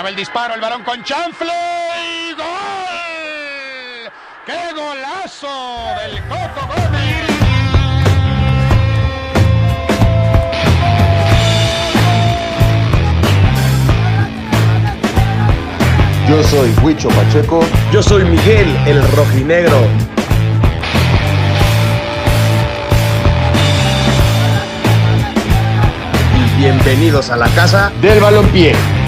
Allá 0.00 0.04
va 0.04 0.08
el 0.08 0.16
disparo, 0.16 0.54
el 0.54 0.62
varón 0.62 0.82
con 0.82 1.04
chanfle 1.04 1.52
y 2.02 2.32
gol. 2.32 2.46
¡Qué 4.46 4.72
golazo 4.74 5.94
del 6.00 6.22
Coco 6.22 6.66
Gómez! 6.68 7.26
Yo 16.30 16.42
soy 16.44 16.74
Huicho 16.82 17.10
Pacheco. 17.10 17.60
Yo 17.92 18.02
soy 18.02 18.24
Miguel, 18.24 18.74
el 18.86 19.02
rojinegro. 19.12 19.86
Y 26.38 26.58
bienvenidos 26.58 27.28
a 27.28 27.36
la 27.36 27.48
casa 27.48 27.92
Del 28.00 28.18
balompié. 28.18 28.99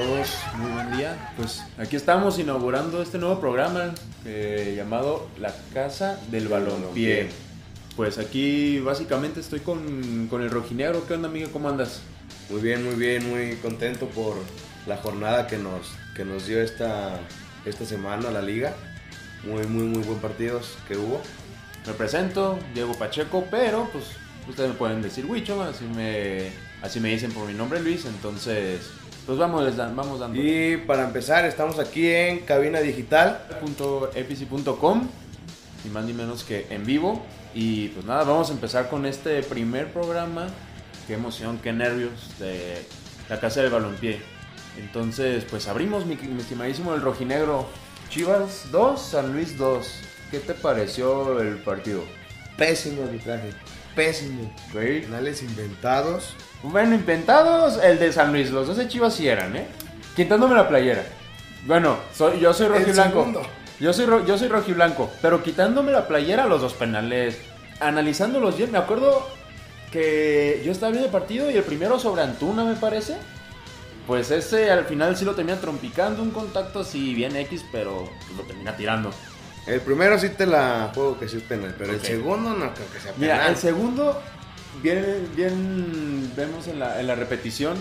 Todos? 0.00 0.28
Muy 0.56 0.70
buen 0.72 0.96
día. 0.96 1.32
Pues 1.36 1.62
aquí 1.76 1.96
estamos 1.96 2.38
inaugurando 2.38 3.02
este 3.02 3.18
nuevo 3.18 3.38
programa 3.38 3.92
eh, 4.24 4.74
llamado 4.76 5.28
La 5.38 5.54
Casa 5.74 6.18
del 6.30 6.48
Balompié. 6.48 7.28
Pues 7.96 8.16
aquí 8.16 8.78
básicamente 8.78 9.40
estoy 9.40 9.60
con, 9.60 10.28
con 10.28 10.42
el 10.42 10.50
rojinegro. 10.50 11.06
¿Qué 11.06 11.14
onda, 11.14 11.28
amigo? 11.28 11.50
¿Cómo 11.52 11.68
andas? 11.68 12.00
Muy 12.48 12.62
bien, 12.62 12.82
muy 12.82 12.94
bien, 12.94 13.28
muy 13.28 13.56
contento 13.56 14.06
por 14.06 14.36
la 14.86 14.96
jornada 14.96 15.46
que 15.46 15.58
nos, 15.58 15.88
que 16.16 16.24
nos 16.24 16.46
dio 16.46 16.62
esta, 16.62 17.20
esta 17.66 17.84
semana 17.84 18.30
la 18.30 18.40
liga. 18.40 18.74
Muy, 19.44 19.66
muy, 19.66 19.84
muy 19.84 20.02
buen 20.02 20.18
partidos 20.18 20.78
que 20.88 20.96
hubo. 20.96 21.20
Me 21.86 21.92
presento, 21.92 22.58
Diego 22.72 22.94
Pacheco, 22.94 23.44
pero 23.50 23.88
pues 23.92 24.04
ustedes 24.48 24.70
me 24.70 24.76
pueden 24.76 25.02
decir 25.02 25.26
Huicho, 25.26 25.62
así 25.62 25.84
me, 25.84 26.52
así 26.80 27.00
me 27.00 27.10
dicen 27.10 27.32
por 27.32 27.46
mi 27.46 27.54
nombre 27.54 27.80
Luis, 27.80 28.06
entonces 28.06 28.80
pues 29.26 29.38
vamos, 29.38 29.64
les 29.64 29.76
dan- 29.76 29.94
vamos 29.94 30.18
dando. 30.20 30.40
Y 30.40 30.76
para 30.86 31.04
empezar, 31.04 31.44
estamos 31.44 31.78
aquí 31.78 32.08
en 32.10 32.40
Cabina 32.40 32.80
Digital. 32.80 33.46
epici.com 34.14 35.08
ni 35.84 35.90
más 35.90 36.04
ni 36.04 36.12
menos 36.12 36.44
que 36.44 36.66
en 36.70 36.84
vivo 36.84 37.22
y 37.54 37.88
pues 37.88 38.04
nada 38.04 38.24
vamos 38.24 38.50
a 38.50 38.52
empezar 38.52 38.90
con 38.90 39.06
este 39.06 39.42
primer 39.42 39.90
programa 39.92 40.46
qué 41.06 41.14
emoción 41.14 41.58
qué 41.62 41.72
nervios 41.72 42.38
de 42.38 42.84
la 43.30 43.40
casa 43.40 43.62
del 43.62 43.70
balompié 43.70 44.20
entonces 44.78 45.44
pues 45.48 45.68
abrimos 45.68 46.04
mi, 46.04 46.16
mi 46.16 46.40
estimadísimo 46.42 46.92
el 46.94 47.00
rojinegro 47.00 47.66
Chivas 48.10 48.66
2 48.70 49.00
San 49.00 49.32
Luis 49.32 49.56
2 49.56 49.86
¿qué 50.30 50.38
te 50.40 50.52
pareció 50.52 51.40
el 51.40 51.56
partido? 51.56 52.04
Pésimo 52.58 53.04
arbitraje, 53.04 53.50
pésimo. 53.94 54.52
Güey. 54.72 55.02
Penales 55.02 55.42
inventados. 55.42 56.34
Bueno, 56.62 56.94
inventados 56.94 57.82
el 57.82 57.98
de 57.98 58.12
San 58.12 58.32
Luis, 58.32 58.50
los 58.50 58.66
dos 58.66 58.76
de 58.76 58.88
Chivas 58.88 59.14
sí 59.14 59.28
eran, 59.28 59.56
¿eh? 59.56 59.66
Quitándome 60.16 60.54
la 60.54 60.68
playera. 60.68 61.04
Bueno, 61.66 61.96
soy, 62.14 62.40
yo 62.40 62.52
soy 62.52 62.66
El 62.66 62.72
rojiblanco. 62.72 63.18
segundo. 63.18 63.42
Yo 63.78 63.92
soy, 63.92 64.06
yo 64.26 64.36
soy 64.36 64.48
rojiblanco, 64.48 65.10
pero 65.22 65.42
quitándome 65.42 65.92
la 65.92 66.06
playera, 66.06 66.46
los 66.46 66.60
dos 66.60 66.74
penales, 66.74 67.38
analizándolos 67.80 68.58
bien, 68.58 68.70
me 68.72 68.78
acuerdo 68.78 69.26
que 69.90 70.62
yo 70.64 70.70
estaba 70.70 70.90
viendo 70.90 71.06
el 71.06 71.12
partido 71.12 71.50
y 71.50 71.56
el 71.56 71.62
primero 71.62 71.98
sobre 71.98 72.22
Antuna, 72.22 72.64
me 72.64 72.74
parece. 72.74 73.16
Pues 74.06 74.30
ese 74.30 74.70
al 74.70 74.84
final 74.84 75.16
sí 75.16 75.24
lo 75.24 75.34
termina 75.34 75.58
trompicando, 75.60 76.22
un 76.22 76.30
contacto 76.30 76.80
así 76.80 77.14
bien 77.14 77.36
X, 77.36 77.64
pero 77.72 78.04
pues, 78.26 78.36
lo 78.36 78.42
termina 78.42 78.76
tirando. 78.76 79.10
El 79.66 79.80
primero 79.80 80.18
sí 80.18 80.30
te 80.30 80.46
la 80.46 80.90
juego 80.94 81.18
que 81.18 81.28
sí 81.28 81.36
es 81.36 81.42
penal, 81.42 81.74
pero 81.78 81.92
el 81.92 82.00
segundo 82.00 82.50
no 82.50 82.74
creo 82.74 82.90
que 82.92 83.00
sea 83.00 83.12
penal. 83.12 83.18
Mira, 83.18 83.48
el 83.48 83.56
segundo, 83.56 84.20
bien, 84.82 85.28
bien 85.36 86.32
vemos 86.34 86.66
en 86.66 86.78
la, 86.78 87.00
en 87.00 87.06
la 87.06 87.14
repetición, 87.14 87.76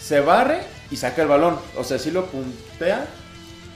se 0.00 0.20
barre 0.20 0.60
y 0.90 0.96
saca 0.96 1.22
el 1.22 1.28
balón. 1.28 1.58
O 1.76 1.84
sea, 1.84 1.98
sí 1.98 2.10
lo 2.10 2.26
puntea, 2.26 3.06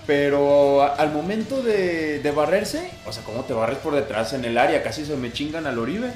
pero 0.07 0.83
al 0.83 1.13
momento 1.13 1.63
de, 1.63 2.21
de 2.21 2.31
barrerse, 2.31 2.91
o 3.05 3.13
sea, 3.13 3.23
¿cómo 3.25 3.45
te 3.45 3.53
barres 3.53 3.79
por 3.79 3.95
detrás 3.95 4.33
en 4.33 4.45
el 4.45 4.57
área? 4.57 4.83
Casi 4.83 5.05
se 5.05 5.17
me 5.17 5.33
chingan 5.33 5.67
al 5.67 5.79
Oribe. 5.79 6.13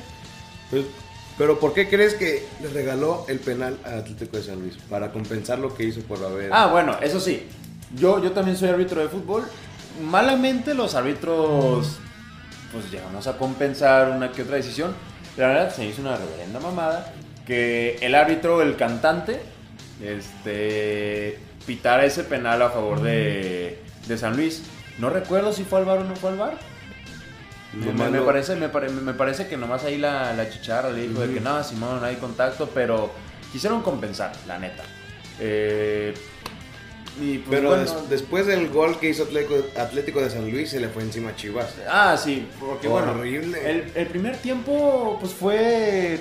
Pues, 0.70 0.84
pero 1.36 1.60
¿por 1.60 1.72
qué 1.72 1.88
crees 1.88 2.14
que 2.14 2.46
le 2.60 2.68
regaló 2.68 3.24
el 3.28 3.38
penal 3.38 3.78
al 3.84 4.00
Atlético 4.00 4.36
de 4.38 4.42
San 4.42 4.60
Luis? 4.60 4.76
Para 4.90 5.12
compensar 5.12 5.58
lo 5.58 5.74
que 5.74 5.84
hizo 5.84 6.00
por 6.00 6.24
haber... 6.24 6.50
Ah, 6.52 6.66
bueno, 6.66 6.96
eso 7.00 7.20
sí. 7.20 7.46
Yo, 7.94 8.22
yo 8.22 8.32
también 8.32 8.56
soy 8.56 8.70
árbitro 8.70 9.00
de 9.00 9.08
fútbol. 9.08 9.44
Malamente 10.02 10.74
los 10.74 10.94
árbitros, 10.94 11.96
pues 12.72 12.90
llegamos 12.90 13.26
a 13.26 13.36
compensar 13.36 14.10
una 14.10 14.30
que 14.32 14.42
otra 14.42 14.56
decisión. 14.56 14.94
La 15.36 15.48
verdad 15.48 15.74
se 15.74 15.84
hizo 15.86 16.00
una 16.02 16.16
reverenda 16.16 16.60
mamada 16.60 17.12
que 17.46 17.96
el 18.02 18.14
árbitro, 18.14 18.60
el 18.62 18.76
cantante, 18.76 19.40
este, 20.04 21.38
pitara 21.66 22.04
ese 22.04 22.24
penal 22.24 22.60
a 22.62 22.70
favor 22.70 23.00
de, 23.00 23.82
de 24.06 24.18
San 24.18 24.36
Luis. 24.36 24.62
No 24.98 25.10
recuerdo 25.10 25.52
si 25.52 25.64
fue 25.64 25.78
al 25.80 25.84
bar 25.84 25.98
o 25.98 26.04
no 26.04 26.16
fue 26.16 26.30
al 26.30 26.36
bar. 26.38 26.58
Me, 28.10 28.20
parece, 28.26 28.56
me, 28.56 28.68
pare- 28.68 28.88
me 28.88 29.12
parece 29.12 29.46
que 29.46 29.56
nomás 29.56 29.84
ahí 29.84 29.98
la, 29.98 30.32
la 30.34 30.48
chicharra 30.50 30.90
le 30.90 31.06
dijo 31.06 31.20
de 31.20 31.34
que 31.34 31.40
no, 31.40 31.62
Simón, 31.62 32.00
no 32.00 32.06
hay 32.06 32.16
contacto, 32.16 32.68
pero 32.72 33.12
quisieron 33.52 33.82
compensar, 33.82 34.32
la 34.46 34.58
neta. 34.58 34.82
Eh, 35.38 36.14
y 37.20 37.38
pues, 37.38 37.58
Pero 37.58 37.68
bueno, 37.70 37.82
des- 37.84 38.08
después 38.10 38.46
del 38.46 38.68
gol 38.68 38.98
que 39.00 39.08
hizo 39.10 39.24
Atlético, 39.24 39.56
Atlético 39.78 40.20
de 40.20 40.30
San 40.30 40.50
Luis, 40.50 40.70
se 40.70 40.80
le 40.80 40.88
fue 40.88 41.02
encima 41.02 41.30
a 41.30 41.36
Chivas. 41.36 41.74
Ah, 41.90 42.16
sí, 42.16 42.46
porque 42.60 42.88
bueno, 42.88 43.12
Horrible. 43.12 43.70
el, 43.70 43.92
el 43.94 44.06
primer 44.06 44.36
tiempo 44.38 45.16
pues 45.20 45.32
fue... 45.32 46.20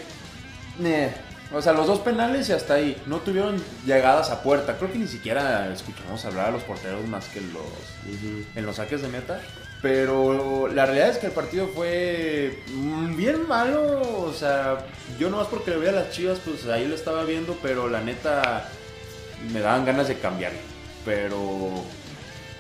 eh, 0.83 1.11
o 1.53 1.61
sea, 1.61 1.71
los 1.71 1.87
dos 1.87 1.99
penales 1.99 2.49
y 2.49 2.51
hasta 2.51 2.73
ahí. 2.73 3.01
No 3.05 3.19
tuvieron 3.19 3.61
llegadas 3.85 4.31
a 4.31 4.43
puerta. 4.43 4.77
Creo 4.77 4.91
que 4.91 4.97
ni 4.99 5.07
siquiera 5.07 5.71
escuchamos 5.71 6.25
hablar 6.25 6.47
a 6.47 6.51
los 6.51 6.63
porteros 6.63 7.07
más 7.07 7.25
que 7.29 7.39
los, 7.39 7.63
en 8.55 8.65
los 8.65 8.75
saques 8.75 9.01
de 9.01 9.07
meta. 9.07 9.39
Pero 9.81 10.67
la 10.67 10.85
realidad 10.87 11.09
es 11.11 11.19
que 11.19 11.27
el 11.27 11.31
partido 11.31 11.69
fue 11.73 12.59
mm, 12.73 13.15
bien 13.15 13.47
malo. 13.47 14.01
O 14.25 14.33
sea, 14.33 14.85
yo 15.17 15.29
nomás 15.29 15.47
porque 15.47 15.71
le 15.71 15.77
veía 15.77 15.91
a 15.91 15.95
las 16.03 16.09
chivas, 16.11 16.39
pues 16.43 16.65
ahí 16.65 16.85
lo 16.85 16.95
estaba 16.95 17.23
viendo. 17.23 17.57
Pero 17.61 17.87
la 17.87 18.01
neta 18.01 18.67
me 19.53 19.61
daban 19.61 19.85
ganas 19.85 20.09
de 20.09 20.15
cambiar. 20.17 20.51
Pero, 21.07 21.69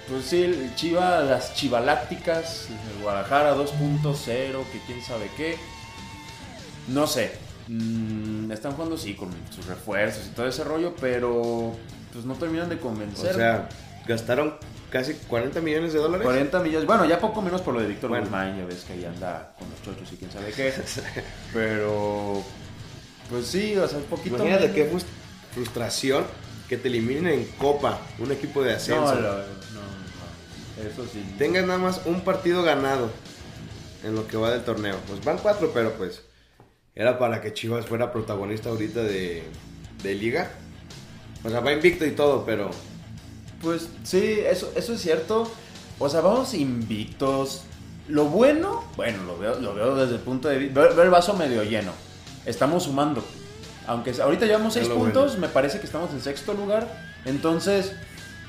pues 0.07 0.23
sí, 0.23 0.41
el 0.43 0.73
Chiva, 0.75 1.19
las 1.19 1.53
chivalácticas, 1.53 2.69
el 2.95 3.03
Guadalajara 3.03 3.55
2.0, 3.57 4.63
que 4.71 4.79
quién 4.87 5.03
sabe 5.03 5.29
qué. 5.35 5.57
No 6.87 7.05
sé. 7.07 7.33
Mm, 7.67 8.49
están 8.53 8.71
jugando 8.71 8.97
sí 8.97 9.15
con 9.15 9.29
sus 9.53 9.65
refuerzos 9.65 10.27
y 10.27 10.29
todo 10.29 10.47
ese 10.47 10.63
rollo, 10.63 10.95
pero 11.01 11.75
pues 12.13 12.23
no 12.23 12.35
terminan 12.35 12.69
de 12.69 12.75
O 12.75 12.79
convencer. 12.79 13.35
sea, 13.35 13.67
gastaron 14.07 14.55
casi 14.89 15.15
40 15.15 15.59
millones 15.59 15.91
de 15.91 15.99
dólares. 15.99 16.23
40 16.23 16.59
millones, 16.61 16.87
bueno, 16.87 17.03
ya 17.03 17.19
poco 17.19 17.41
menos 17.41 17.59
por 17.61 17.73
lo 17.73 17.81
de 17.81 17.87
Víctor 17.87 18.09
Bueno. 18.09 18.23
Guzmán, 18.23 18.57
ya 18.57 18.63
ves 18.65 18.85
que 18.85 18.93
ahí 18.93 19.03
anda 19.03 19.51
con 19.59 19.69
los 19.69 19.81
chochos 19.83 20.13
y 20.13 20.15
quién 20.15 20.31
sabe 20.31 20.53
qué. 20.53 20.73
Pero, 21.53 22.41
pues 23.29 23.47
sí, 23.47 23.75
o 23.75 23.85
sea, 23.85 23.97
un 23.97 24.05
poquito. 24.05 24.37
Imagínate 24.37 24.69
menos. 24.69 24.75
qué 24.75 24.89
frus- 24.89 25.05
frustración 25.53 26.23
que 26.67 26.77
te 26.77 26.87
eliminen 26.87 27.27
en 27.27 27.45
Copa, 27.57 27.99
un 28.19 28.31
equipo 28.31 28.61
de 28.63 28.73
ascenso. 28.73 29.15
no, 29.15 29.21
no, 29.21 29.37
no, 29.37 30.89
eso 30.89 31.05
sí. 31.11 31.23
Tengas 31.37 31.65
nada 31.65 31.79
más 31.79 32.01
un 32.05 32.21
partido 32.21 32.63
ganado 32.63 33.09
en 34.03 34.15
lo 34.15 34.27
que 34.27 34.37
va 34.37 34.51
del 34.51 34.63
torneo. 34.63 34.95
Pues 35.07 35.23
van 35.23 35.37
cuatro, 35.37 35.71
pero 35.73 35.93
pues 35.93 36.21
era 36.95 37.17
para 37.17 37.41
que 37.41 37.53
Chivas 37.53 37.85
fuera 37.85 38.11
protagonista 38.11 38.69
ahorita 38.69 39.01
de, 39.03 39.43
de 40.03 40.15
liga. 40.15 40.51
O 41.43 41.49
sea, 41.49 41.61
va 41.61 41.71
invicto 41.71 42.05
y 42.05 42.11
todo, 42.11 42.45
pero 42.45 42.69
Pues 43.61 43.89
sí, 44.03 44.39
eso, 44.45 44.71
eso 44.75 44.93
es 44.93 45.01
cierto. 45.01 45.49
O 45.99 46.09
sea, 46.09 46.21
vamos 46.21 46.53
invictos. 46.53 47.63
Lo 48.07 48.25
bueno, 48.25 48.83
bueno, 48.95 49.23
lo 49.23 49.37
veo, 49.37 49.59
lo 49.59 49.73
veo 49.73 49.95
desde 49.95 50.15
el 50.15 50.21
punto 50.21 50.47
de 50.47 50.57
vista. 50.57 50.79
Veo, 50.81 50.95
veo 50.95 51.03
el 51.03 51.09
vaso 51.09 51.33
medio 51.33 51.63
lleno. 51.63 51.91
Estamos 52.45 52.83
sumando. 52.83 53.23
Aunque 53.87 54.13
ahorita 54.21 54.45
llevamos 54.45 54.73
seis 54.73 54.87
puntos, 54.87 55.31
bueno. 55.31 55.47
me 55.47 55.49
parece 55.49 55.79
que 55.79 55.85
estamos 55.85 56.11
en 56.11 56.21
sexto 56.21 56.53
lugar. 56.53 56.87
Entonces, 57.25 57.93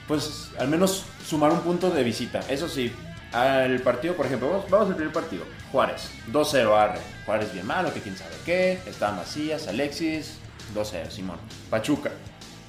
pues 0.07 0.51
al 0.59 0.69
menos 0.69 1.05
sumar 1.27 1.53
un 1.53 1.61
punto 1.61 1.91
de 1.91 2.03
visita. 2.03 2.41
Eso 2.49 2.69
sí, 2.69 2.93
al 3.33 3.81
partido, 3.81 4.15
por 4.15 4.27
ejemplo, 4.27 4.51
vamos, 4.51 4.71
vamos 4.71 4.89
al 4.89 4.97
primer 4.97 5.13
partido. 5.13 5.45
Juárez, 5.71 6.11
2-0 6.33 6.77
arre. 6.77 7.01
Juárez 7.27 7.53
bien 7.53 7.67
malo, 7.67 7.93
que 7.93 8.01
quién 8.01 8.17
sabe 8.17 8.35
qué. 8.45 8.81
Está 8.87 9.13
Macías, 9.13 9.69
Alexis, 9.69 10.39
2-0, 10.75 11.11
Simón. 11.11 11.39
Pachuca. 11.71 12.11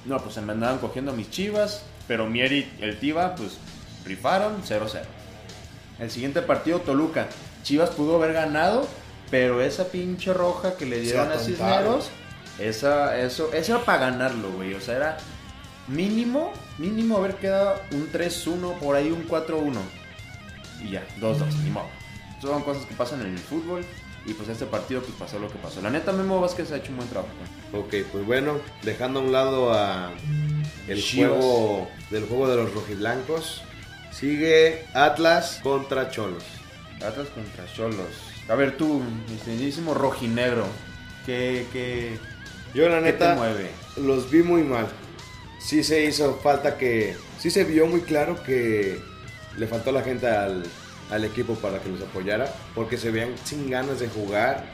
No, 0.04 0.18
pues 0.18 0.34
se 0.34 0.40
me 0.40 0.52
andaban 0.52 0.78
cogiendo 0.78 1.12
mis 1.12 1.30
chivas, 1.30 1.82
pero 2.06 2.26
Mieri 2.26 2.70
y 2.78 2.84
el 2.84 2.98
Tiva, 2.98 3.34
pues 3.34 3.58
rifaron 4.04 4.62
0-0. 4.62 5.00
El 5.98 6.10
siguiente 6.10 6.42
partido, 6.42 6.80
Toluca. 6.80 7.28
Chivas 7.62 7.90
pudo 7.90 8.16
haber 8.16 8.32
ganado, 8.32 8.86
pero 9.30 9.60
esa 9.60 9.84
pinche 9.84 10.32
roja 10.32 10.76
que 10.76 10.86
le 10.86 11.00
dieron 11.00 11.30
a. 11.30 11.38
Cisneros, 11.38 12.10
esa, 12.60 13.18
eso, 13.18 13.52
eso 13.52 13.76
era 13.76 13.84
para 13.84 14.10
ganarlo, 14.10 14.50
güey. 14.52 14.74
O 14.74 14.80
sea, 14.80 14.96
era 14.96 15.18
mínimo, 15.88 16.52
mínimo 16.78 17.16
haber 17.16 17.36
quedado 17.36 17.80
un 17.92 18.10
3-1, 18.10 18.78
por 18.78 18.96
ahí 18.96 19.10
un 19.10 19.26
4-1. 19.26 19.74
Y 20.82 20.90
ya, 20.90 21.06
2-2, 21.20 21.52
ni 21.64 21.70
modo. 21.70 21.88
Son 22.40 22.62
cosas 22.62 22.86
que 22.86 22.94
pasan 22.94 23.20
en 23.22 23.32
el 23.32 23.38
fútbol. 23.38 23.84
Y 24.26 24.34
pues 24.34 24.50
este 24.50 24.66
partido 24.66 25.00
pues 25.00 25.14
pasó 25.18 25.38
lo 25.38 25.48
que 25.48 25.58
pasó. 25.58 25.80
La 25.80 25.88
neta 25.88 26.12
Memo 26.12 26.40
Vázquez 26.40 26.70
ha 26.72 26.76
hecho 26.76 26.90
un 26.90 26.98
buen 26.98 27.08
trabajo. 27.08 27.32
Ok, 27.72 27.94
pues 28.12 28.26
bueno, 28.26 28.58
dejando 28.82 29.20
a 29.20 29.22
un 29.22 29.32
lado 29.32 29.72
a 29.72 30.10
el 30.88 31.02
Chivas. 31.02 31.30
juego 31.30 31.88
del 32.10 32.26
juego 32.26 32.48
de 32.48 32.56
los 32.56 32.74
rojiblancos, 32.74 33.62
sigue 34.12 34.84
Atlas 34.92 35.60
contra 35.62 36.10
Cholos. 36.10 36.44
Atlas 36.96 37.28
contra 37.28 37.64
Cholos. 37.72 38.10
A 38.48 38.54
ver 38.56 38.76
tú, 38.76 39.00
mi 39.28 39.94
rojinegro. 39.94 40.66
¿Qué, 41.24 41.66
qué, 41.72 42.18
Yo 42.74 42.88
la 42.88 43.00
neta 43.00 43.36
los 43.96 44.30
vi 44.30 44.42
muy 44.42 44.62
mal. 44.62 44.86
Sí 45.58 45.82
se 45.84 46.04
hizo 46.04 46.38
falta 46.42 46.78
que, 46.78 47.16
sí 47.38 47.50
se 47.50 47.64
vio 47.64 47.86
muy 47.86 48.00
claro 48.00 48.42
que 48.42 48.98
le 49.56 49.66
faltó 49.66 49.92
la 49.92 50.02
gente 50.02 50.26
al, 50.26 50.62
al 51.10 51.24
equipo 51.24 51.54
para 51.56 51.78
que 51.80 51.88
los 51.90 52.00
apoyara, 52.00 52.52
porque 52.74 52.96
se 52.96 53.10
veían 53.10 53.34
sin 53.44 53.68
ganas 53.70 54.00
de 54.00 54.08
jugar. 54.08 54.64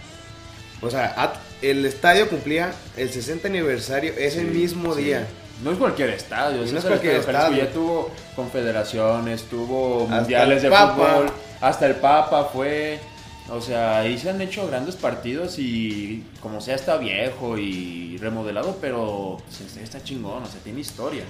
O 0.83 0.91
sea, 0.91 1.15
At- 1.17 1.39
el 1.63 1.85
estadio 1.87 2.29
cumplía 2.29 2.73
el 2.97 3.11
60 3.11 3.49
aniversario 3.49 4.13
ese 4.17 4.41
Sí, 4.41 4.47
mismo 4.47 4.95
sí. 4.95 5.05
día. 5.05 5.27
No 5.65 5.73
es 5.73 5.79
cualquier 5.79 6.11
estadio, 6.11 6.59
No 6.71 6.79
es 6.79 6.85
cualquier 6.85 7.17
Estadio. 7.17 7.57
Ya 7.65 7.73
tuvo 7.73 8.11
confederaciones, 8.37 9.43
tuvo 9.45 10.07
mundiales 10.07 10.63
de 10.63 10.69
Papa. 10.69 10.95
fútbol, 10.95 11.27
hasta 11.63 11.87
el 11.87 11.95
Papa 11.95 12.51
fue. 12.53 13.01
O 13.49 13.61
sea, 13.61 14.01
ahí 14.01 14.19
se 14.19 14.29
han 14.31 14.41
hecho 14.41 14.67
grandes 14.67 14.97
partidos 14.97 15.59
y 15.59 16.25
como 16.41 16.61
sea 16.61 16.75
está 16.75 16.97
viejo 16.97 17.57
y 17.59 18.17
remodelado, 18.19 18.79
pero 18.81 19.39
está 19.81 20.03
chingón, 20.03 20.43
o 20.43 20.47
sea, 20.47 20.61
tiene 20.61 20.81
historia. 20.81 21.23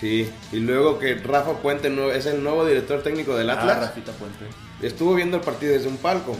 Sí, 0.00 0.28
y 0.50 0.56
luego 0.56 0.98
que 0.98 1.14
Rafa 1.14 1.52
Puente 1.58 1.88
es 2.16 2.26
el 2.26 2.42
nuevo 2.42 2.66
director 2.66 3.02
técnico 3.02 3.36
del 3.36 3.50
Ah, 3.50 3.54
Atlas. 3.60 3.78
Rafita 3.80 4.10
Puente. 4.12 4.44
Estuvo 4.82 5.14
viendo 5.14 5.36
el 5.36 5.42
partido 5.44 5.74
desde 5.74 5.86
un 5.88 5.98
palco, 5.98 6.36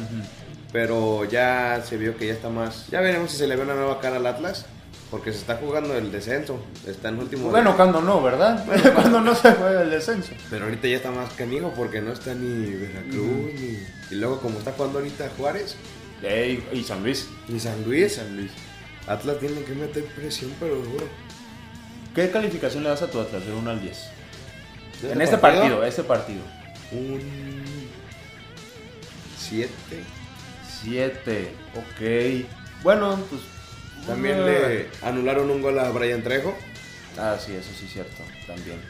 pero 0.73 1.25
ya 1.27 1.81
se 1.89 1.97
vio 1.97 2.17
que 2.17 2.27
ya 2.27 2.33
está 2.33 2.49
más. 2.49 2.89
Ya 2.89 3.01
veremos 3.01 3.31
si 3.31 3.37
se 3.37 3.47
le 3.47 3.55
ve 3.55 3.63
una 3.63 3.75
nueva 3.75 4.01
cara 4.01 4.17
al 4.17 4.27
Atlas, 4.27 4.67
porque 5.13 5.31
se 5.31 5.41
está 5.41 5.57
jugando 5.57 5.95
el 5.95 6.11
descenso. 6.11 6.59
Está 6.87 7.11
en 7.11 7.19
último. 7.19 7.51
Bueno, 7.51 7.77
cuando 7.77 8.01
no, 8.01 8.23
¿verdad? 8.23 8.65
cuando 8.95 9.21
no 9.21 9.35
se 9.35 9.53
juega 9.53 9.83
el 9.83 9.91
descenso. 9.91 10.33
Pero 10.49 10.65
ahorita 10.65 10.89
ya 10.89 10.97
está 10.97 11.11
más 11.11 11.31
canijo 11.35 11.71
porque 11.77 12.01
no 12.01 12.13
está 12.13 12.35
ni 12.35 12.71
Veracruz 12.71 13.53
ni. 13.55 13.79
Y 14.11 14.15
luego, 14.15 14.41
como 14.41 14.59
está 14.59 14.73
jugando 14.73 15.01
ahorita 15.01 15.31
Juárez 15.37 15.77
Ey, 16.23 16.67
y 16.73 16.83
San 16.83 17.03
Luis. 17.03 17.29
y 17.47 17.61
San 17.61 17.85
Luis, 17.85 18.15
San 18.15 18.35
Luis. 18.39 18.53
Atlas 19.07 19.39
tiene 19.39 19.63
que 19.65 19.75
meter 19.75 20.03
presión, 20.17 20.51
pero 20.59 20.77
duro. 20.77 21.07
¿Qué 22.15 22.31
calificación 22.31 22.83
le 22.83 22.89
das 22.89 23.03
a 23.03 23.11
tu 23.11 23.21
Atlas 23.21 23.45
de 23.45 23.53
1 23.53 23.71
al 23.71 23.83
10? 23.83 23.99
¿De 25.03 25.13
En 25.13 25.21
este 25.21 25.37
partido, 25.37 25.85
este 25.85 26.05
partido. 26.05 26.41
Un. 26.91 27.21
7. 29.37 29.69
7, 30.83 31.53
ok. 31.77 32.83
Bueno, 32.83 33.19
pues. 33.29 33.43
También 34.07 34.41
ah, 34.41 34.47
le 34.47 34.89
anularon 35.03 35.51
un 35.51 35.63
gol 35.63 35.79
a 35.79 35.91
Brian 35.91 36.23
Trejo. 36.23 36.55
Ah, 37.19 37.37
sí, 37.39 37.53
eso 37.55 37.71
sí 37.79 37.87
es 37.87 37.93
cierto, 37.93 38.23
también. 38.47 38.81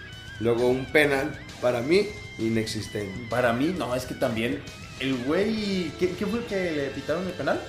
Luego 0.41 0.69
un 0.69 0.87
penal, 0.87 1.39
para 1.61 1.81
mí, 1.81 2.09
inexistente. 2.39 3.13
Para 3.29 3.53
mí, 3.53 3.75
no, 3.77 3.95
es 3.95 4.05
que 4.07 4.15
también. 4.15 4.63
El 5.01 5.17
güey. 5.25 5.91
¿qué, 5.99 6.11
qué 6.11 6.27
fue 6.27 6.41
el 6.41 6.45
que 6.47 6.71
le 6.71 6.85
pitaron 6.91 7.27
el 7.27 7.33
penal? 7.33 7.61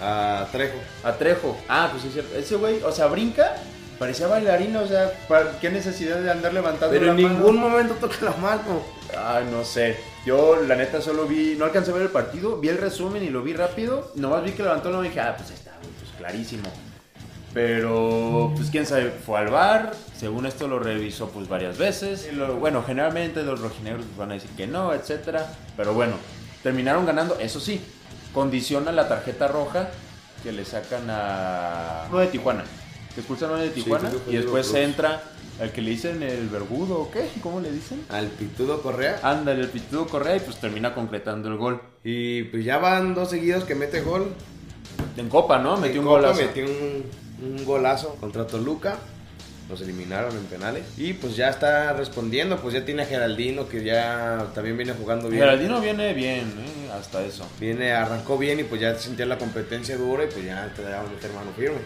A 0.00 0.48
Trejo. 0.50 0.78
A 1.02 1.12
Trejo. 1.12 1.56
Ah, 1.68 1.88
pues 1.90 2.02
sí 2.02 2.08
es 2.08 2.14
cierto. 2.14 2.36
Ese 2.36 2.56
güey, 2.56 2.82
o 2.82 2.92
sea, 2.92 3.06
brinca. 3.06 3.56
Parecía 3.98 4.26
bailarino, 4.26 4.82
o 4.82 4.88
sea, 4.88 5.12
¿para 5.28 5.58
¿qué 5.60 5.70
necesidad 5.70 6.20
de 6.20 6.28
andar 6.28 6.52
levantando 6.52 6.90
Pero 6.92 7.06
la 7.06 7.12
en 7.12 7.22
mano? 7.22 7.34
ningún 7.38 7.56
momento 7.58 7.94
toca 7.94 8.16
la 8.22 8.32
mano. 8.32 8.82
Ay, 9.16 9.46
no 9.52 9.64
sé. 9.64 9.96
Yo, 10.26 10.56
la 10.56 10.74
neta, 10.74 11.00
solo 11.00 11.26
vi. 11.26 11.54
No 11.56 11.66
alcancé 11.66 11.92
a 11.92 11.94
ver 11.94 12.02
el 12.02 12.08
partido. 12.08 12.58
Vi 12.58 12.68
el 12.70 12.78
resumen 12.78 13.22
y 13.22 13.30
lo 13.30 13.42
vi 13.42 13.52
rápido. 13.52 14.10
Nomás 14.16 14.42
vi 14.42 14.50
que 14.50 14.64
levantó 14.64 14.88
la 14.90 14.96
mano 14.96 15.04
y 15.04 15.10
dije, 15.10 15.20
ah, 15.20 15.36
pues 15.36 15.52
clarísimo. 16.18 16.64
Pero, 17.52 18.52
pues 18.56 18.70
quién 18.70 18.84
sabe, 18.84 19.10
fue 19.24 19.38
al 19.38 19.48
bar. 19.48 19.92
Según 20.18 20.44
esto 20.46 20.66
lo 20.66 20.80
revisó, 20.80 21.28
pues 21.28 21.48
varias 21.48 21.78
veces. 21.78 22.28
Y 22.30 22.34
lo- 22.34 22.56
bueno, 22.56 22.82
generalmente 22.84 23.42
los 23.44 23.60
rojinegros 23.60 24.04
van 24.18 24.32
a 24.32 24.34
decir 24.34 24.50
que 24.56 24.66
no, 24.66 24.92
etcétera. 24.92 25.46
Pero 25.76 25.94
bueno, 25.94 26.14
terminaron 26.64 27.06
ganando. 27.06 27.38
Eso 27.38 27.60
sí, 27.60 27.80
condiciona 28.32 28.90
la 28.90 29.06
tarjeta 29.08 29.46
roja 29.46 29.88
que 30.42 30.50
le 30.52 30.64
sacan 30.64 31.04
a. 31.08 32.08
No 32.10 32.18
de 32.18 32.26
Tijuana. 32.26 32.64
Que 33.14 33.20
expulsan 33.20 33.50
a 33.50 33.52
uno 33.54 33.62
de 33.62 33.70
Tijuana. 33.70 34.10
y 34.28 34.34
después 34.36 34.66
Cruz. 34.66 34.78
entra 34.80 35.22
el 35.60 35.70
que 35.70 35.80
le 35.80 35.90
dicen 35.90 36.24
el 36.24 36.48
vergudo 36.48 36.98
o 37.02 37.10
qué. 37.12 37.28
¿Cómo 37.40 37.60
le 37.60 37.70
dicen? 37.70 38.04
Al 38.08 38.26
Pitudo 38.26 38.82
Correa. 38.82 39.20
Ándale, 39.22 39.60
el 39.62 39.68
Pitudo 39.68 40.08
Correa 40.08 40.34
y 40.36 40.40
pues 40.40 40.56
termina 40.56 40.92
concretando 40.92 41.48
el 41.48 41.56
gol. 41.56 41.80
Y 42.02 42.42
pues 42.44 42.64
ya 42.64 42.78
van 42.78 43.14
dos 43.14 43.30
seguidos 43.30 43.62
que 43.62 43.76
mete 43.76 44.00
gol. 44.00 44.34
En 45.16 45.28
Copa, 45.28 45.58
¿no? 45.58 45.76
Metió 45.76 46.00
un 46.00 46.06
Copa 46.06 46.20
golazo. 46.20 46.40
Metió 46.42 46.64
un, 46.66 47.04
un 47.42 47.64
golazo 47.64 48.14
contra 48.16 48.46
Toluca. 48.46 48.96
Los 49.68 49.80
eliminaron 49.80 50.36
en 50.36 50.44
penales. 50.44 50.84
Y 50.98 51.14
pues 51.14 51.36
ya 51.36 51.48
está 51.48 51.92
respondiendo. 51.94 52.58
Pues 52.58 52.74
ya 52.74 52.84
tiene 52.84 53.02
a 53.02 53.06
Geraldino 53.06 53.66
que 53.68 53.82
ya 53.82 54.48
también 54.54 54.76
viene 54.76 54.92
jugando 54.92 55.28
bien. 55.28 55.42
Geraldino 55.42 55.80
viene 55.80 56.12
bien, 56.12 56.40
¿eh? 56.58 56.90
hasta 56.92 57.22
eso. 57.24 57.46
Viene, 57.58 57.92
arrancó 57.92 58.36
bien 58.36 58.60
y 58.60 58.64
pues 58.64 58.80
ya 58.80 58.94
sintió 58.98 59.24
la 59.24 59.38
competencia 59.38 59.96
dura 59.96 60.24
y 60.24 60.26
pues 60.26 60.44
ya 60.44 60.70
te 60.76 60.82
daba 60.82 61.04
a 61.04 61.10
meter 61.10 61.32
mano 61.32 61.50
firme. 61.56 61.78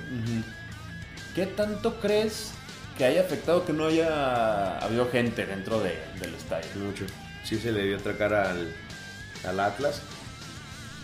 ¿Qué 1.36 1.46
tanto 1.46 2.00
crees 2.00 2.50
que 2.96 3.04
haya 3.04 3.20
afectado 3.20 3.64
que 3.64 3.72
no 3.72 3.86
haya 3.86 4.78
habido 4.78 5.08
gente 5.10 5.46
dentro 5.46 5.78
de- 5.80 5.98
del 6.20 6.34
estadio? 6.34 6.66
Mucho. 6.84 7.04
Sí 7.44 7.58
se 7.58 7.70
le 7.70 7.84
dio 7.84 7.96
otra 7.98 8.14
cara 8.14 8.50
al, 8.50 8.72
al 9.46 9.60
Atlas. 9.60 10.02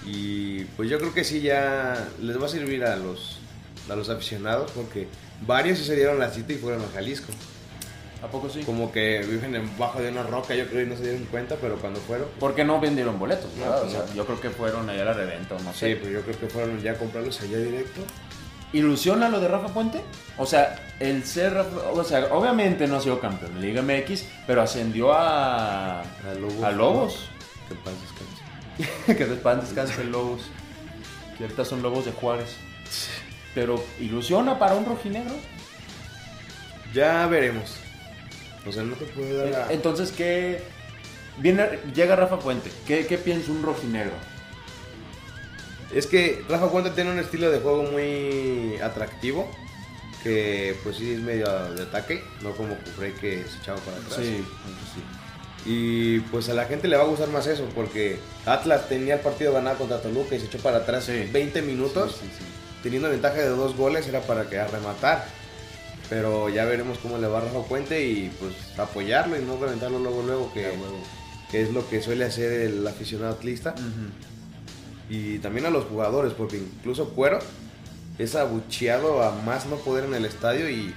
Y 0.06 0.64
pues 0.76 0.90
yo 0.90 0.98
creo 0.98 1.14
que 1.14 1.24
sí 1.24 1.40
ya 1.40 2.08
les 2.20 2.40
va 2.40 2.46
a 2.46 2.48
servir 2.48 2.84
a 2.84 2.96
los, 2.96 3.38
a 3.90 3.94
los 3.96 4.08
aficionados 4.10 4.70
porque 4.72 5.08
varios 5.46 5.78
sí 5.78 5.84
se 5.84 5.96
dieron 5.96 6.18
la 6.18 6.30
cita 6.30 6.52
y 6.52 6.56
fueron 6.56 6.82
a 6.82 6.88
Jalisco. 6.94 7.32
¿A 8.22 8.26
poco 8.28 8.48
sí? 8.48 8.62
Como 8.62 8.90
que 8.90 9.18
viven 9.28 9.52
debajo 9.52 10.00
de 10.00 10.10
una 10.10 10.22
roca, 10.22 10.54
yo 10.54 10.66
creo 10.66 10.82
y 10.82 10.86
no 10.86 10.96
se 10.96 11.02
dieron 11.02 11.24
cuenta, 11.26 11.56
pero 11.60 11.76
cuando 11.76 12.00
fueron... 12.00 12.26
¿Por 12.40 12.54
qué 12.54 12.64
no 12.64 12.80
vendieron 12.80 13.18
boletos? 13.18 13.50
No, 13.58 13.64
verdad? 13.64 13.80
pues 13.82 13.92
O 13.94 13.96
sea, 13.98 14.06
no. 14.08 14.14
yo 14.14 14.24
creo 14.24 14.40
que 14.40 14.50
fueron 14.50 14.88
allá 14.88 15.02
a 15.02 15.04
la 15.06 15.12
reventa, 15.12 15.54
o 15.56 15.58
no 15.60 15.72
sé. 15.74 15.88
Sí, 15.94 16.00
pues 16.00 16.10
yo 16.12 16.22
creo 16.22 16.38
que 16.40 16.46
fueron 16.46 16.80
ya 16.80 16.92
a 16.92 16.94
comprarlos 16.94 17.38
allá 17.42 17.58
directo. 17.58 18.00
¿Ilusiona 18.72 19.28
lo 19.28 19.40
de 19.40 19.48
Rafa 19.48 19.68
Puente? 19.68 20.00
O 20.38 20.46
sea, 20.46 20.94
el 21.00 21.24
ser 21.24 21.52
Rafa- 21.52 21.90
o 21.92 22.02
sea, 22.02 22.24
obviamente 22.32 22.86
no 22.86 22.96
ha 22.96 23.00
sido 23.00 23.20
campeón 23.20 23.54
de 23.56 23.60
Liga 23.60 23.82
MX, 23.82 24.24
pero 24.46 24.62
ascendió 24.62 25.12
a 25.12 26.00
A 26.00 26.04
Lobos. 26.40 26.62
a 26.64 26.70
Lobos. 26.72 27.18
Que 27.68 27.74
paz 27.76 27.92
descanse. 28.00 28.42
que 29.06 29.26
después 29.26 29.60
descansen 29.60 30.12
Lobos. 30.12 30.42
Que 31.36 31.44
ahorita 31.44 31.64
son 31.64 31.82
Lobos 31.82 32.04
de 32.04 32.12
Juárez. 32.12 32.56
Pero 33.54 33.82
ilusiona 34.00 34.58
para 34.58 34.74
un 34.74 34.84
rojinegro. 34.84 35.34
Ya 36.92 37.26
veremos. 37.26 37.76
O 38.66 38.72
sea, 38.72 38.82
no 38.82 38.94
te 38.96 39.04
puedo 39.06 39.36
dar 39.36 39.48
la... 39.48 39.72
Entonces, 39.72 40.12
¿qué? 40.12 40.62
Viene, 41.38 41.80
llega 41.94 42.16
Rafa 42.16 42.38
Puente. 42.38 42.70
¿Qué, 42.86 43.06
qué 43.06 43.18
piensa 43.18 43.50
un 43.50 43.62
rojinegro? 43.62 44.14
Es 45.92 46.06
que 46.06 46.44
Rafa 46.48 46.70
Puente 46.70 46.90
tiene 46.90 47.12
un 47.12 47.18
estilo 47.18 47.50
de 47.50 47.60
juego 47.60 47.84
muy 47.84 48.76
atractivo. 48.82 49.50
Que 50.22 50.74
pues 50.82 50.96
sí 50.96 51.12
es 51.12 51.20
medio 51.20 51.46
de 51.74 51.82
ataque, 51.82 52.24
no 52.40 52.52
como 52.52 52.74
Cufrey 52.76 53.12
que 53.12 53.44
se 53.44 53.58
echaba 53.58 53.78
para 53.80 53.98
atrás. 53.98 54.20
eso 54.20 54.22
sí. 54.22 55.02
Y 55.66 56.20
pues 56.20 56.48
a 56.50 56.54
la 56.54 56.66
gente 56.66 56.88
le 56.88 56.96
va 56.96 57.04
a 57.04 57.06
gustar 57.06 57.28
más 57.28 57.46
eso, 57.46 57.66
porque 57.74 58.18
Atlas 58.44 58.88
tenía 58.88 59.14
el 59.14 59.20
partido 59.20 59.52
ganado 59.52 59.78
contra 59.78 60.02
Toluca 60.02 60.34
y 60.34 60.40
se 60.40 60.46
echó 60.46 60.58
para 60.58 60.78
atrás 60.78 61.04
Sí. 61.04 61.28
20 61.32 61.62
minutos, 61.62 62.12
Sí, 62.20 62.26
sí, 62.26 62.36
sí. 62.38 62.44
teniendo 62.82 63.08
ventaja 63.08 63.36
de 63.36 63.48
dos 63.48 63.74
goles, 63.76 64.06
era 64.06 64.20
para 64.20 64.48
que 64.48 64.62
rematar. 64.62 65.24
Pero 66.10 66.50
ya 66.50 66.66
veremos 66.66 66.98
cómo 66.98 67.16
le 67.16 67.26
va 67.28 67.38
a 67.38 67.40
Rafa 67.42 67.62
Puente 67.62 68.06
y 68.06 68.30
pues 68.38 68.54
apoyarlo 68.78 69.38
y 69.38 69.42
no 69.42 69.56
reventarlo 69.58 69.98
luego 69.98 70.22
luego, 70.22 70.52
que, 70.52 70.70
que 71.50 71.62
es 71.62 71.72
lo 71.72 71.88
que 71.88 72.02
suele 72.02 72.26
hacer 72.26 72.52
el 72.52 72.86
aficionado 72.86 73.32
atlista. 73.32 73.74
Y 75.08 75.38
también 75.38 75.64
a 75.66 75.70
los 75.70 75.84
jugadores, 75.86 76.32
porque 76.34 76.58
incluso 76.58 77.08
Cuero 77.10 77.38
es 78.18 78.34
abucheado 78.36 79.22
a 79.22 79.32
más 79.32 79.64
no 79.66 79.76
poder 79.76 80.04
en 80.04 80.14
el 80.14 80.24
estadio 80.26 80.68
y 80.68 80.94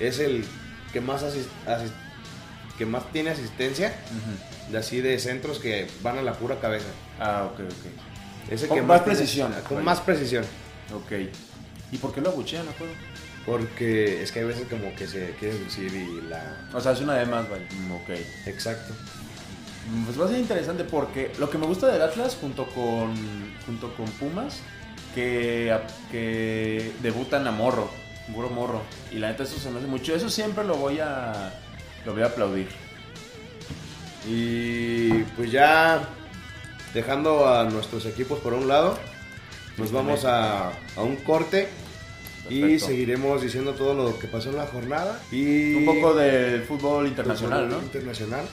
es 0.00 0.18
el 0.18 0.44
que 0.92 1.00
más, 1.00 1.22
asis- 1.22 1.48
asis- 1.66 1.92
que 2.82 2.86
más 2.86 3.12
tiene 3.12 3.30
asistencia 3.30 3.94
Ujú. 4.10 4.72
de 4.72 4.78
así 4.78 5.00
de 5.00 5.16
centros 5.20 5.60
que 5.60 5.86
van 6.02 6.18
a 6.18 6.22
la 6.22 6.32
pura 6.34 6.58
cabeza. 6.58 6.88
Ah, 7.20 7.48
ok, 7.52 7.60
ok. 7.60 8.50
Ese 8.52 8.66
Con 8.66 8.76
que 8.78 8.82
más 8.82 9.04
tiene- 9.04 9.16
precisión, 9.18 9.52
Con 9.68 9.76
vaya. 9.76 9.84
más 9.84 10.00
precisión. 10.00 10.44
Ok. 10.92 11.12
¿Y 11.92 11.98
por 11.98 12.12
qué 12.12 12.20
lo 12.20 12.30
abuchean, 12.30 12.68
acuerdo? 12.68 12.94
Porque 13.46 14.20
es 14.20 14.32
que 14.32 14.40
hay 14.40 14.46
veces 14.46 14.66
como 14.68 14.92
que 14.96 15.06
se 15.06 15.30
quiere 15.38 15.60
lucir 15.60 15.92
y 15.94 16.28
la... 16.28 16.68
O 16.74 16.80
sea, 16.80 16.90
es 16.92 17.00
una 17.00 17.14
de 17.14 17.26
más, 17.26 17.48
vaya. 17.48 17.64
Mm, 17.70 17.92
Ok. 17.92 18.10
Exacto. 18.46 18.92
Mm, 19.88 20.04
Pues 20.06 20.20
va 20.20 20.24
a 20.24 20.28
ser 20.28 20.38
interesante 20.38 20.82
porque 20.82 21.30
lo 21.38 21.48
que 21.50 21.58
me 21.58 21.66
gusta 21.66 21.86
del 21.86 22.02
Atlas 22.02 22.36
junto 22.40 22.66
con 22.66 23.14
junto 23.64 23.94
con 23.94 24.06
Pumas 24.06 24.58
que, 25.14 25.72
que 26.10 26.90
debutan 27.00 27.46
a 27.46 27.52
Morro. 27.52 27.88
puro 28.34 28.48
morro. 28.50 28.82
Y 29.12 29.16
la 29.18 29.28
neta 29.28 29.42
eso 29.44 29.58
se 29.58 29.70
me 29.70 29.78
hace 29.78 29.86
mucho. 29.88 30.14
Eso 30.16 30.28
siempre 30.30 30.64
lo 30.64 30.76
voy 30.76 30.98
a 31.00 31.52
lo 32.04 32.12
voy 32.12 32.22
a 32.22 32.26
aplaudir. 32.26 32.68
Y 34.28 35.22
pues 35.36 35.50
ya 35.50 36.08
dejando 36.94 37.48
a 37.48 37.64
nuestros 37.64 38.06
equipos 38.06 38.38
por 38.40 38.52
un 38.54 38.68
lado, 38.68 38.98
nos 39.76 39.90
vamos 39.90 40.24
a, 40.24 40.68
a 40.68 41.02
un 41.02 41.16
corte 41.16 41.68
y 42.48 42.78
seguiremos 42.78 43.42
diciendo 43.42 43.72
todo 43.74 43.94
lo 43.94 44.18
que 44.18 44.26
pasó 44.26 44.50
en 44.50 44.56
la 44.56 44.66
jornada 44.66 45.20
y 45.30 45.74
Un 45.74 45.86
poco 45.86 46.14
de 46.14 46.60
fútbol 46.66 47.06
internacional, 47.06 47.66
fútbol 47.66 47.78
¿no? 47.78 47.84
Internacional 47.84 48.44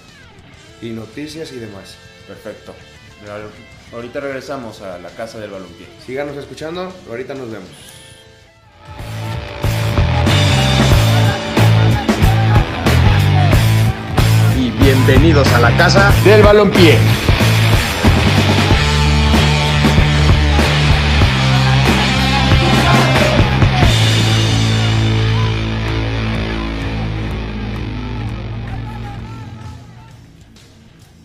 y 0.81 0.89
noticias 0.89 1.51
y 1.51 1.57
demás. 1.57 1.95
Perfecto. 2.27 2.73
Ahorita 3.93 4.19
regresamos 4.19 4.81
a 4.81 4.99
la 4.99 5.09
casa 5.09 5.39
del 5.39 5.51
balompié. 5.51 5.87
Síganos 6.05 6.37
escuchando, 6.37 6.93
ahorita 7.09 7.33
nos 7.33 7.51
vemos. 7.51 7.69
Y 14.59 14.71
bienvenidos 14.71 15.47
a 15.53 15.59
la 15.61 15.77
casa 15.77 16.11
del 16.25 16.43
balompié. 16.43 16.97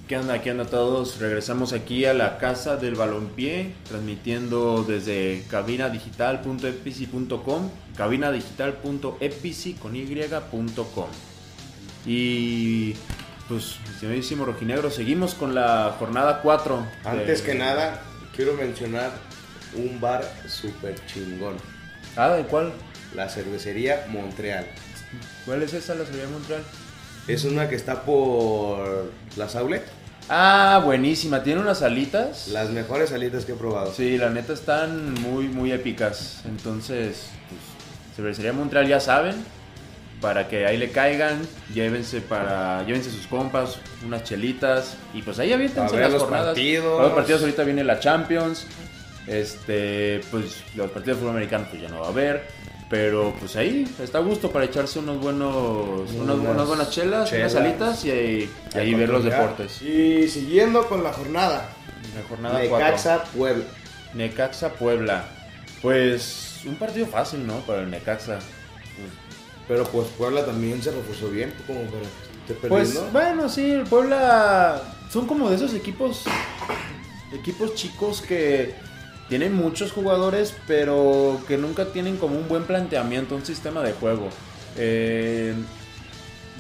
¿Qué 0.06 0.16
onda? 0.16 0.40
¿Qué 0.40 0.52
onda 0.52 0.66
todos? 0.66 1.18
Regresamos 1.18 1.72
aquí 1.72 2.04
a 2.04 2.14
la 2.14 2.38
casa 2.38 2.76
del 2.76 2.94
balompié, 2.94 3.74
transmitiendo 3.88 4.84
desde 4.84 5.42
cabinadigital.epici.com, 5.50 7.68
cabinadigital.epici 7.96 9.74
con 9.74 9.96
y.com. 9.96 11.08
Y 12.06 12.94
pues, 13.48 13.76
señorísimo 14.00 14.44
rojinegro, 14.44 14.90
seguimos 14.90 15.34
con 15.34 15.54
la 15.54 15.94
jornada 15.98 16.40
4. 16.42 16.86
Antes 17.04 17.42
que 17.42 17.54
nada, 17.54 18.00
quiero 18.34 18.54
mencionar 18.54 19.10
un 19.76 20.00
bar 20.00 20.24
super 20.48 20.94
chingón, 21.06 21.56
Ah, 22.16 22.28
¿de 22.30 22.44
cuál? 22.44 22.72
la 23.14 23.28
cervecería 23.28 24.06
Montreal. 24.08 24.66
¿Cuál 25.44 25.62
es 25.62 25.72
esa, 25.74 25.94
la 25.94 26.04
Ciudad 26.04 26.28
Montreal? 26.28 26.62
Es 27.28 27.44
una 27.44 27.68
que 27.68 27.74
está 27.76 28.02
por 28.02 29.10
las 29.36 29.54
outlet, 29.56 29.84
Ah, 30.28 30.80
buenísima. 30.82 31.42
Tiene 31.42 31.60
unas 31.60 31.82
alitas. 31.82 32.48
las 32.48 32.70
mejores 32.70 33.10
salitas 33.10 33.44
que 33.44 33.52
he 33.52 33.56
probado. 33.56 33.92
Sí, 33.92 34.16
la 34.16 34.30
neta 34.30 34.54
están 34.54 35.12
muy, 35.20 35.48
muy 35.48 35.70
épicas. 35.70 36.40
Entonces, 36.46 37.26
pues, 37.50 37.60
Cervecería 38.16 38.54
Montreal 38.54 38.88
ya 38.88 39.00
saben. 39.00 39.34
Para 40.24 40.48
que 40.48 40.64
ahí 40.64 40.78
le 40.78 40.90
caigan, 40.90 41.38
llévense 41.74 42.22
para 42.22 42.82
llévense 42.86 43.10
sus 43.10 43.26
compas, 43.26 43.76
unas 44.06 44.24
chelitas 44.24 44.96
y 45.12 45.20
pues 45.20 45.38
ahí 45.38 45.52
aviéntense 45.52 45.98
las 46.00 46.12
los 46.12 46.22
jornadas. 46.22 46.46
partidos. 46.46 46.96
Para 46.96 47.08
los 47.08 47.14
partidos 47.14 47.40
ahorita 47.42 47.62
viene 47.64 47.84
la 47.84 48.00
Champions. 48.00 48.66
Este, 49.26 50.22
pues 50.30 50.62
los 50.76 50.90
partidos 50.90 51.18
de 51.18 51.20
fútbol 51.20 51.30
americano 51.36 51.66
pues 51.68 51.82
ya 51.82 51.88
no 51.90 52.00
va 52.00 52.06
a 52.06 52.08
haber, 52.08 52.46
pero 52.88 53.34
pues 53.38 53.54
ahí 53.56 53.86
está 54.02 54.16
a 54.16 54.20
gusto 54.22 54.50
para 54.50 54.64
echarse 54.64 54.98
unos 54.98 55.18
buenos 55.20 56.10
unas, 56.12 56.36
Unas 56.36 56.48
unas 56.54 56.66
buenas 56.68 56.90
chelas, 56.90 57.28
chelas. 57.28 57.52
unas 57.52 57.64
alitas 57.66 58.04
y, 58.06 58.10
ahí- 58.10 58.50
y 58.74 58.78
A 58.78 58.80
ahí 58.80 58.94
ver 58.94 59.10
los 59.10 59.24
deportes. 59.24 59.82
Y 59.82 60.26
siguiendo 60.28 60.86
con 60.88 61.02
la 61.04 61.12
jornada, 61.12 61.68
La 62.16 62.26
jornada 62.28 62.60
4. 62.66 62.78
Necaxa 62.86 63.24
Puebla. 63.24 63.64
Necaxa 64.14 64.68
Puebla. 64.70 65.24
Pues 65.82 66.60
un 66.64 66.76
partido 66.76 67.06
fácil, 67.06 67.46
¿no? 67.46 67.58
Para 67.66 67.82
el 67.82 67.90
Necaxa. 67.90 68.38
Pero 69.68 69.84
pues 69.84 70.08
Puebla 70.18 70.44
también 70.44 70.82
se 70.82 70.90
reforzó 70.90 71.28
bien, 71.30 71.54
como 71.66 71.80
para 71.82 72.68
Pues 72.68 73.12
bueno, 73.12 73.48
sí, 73.48 73.70
el 73.70 73.84
Puebla 73.84 74.82
son 75.10 75.26
como 75.26 75.48
de 75.48 75.56
esos 75.56 75.72
equipos 75.74 76.24
equipos 77.32 77.74
chicos 77.74 78.20
que 78.20 78.74
tienen 79.28 79.54
muchos 79.54 79.90
jugadores, 79.92 80.54
pero 80.66 81.40
que 81.48 81.56
nunca 81.56 81.86
tienen 81.86 82.16
como 82.18 82.36
un 82.36 82.46
buen 82.48 82.64
planteamiento, 82.64 83.34
un 83.34 83.44
sistema 83.44 83.82
de 83.82 83.92
juego. 83.92 84.28
Eh, 84.76 85.54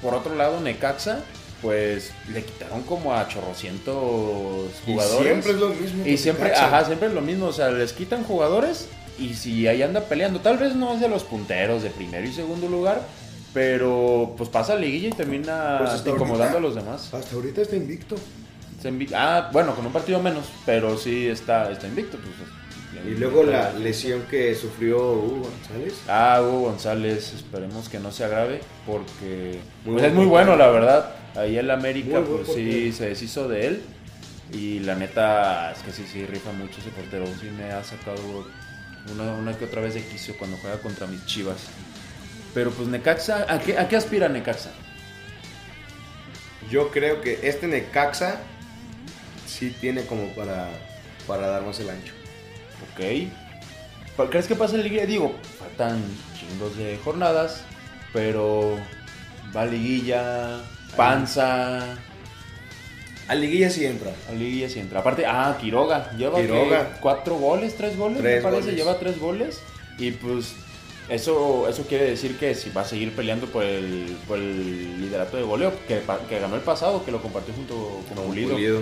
por 0.02 0.14
otro 0.14 0.34
lado, 0.34 0.60
Necaxa, 0.60 1.20
pues 1.62 2.12
le 2.32 2.42
quitaron 2.42 2.82
como 2.82 3.14
a 3.14 3.28
chorrocientos 3.28 4.70
Y 4.86 4.92
jugadores. 4.92 5.22
siempre 5.22 5.52
es 5.52 5.58
lo 5.58 5.68
mismo. 5.68 6.06
Y 6.06 6.16
siempre, 6.16 6.44
Necaxa. 6.48 6.66
ajá, 6.66 6.84
siempre 6.86 7.08
es 7.08 7.14
lo 7.14 7.20
mismo, 7.20 7.46
o 7.46 7.52
sea, 7.52 7.70
les 7.70 7.92
quitan 7.92 8.24
jugadores 8.24 8.88
y 9.18 9.34
si 9.34 9.66
ahí 9.66 9.82
anda 9.82 10.00
peleando, 10.02 10.40
tal 10.40 10.58
vez 10.58 10.74
no 10.74 10.94
es 10.94 11.00
de 11.00 11.08
los 11.08 11.24
punteros 11.24 11.82
de 11.82 11.90
primero 11.90 12.26
y 12.26 12.32
segundo 12.32 12.68
lugar, 12.68 13.00
pero 13.52 14.34
pues 14.36 14.48
pasa 14.50 14.74
liguilla 14.76 15.08
y 15.08 15.12
termina 15.12 15.76
Pues 15.78 16.00
incomodando 16.06 16.44
ahorita- 16.44 16.58
a 16.58 16.60
los 16.60 16.74
demás. 16.74 17.14
Hasta 17.14 17.34
ahorita 17.36 17.62
está 17.62 17.76
invicto. 17.76 18.16
Ah, 19.14 19.48
bueno, 19.52 19.74
con 19.74 19.86
un 19.86 19.92
partido 19.92 20.20
menos, 20.20 20.44
pero 20.66 20.98
sí 20.98 21.26
está, 21.26 21.70
está 21.70 21.86
invicto. 21.86 22.18
Pues, 22.18 23.06
Y 23.06 23.18
luego 23.18 23.42
la 23.42 23.72
lesión 23.72 24.22
que 24.30 24.54
sufrió 24.54 24.98
Hugo 25.12 25.48
González. 25.48 25.94
Ah, 26.08 26.40
Hugo 26.42 26.60
González, 26.68 27.32
esperemos 27.34 27.88
que 27.88 27.98
no 27.98 28.12
se 28.12 28.24
agrave 28.24 28.60
porque 28.86 29.58
Muy 29.84 29.94
pues, 29.94 29.94
buen 29.94 30.04
es 30.04 30.12
muy 30.14 30.26
bueno, 30.26 30.56
la 30.56 30.68
verdad. 30.68 31.10
Ahí 31.34 31.56
el 31.56 31.70
América, 31.70 32.20
Muy 32.20 32.38
pues 32.44 32.48
sí, 32.54 32.92
se 32.92 33.08
deshizo 33.08 33.48
de 33.48 33.66
él. 33.68 33.82
Y 34.52 34.80
la 34.80 34.94
neta, 34.94 35.72
es 35.72 35.78
que 35.78 35.90
sí, 35.90 36.04
sí, 36.10 36.26
rifa 36.26 36.52
mucho 36.52 36.78
ese 36.80 36.90
portero. 36.90 37.26
Sí 37.40 37.48
me 37.56 37.72
ha 37.72 37.82
sacado 37.82 38.46
una, 39.12 39.32
una 39.32 39.56
que 39.56 39.64
otra 39.64 39.80
vez 39.80 39.94
de 39.94 40.02
quicio 40.02 40.36
cuando 40.36 40.56
juega 40.58 40.78
contra 40.78 41.06
mis 41.06 41.24
chivas. 41.26 41.58
Pero 42.54 42.70
pues 42.70 42.88
Necaxa, 42.88 43.46
¿a 43.52 43.58
qué, 43.58 43.78
a 43.78 43.88
qué 43.88 43.96
aspira 43.96 44.28
Necaxa? 44.28 44.70
Yo 46.70 46.90
creo 46.90 47.20
que 47.20 47.40
este 47.42 47.66
Necaxa 47.66 48.40
sí 49.46 49.76
tiene 49.80 50.06
como 50.06 50.28
para, 50.34 50.68
para 51.26 51.48
dar 51.48 51.62
más 51.62 51.78
el 51.80 51.90
ancho. 51.90 52.14
Ok. 52.92 53.30
¿Cuál 54.16 54.30
¿Crees 54.30 54.46
que 54.46 54.54
pasa 54.54 54.76
en 54.76 54.84
liguilla? 54.84 55.06
Digo, 55.06 55.34
faltan 55.58 56.00
chingos 56.38 56.76
de 56.76 56.98
jornadas, 57.02 57.62
pero 58.12 58.78
va 59.54 59.66
liguilla, 59.66 60.62
panza, 60.96 61.96
A 63.28 63.34
Liguilla 63.34 63.70
sí 63.70 63.86
entra. 63.86 64.12
a 64.28 64.32
liguilla 64.32 64.68
sí 64.68 64.78
entra. 64.80 65.00
Aparte, 65.00 65.24
ah, 65.26 65.56
Quiroga, 65.60 66.10
lleva 66.16 66.40
Quiroga. 66.40 66.90
¿qué? 66.94 67.00
cuatro 67.00 67.36
goles, 67.36 67.74
tres 67.76 67.96
goles, 67.96 68.18
Tres 68.18 68.36
me 68.36 68.42
parece, 68.42 68.62
goles. 68.62 68.76
lleva 68.76 68.98
tres 68.98 69.18
goles. 69.18 69.60
Y 69.98 70.10
pues 70.10 70.52
eso, 71.08 71.68
eso 71.68 71.86
quiere 71.86 72.04
decir 72.04 72.36
que 72.38 72.54
si 72.54 72.70
va 72.70 72.82
a 72.82 72.84
seguir 72.84 73.14
peleando 73.14 73.46
por 73.46 73.64
el, 73.64 74.16
por 74.28 74.38
el 74.38 75.00
liderato 75.00 75.36
de 75.38 75.42
goleo, 75.42 75.72
que, 75.88 76.02
que 76.28 76.38
ganó 76.38 76.56
el 76.56 76.62
pasado, 76.62 77.04
que 77.04 77.12
lo 77.12 77.22
compartió 77.22 77.54
junto 77.54 77.74
con 78.08 78.16
Con 78.16 78.26
Pulido. 78.26 78.52
Pulido. 78.52 78.80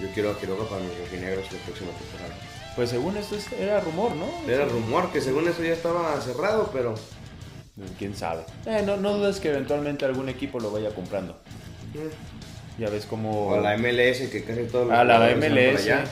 Yo 0.00 0.08
quiero 0.14 0.30
a 0.30 0.38
Quiroga 0.38 0.64
para 0.68 0.82
mis 0.82 0.98
rojinegros 0.98 1.44
la 1.52 1.58
próxima 1.60 1.90
temporada. 1.92 2.34
Pues 2.76 2.90
según 2.90 3.16
esto 3.16 3.36
es- 3.36 3.52
era 3.52 3.80
rumor, 3.80 4.12
¿no? 4.16 4.26
Era 4.50 4.64
rumor 4.66 5.10
que 5.12 5.20
según 5.20 5.48
eso 5.48 5.62
ya 5.62 5.72
estaba 5.72 6.20
cerrado, 6.20 6.70
pero 6.72 6.94
Quién 7.98 8.14
sabe. 8.14 8.42
Eh, 8.66 8.82
no, 8.84 8.98
no 8.98 9.16
dudes 9.16 9.40
que 9.40 9.48
eventualmente 9.48 10.04
algún 10.04 10.28
equipo 10.28 10.60
lo 10.60 10.70
vaya 10.70 10.90
comprando. 10.94 11.32
mm, 11.94 12.39
Ya 12.78 12.88
ves 12.88 13.04
como. 13.06 13.48
o 13.48 13.54
a 13.54 13.60
la 13.60 13.76
MLS 13.76 14.28
que 14.30 14.44
casi 14.44 14.62
todos 14.64 14.88
los 14.88 14.96
A 14.96 15.04
la 15.04 15.34
MLS. 15.36 15.48
para 15.48 15.78
allá. 15.78 16.04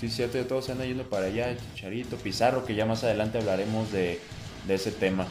Sí, 0.00 0.08
cierto, 0.10 0.38
todos 0.44 0.66
se 0.66 0.72
andan 0.72 0.88
yendo 0.88 1.04
para 1.04 1.26
allá. 1.26 1.56
Chicharito, 1.74 2.16
Pizarro, 2.16 2.64
que 2.64 2.74
ya 2.74 2.84
más 2.84 3.02
adelante 3.02 3.38
hablaremos 3.38 3.90
de, 3.92 4.20
de 4.66 4.74
ese 4.74 4.92
tema. 4.92 5.26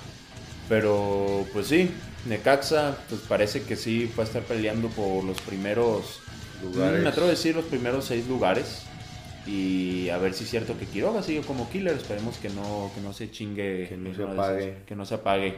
Pero, 0.67 1.45
pues 1.53 1.67
sí, 1.67 1.91
Necaxa, 2.25 2.97
pues 3.07 3.21
parece 3.21 3.61
que 3.61 3.75
sí 3.75 4.11
va 4.17 4.23
a 4.23 4.25
estar 4.25 4.41
peleando 4.41 4.89
por 4.89 5.23
los 5.23 5.39
primeros. 5.41 6.19
Lugares. 6.63 7.03
Me 7.03 7.09
atrevo 7.09 7.27
a 7.27 7.31
decir 7.31 7.55
los 7.55 7.65
primeros 7.65 8.05
seis 8.05 8.27
lugares. 8.27 8.83
Y 9.45 10.09
a 10.09 10.17
ver 10.17 10.33
si 10.33 10.45
es 10.45 10.49
cierto 10.49 10.75
que 10.77 10.85
Quiroga 10.87 11.21
sigue 11.21 11.41
como 11.41 11.69
killer. 11.69 11.95
Esperemos 11.95 12.37
que 12.37 12.49
no, 12.49 12.91
que 12.95 13.01
no 13.01 13.13
se 13.13 13.29
chingue. 13.29 13.87
Que 13.87 13.97
no 13.97 14.15
se 14.15 14.23
esas, 14.23 14.33
apague. 14.33 14.77
Que 14.87 14.95
no 14.95 15.05
se 15.05 15.13
apague. 15.15 15.55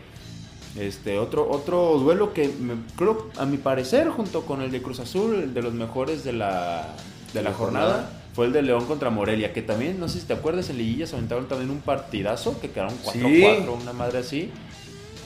Este, 0.79 1.17
otro, 1.17 1.49
otro 1.49 1.97
duelo 1.97 2.33
que 2.33 2.47
me- 2.49 2.75
creo, 2.95 3.29
a 3.37 3.45
mi 3.45 3.57
parecer, 3.57 4.09
junto 4.09 4.41
con 4.45 4.61
el 4.61 4.71
de 4.71 4.81
Cruz 4.81 4.99
Azul, 4.99 5.35
el 5.35 5.53
de 5.53 5.61
los 5.63 5.73
mejores 5.73 6.23
de 6.23 6.33
la, 6.33 6.93
de 7.33 7.41
la 7.41 7.49
La 7.49 7.55
jornada, 7.55 7.85
jornada. 7.93 8.09
fue 8.35 8.45
el 8.45 8.53
de 8.53 8.61
León 8.61 8.85
contra 8.85 9.09
Morelia, 9.09 9.53
que 9.53 9.61
también, 9.63 9.99
no 9.99 10.07
sé 10.07 10.19
si 10.19 10.27
te 10.27 10.33
acuerdas, 10.33 10.69
en 10.69 10.77
Liguilla 10.77 11.07
se 11.07 11.15
aventaron 11.15 11.47
también 11.47 11.71
un 11.71 11.79
partidazo, 11.81 12.59
que 12.61 12.69
quedaron 12.69 12.93
4-4, 13.03 13.71
una 13.81 13.93
madre 13.93 14.19
así. 14.19 14.51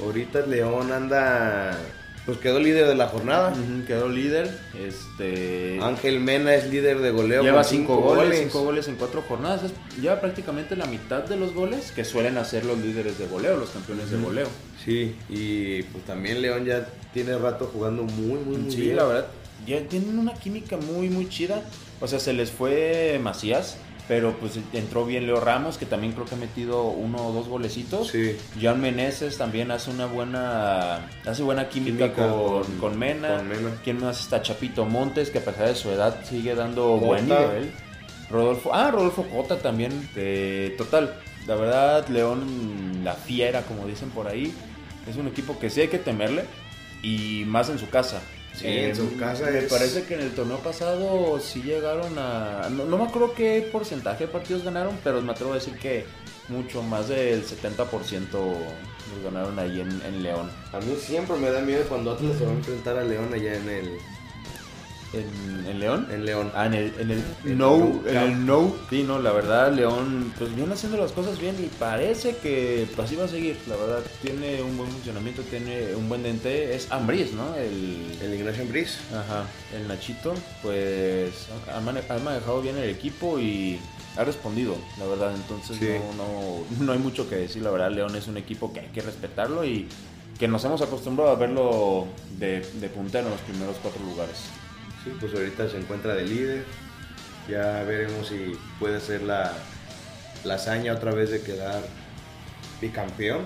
Ahorita 0.03 0.39
León 0.45 0.91
anda. 0.91 1.77
Pues 2.25 2.37
quedó 2.37 2.59
líder 2.59 2.87
de 2.87 2.95
la 2.95 3.07
jornada. 3.07 3.53
Quedó 3.87 4.07
líder. 4.07 4.49
Este, 4.79 5.79
Ángel 5.81 6.19
Mena 6.19 6.53
es 6.53 6.69
líder 6.69 6.99
de 6.99 7.09
goleo. 7.11 7.41
lleva 7.41 7.61
con 7.63 7.69
5 7.71 7.95
goles, 7.97 8.39
5 8.39 8.61
goles 8.63 8.87
en 8.87 8.95
4 8.95 9.23
jornadas. 9.27 9.63
Es- 9.63 9.99
lleva 10.01 10.21
prácticamente 10.21 10.75
la 10.75 10.85
mitad 10.85 11.23
de 11.23 11.35
los 11.37 11.53
goles 11.53 11.91
que 11.91 12.05
suelen 12.05 12.37
hacer 12.37 12.65
los 12.65 12.77
líderes 12.77 13.17
de 13.17 13.25
goleo, 13.27 13.57
los 13.57 13.69
campeones 13.71 14.11
de 14.11 14.17
goleo. 14.19 14.47
Sí, 14.85 15.15
y 15.29 15.81
pues 15.83 16.05
también 16.05 16.41
León 16.41 16.65
ya 16.65 16.87
tiene 17.13 17.37
rato 17.37 17.69
jugando 17.73 18.03
muy, 18.03 18.39
muy, 18.39 18.57
muy 18.57 18.71
Sí, 18.71 18.81
bien. 18.81 18.97
la 18.97 19.05
verdad, 19.05 19.27
ya 19.65 19.81
tienen 19.87 20.17
una 20.19 20.33
química 20.33 20.77
muy, 20.77 21.09
muy 21.09 21.27
chida. 21.27 21.63
O 21.99 22.07
sea, 22.07 22.19
se 22.19 22.33
les 22.33 22.49
fue 22.51 23.19
Macías, 23.21 23.77
pero 24.11 24.33
pues 24.41 24.59
entró 24.73 25.05
bien 25.05 25.25
Leo 25.25 25.39
Ramos, 25.39 25.77
que 25.77 25.85
también 25.85 26.11
creo 26.11 26.25
que 26.25 26.35
ha 26.35 26.37
metido 26.37 26.83
uno 26.83 27.27
o 27.27 27.31
dos 27.31 27.47
golecitos. 27.47 28.09
Sí. 28.09 28.35
John 28.61 28.81
Meneses 28.81 29.37
también 29.37 29.71
hace 29.71 29.89
una 29.89 30.05
buena 30.05 31.07
hace 31.25 31.43
buena 31.43 31.69
química, 31.69 32.09
Química 32.09 32.27
con, 32.27 32.63
con- 32.63 32.77
con 32.77 32.99
Mena. 32.99 33.37
con 33.37 33.47
Mena. 33.47 33.69
¿Quién 33.85 34.01
más 34.01 34.19
está? 34.19 34.41
Chapito 34.41 34.83
Montes, 34.83 35.29
que 35.29 35.37
a 35.37 35.45
pesar 35.45 35.69
de 35.69 35.75
su 35.75 35.89
edad 35.91 36.25
sigue 36.25 36.55
dando 36.55 36.87
Cota. 36.95 37.05
buen 37.05 37.23
nivel. 37.29 37.71
Rodolfo, 38.29 38.71
ah, 38.73 38.91
Rodolfo 38.91 39.23
Cota 39.29 39.59
también. 39.59 40.09
eh, 40.17 40.75
total, 40.77 41.13
la 41.47 41.55
verdad, 41.55 42.05
León, 42.09 43.05
la 43.05 43.13
fiera, 43.13 43.61
como 43.61 43.87
dicen 43.87 44.09
por 44.09 44.27
ahí, 44.27 44.53
es 45.09 45.15
un 45.15 45.27
equipo 45.29 45.57
que 45.57 45.69
sí 45.69 45.79
hay 45.79 45.87
que 45.87 45.99
temerle 45.99 46.43
y 47.01 47.43
más 47.47 47.69
en 47.69 47.79
su 47.79 47.89
casa. 47.89 48.21
Sí, 48.61 48.67
en 48.67 48.95
su 48.95 49.17
casa 49.17 49.45
Me 49.49 49.59
es- 49.59 49.65
parece 49.71 50.03
que 50.03 50.13
en 50.15 50.21
el 50.21 50.31
torneo 50.31 50.57
pasado 50.59 51.39
sí 51.39 51.61
llegaron 51.63 52.17
a. 52.17 52.69
No, 52.69 52.85
no 52.85 52.97
me 52.97 53.03
acuerdo 53.05 53.33
qué 53.33 53.67
porcentaje 53.71 54.25
de 54.27 54.31
partidos 54.31 54.63
ganaron, 54.63 54.97
pero 55.03 55.21
me 55.21 55.31
atrevo 55.31 55.51
a 55.51 55.55
decir 55.55 55.77
que 55.77 56.05
mucho 56.47 56.81
más 56.83 57.07
del 57.07 57.43
70% 57.45 58.29
los 58.31 59.23
ganaron 59.23 59.57
ahí 59.59 59.79
en, 59.81 60.01
en 60.05 60.23
León. 60.23 60.49
A 60.73 60.79
mí 60.79 60.95
siempre 60.99 61.37
me 61.37 61.49
da 61.49 61.61
miedo 61.61 61.83
cuando 61.89 62.11
Atlas 62.11 62.37
se 62.37 62.45
va 62.45 62.51
a 62.51 62.55
enfrentar 62.55 62.97
a 62.97 63.03
León 63.03 63.33
allá 63.33 63.55
en 63.55 63.69
el 63.69 63.97
¿En, 65.13 65.65
en 65.67 65.79
León? 65.79 66.07
en 66.09 66.25
León. 66.25 66.51
Ah, 66.55 66.67
en 66.67 66.73
el, 66.73 66.93
en 66.99 67.11
el 67.11 67.23
El 67.45 67.57
no, 67.57 67.77
no 67.77 68.09
en 68.09 68.17
el 68.17 68.45
no. 68.45 68.73
Sí, 68.89 69.03
no, 69.03 69.19
la 69.19 69.31
verdad, 69.33 69.71
León, 69.73 70.33
pues 70.37 70.55
viene 70.55 70.73
haciendo 70.73 70.97
las 70.97 71.11
cosas 71.11 71.37
bien 71.39 71.55
y 71.59 71.67
parece 71.67 72.37
que 72.37 72.87
pues, 72.95 73.07
así 73.07 73.15
va 73.17 73.25
a 73.25 73.27
seguir. 73.27 73.57
La 73.67 73.75
verdad, 73.75 73.99
tiene 74.21 74.61
un 74.61 74.77
buen 74.77 74.89
funcionamiento, 74.89 75.41
tiene 75.43 75.95
un 75.95 76.07
buen 76.07 76.23
dente. 76.23 76.73
Es 76.75 76.89
Ambris, 76.91 77.33
¿no? 77.33 77.55
El, 77.55 78.17
El 78.21 78.33
Ignacio 78.35 78.65
Briz. 78.67 78.99
Ajá, 79.13 79.43
el 79.75 79.87
Nachito, 79.87 80.33
pues 80.61 81.33
ha, 81.73 81.79
mane- 81.81 82.03
ha 82.09 82.17
manejado 82.19 82.61
bien 82.61 82.77
el 82.77 82.89
equipo 82.89 83.37
y 83.39 83.79
ha 84.17 84.23
respondido, 84.23 84.75
la 84.97 85.05
verdad. 85.07 85.33
Entonces 85.35 85.77
Sí. 85.77 85.87
no, 86.17 86.23
no, 86.23 86.85
no 86.85 86.91
hay 86.93 86.99
mucho 86.99 87.29
que 87.29 87.35
decir, 87.35 87.61
la 87.63 87.71
verdad. 87.71 87.91
León 87.91 88.15
es 88.15 88.27
un 88.27 88.37
equipo 88.37 88.71
que 88.71 88.79
hay 88.81 88.87
que 88.87 89.01
respetarlo 89.01 89.65
y 89.65 89.87
que 90.39 90.47
nos 90.47 90.63
hemos 90.65 90.81
acostumbrado 90.81 91.31
a 91.31 91.35
verlo 91.35 92.07
de, 92.39 92.61
de 92.79 92.89
puntero 92.89 93.25
en 93.25 93.31
los 93.31 93.41
primeros 93.41 93.75
cuatro 93.81 94.01
lugares. 94.05 94.37
Sí, 95.03 95.11
pues 95.19 95.33
ahorita 95.33 95.67
se 95.69 95.77
encuentra 95.77 96.15
de 96.15 96.25
líder. 96.25 96.63
Ya 97.49 97.83
veremos 97.83 98.27
si 98.27 98.57
puede 98.79 98.99
ser 98.99 99.23
la, 99.23 99.51
la 100.43 100.55
hazaña 100.55 100.93
otra 100.93 101.11
vez 101.11 101.31
de 101.31 101.41
quedar 101.41 101.81
bicampeón. 102.79 103.45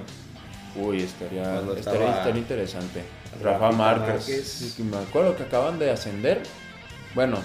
Uy, 0.75 1.01
estaría, 1.01 1.59
estaría, 1.59 1.79
estaba 1.79 2.17
estaría 2.17 2.41
interesante. 2.41 3.03
Rafita 3.41 3.51
Rafa 3.51 3.71
Márquez. 3.71 4.27
Márquez. 4.27 4.79
me 4.79 4.97
acuerdo 4.97 5.37
que 5.37 5.43
acaban 5.43 5.79
de 5.79 5.91
ascender. 5.91 6.43
Bueno, 7.13 7.39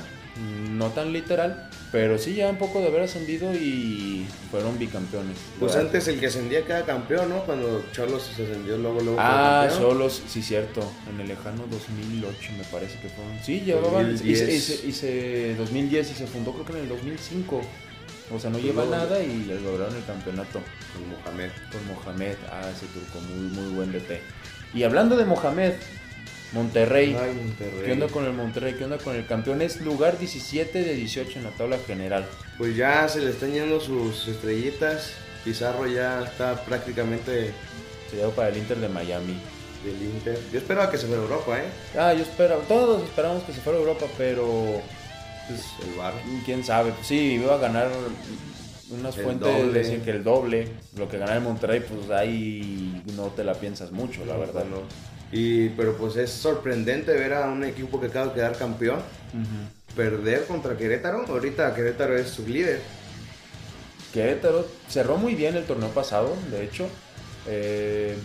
no 0.71 0.89
tan 0.89 1.13
literal, 1.13 1.70
pero 1.93 2.19
sí 2.19 2.35
ya 2.35 2.49
un 2.49 2.57
poco 2.57 2.81
de 2.81 2.87
haber 2.89 3.03
ascendido 3.03 3.53
y 3.55 4.27
fueron 4.51 4.79
bicampeones. 4.79 5.37
Pues 5.59 5.73
¿verdad? 5.73 5.87
antes 5.89 6.07
el 6.09 6.21
que 6.21 6.27
ascendía 6.27 6.65
cada 6.65 6.85
campeón, 6.85 7.29
¿no? 7.31 7.43
Cuando 7.45 7.85
Cholos 7.93 8.31
se 8.37 8.43
ascendió 8.45 8.79
luego, 8.79 9.01
luego 9.01 9.17
Ah, 9.21 9.69
solos, 9.77 10.23
sí, 10.29 10.43
cierto. 10.43 10.81
En 11.13 11.21
el 11.21 11.29
lejano 11.29 11.65
2008 11.71 12.53
me 12.59 12.65
parece 12.65 12.99
que 13.01 13.09
fueron. 13.09 13.33
Sí, 13.45 13.61
llevaban. 13.61 14.07
Y 14.07 14.13
2010. 14.13 14.39
se, 14.39 14.53
y 14.55 14.61
se- 14.61 14.87
y 14.87 14.93
se- 14.93 15.55
2010 15.57 16.11
y 16.13 16.15
se 16.15 16.27
fundó 16.27 16.53
creo 16.53 16.65
que 16.67 16.73
en 16.73 16.79
el 16.79 16.89
2005. 16.89 17.61
O 18.33 18.39
sea, 18.39 18.51
no 18.51 18.59
Pues 18.59 18.65
lleva 18.67 18.85
luego- 18.85 18.97
nada 19.05 19.21
y 19.21 19.45
lograron 19.65 19.97
el 19.97 20.05
campeonato 20.05 20.61
Con 20.93 21.09
Mohamed. 21.11 21.51
con 21.73 21.87
Mohamed. 21.89 22.37
Ah, 22.49 22.71
ese 22.71 22.87
turco, 22.87 23.19
muy, 23.29 23.51
muy 23.51 23.75
buen 23.75 23.91
DT. 23.91 24.21
Y 24.73 24.85
hablando 24.85 25.17
de 25.17 25.25
Mohamed, 25.25 25.73
Monterrey. 26.53 27.17
Ay, 27.19 27.35
Monterrey. 27.35 27.83
¿Qué 27.85 27.93
onda 27.93 28.09
con 28.09 28.25
el 28.25 28.33
Monterrey? 28.33 28.75
¿Qué 28.75 28.85
onda 28.85 28.99
con 28.99 29.15
el 29.17 29.27
campeón? 29.27 29.63
Es 29.63 29.81
lugar 29.81 30.19
17 30.19 30.83
de 30.83 30.95
18 30.95 31.39
en 31.39 31.45
la 31.45 31.51
tabla 31.51 31.79
general. 31.87 32.27
Pues 32.59 32.77
ya 32.77 33.09
se 33.09 33.21
le 33.21 33.31
están 33.31 33.53
yendo 33.53 33.81
sus 33.81 34.27
estrellitas. 34.29 35.13
Pizarro 35.45 35.87
ya 35.87 36.23
está 36.25 36.65
prácticamente 36.65 37.53
Se 38.11 38.17
para 38.31 38.49
el 38.49 38.59
Inter 38.59 38.79
de 38.79 38.89
Miami. 38.89 39.41
del 39.85 40.03
Inter. 40.03 40.39
Yo 40.53 40.59
esperaba 40.59 40.91
que 40.91 40.99
se 40.99 41.07
fuera 41.07 41.23
a 41.23 41.25
Europa, 41.25 41.59
¿eh? 41.59 41.69
Ah, 41.99 42.13
yo 42.13 42.23
espero, 42.23 42.57
todos 42.69 43.03
esperamos 43.05 43.43
que 43.45 43.53
se 43.53 43.61
fuera 43.61 43.79
a 43.79 43.83
Europa, 43.83 44.07
pero 44.19 44.83
pues, 45.49 45.63
El 45.89 45.95
bar. 45.97 46.13
quién 46.45 46.63
sabe. 46.65 46.93
Sí, 47.03 47.35
iba 47.35 47.55
a 47.55 47.59
ganar 47.59 47.89
unas 48.91 49.17
El 49.17 49.25
fuentes 49.25 49.49
doble. 49.57 49.79
decían 49.79 50.01
que 50.03 50.11
el 50.11 50.25
doble, 50.25 50.69
lo 50.97 51.09
que 51.09 51.19
gana 51.19 51.35
el 51.35 51.41
Monterrey, 51.43 51.81
pues 51.81 52.11
ahí 52.11 53.03
no 53.17 53.27
te 53.29 53.45
la 53.45 53.55
piensas 53.55 53.93
mucho, 53.93 54.25
la 54.25 54.37
verdad. 54.37 54.65
no. 54.65 54.83
Y, 55.33 55.69
pero 55.71 55.97
pues 55.97 56.17
es 56.17 56.31
sorprendente 56.31 57.13
ver 57.13 57.35
a 57.35 57.49
un 57.49 57.63
equipo 57.63 58.01
que 58.01 58.09
acaba 58.09 58.27
de 58.27 58.35
quedar 58.35 58.57
campeón 58.57 59.01
perder 59.95 60.45
contra 60.47 60.77
Querétaro. 60.77 61.25
Ahorita 61.29 61.75
Querétaro 61.75 62.17
es 62.17 62.29
su 62.29 62.47
líder. 62.47 62.81
Querétaro 64.13 64.67
cerró 64.89 65.17
muy 65.17 65.35
bien 65.35 65.57
el 65.57 65.65
torneo 65.65 65.91
pasado, 65.91 66.35
de 66.51 66.65
hecho. 66.65 66.89
Eh, 67.47 68.17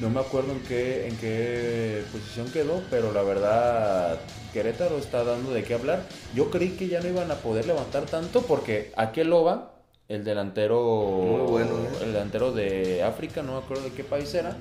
no 0.00 0.10
me 0.10 0.20
acuerdo 0.20 0.52
en 0.52 0.60
qué, 0.60 1.06
en 1.06 1.16
qué 1.18 2.02
posición 2.10 2.50
quedó, 2.50 2.82
pero 2.90 3.12
la 3.12 3.22
verdad 3.22 4.18
Querétaro 4.52 4.98
está 4.98 5.22
dando 5.24 5.52
de 5.52 5.62
qué 5.62 5.74
hablar. 5.74 6.04
Yo 6.34 6.50
creí 6.50 6.70
que 6.70 6.88
ya 6.88 7.00
no 7.00 7.08
iban 7.08 7.30
a 7.30 7.36
poder 7.36 7.66
levantar 7.66 8.06
tanto 8.06 8.42
porque 8.42 8.92
Akeloba, 8.96 9.69
el 10.10 10.24
delantero, 10.24 10.80
Muy 10.82 11.50
bueno, 11.50 11.70
¿eh? 11.78 11.98
el 12.02 12.12
delantero 12.12 12.50
de 12.52 13.02
África, 13.04 13.42
no 13.42 13.52
me 13.52 13.58
acuerdo 13.58 13.84
de 13.84 13.92
qué 13.92 14.02
país 14.02 14.34
era, 14.34 14.56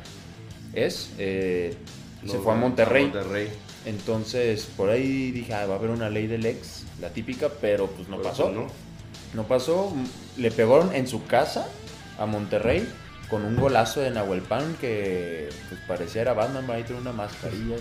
es, 0.74 1.10
eh, 1.18 1.76
se 2.26 2.38
fue 2.38 2.54
a 2.54 2.56
Monterrey. 2.56 3.06
Monterrey. 3.06 3.50
Entonces 3.86 4.70
por 4.78 4.92
ahí 4.92 5.32
dije, 5.32 5.54
ah, 5.56 5.66
va 5.66 5.74
a 5.74 5.78
haber 5.78 5.90
una 5.90 6.10
ley 6.10 6.28
del 6.28 6.46
ex, 6.46 6.84
la 7.02 7.10
típica, 7.10 7.50
pero 7.60 7.88
pues 7.88 8.08
no 8.08 8.18
Pero, 8.18 8.30
pasó. 8.30 8.44
pues, 8.44 8.56
¿no? 8.56 8.68
No 9.34 9.44
pasó, 9.48 9.92
le 10.38 10.52
pegaron 10.52 10.94
en 10.94 11.08
su 11.08 11.26
casa 11.26 11.68
a 12.20 12.26
Monterrey 12.28 12.88
con 13.28 13.44
un 13.44 13.56
golazo 13.56 14.02
de 14.02 14.12
Nahuelpan 14.12 14.76
que 14.80 15.50
pues 15.68 15.82
parecía 15.88 16.22
era 16.24 16.34
Batman, 16.34 16.70
ahí 16.70 16.84
tiene 16.84 17.02
una 17.02 17.12
mascarilla. 17.14 17.76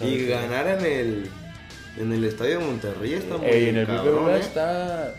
y 0.00 0.26
ganar 0.26 0.66
en 0.66 0.84
el 0.84 1.30
en 1.96 2.12
el 2.12 2.24
estadio 2.24 2.58
de 2.58 2.64
Monterrey 2.64 3.12
está 3.14 3.36
muy 3.36 3.46
Ey, 3.46 3.68
en 3.68 3.76
el 3.76 3.86
BBVA 3.86 4.36
¿eh? 4.36 4.40
está, 4.40 5.14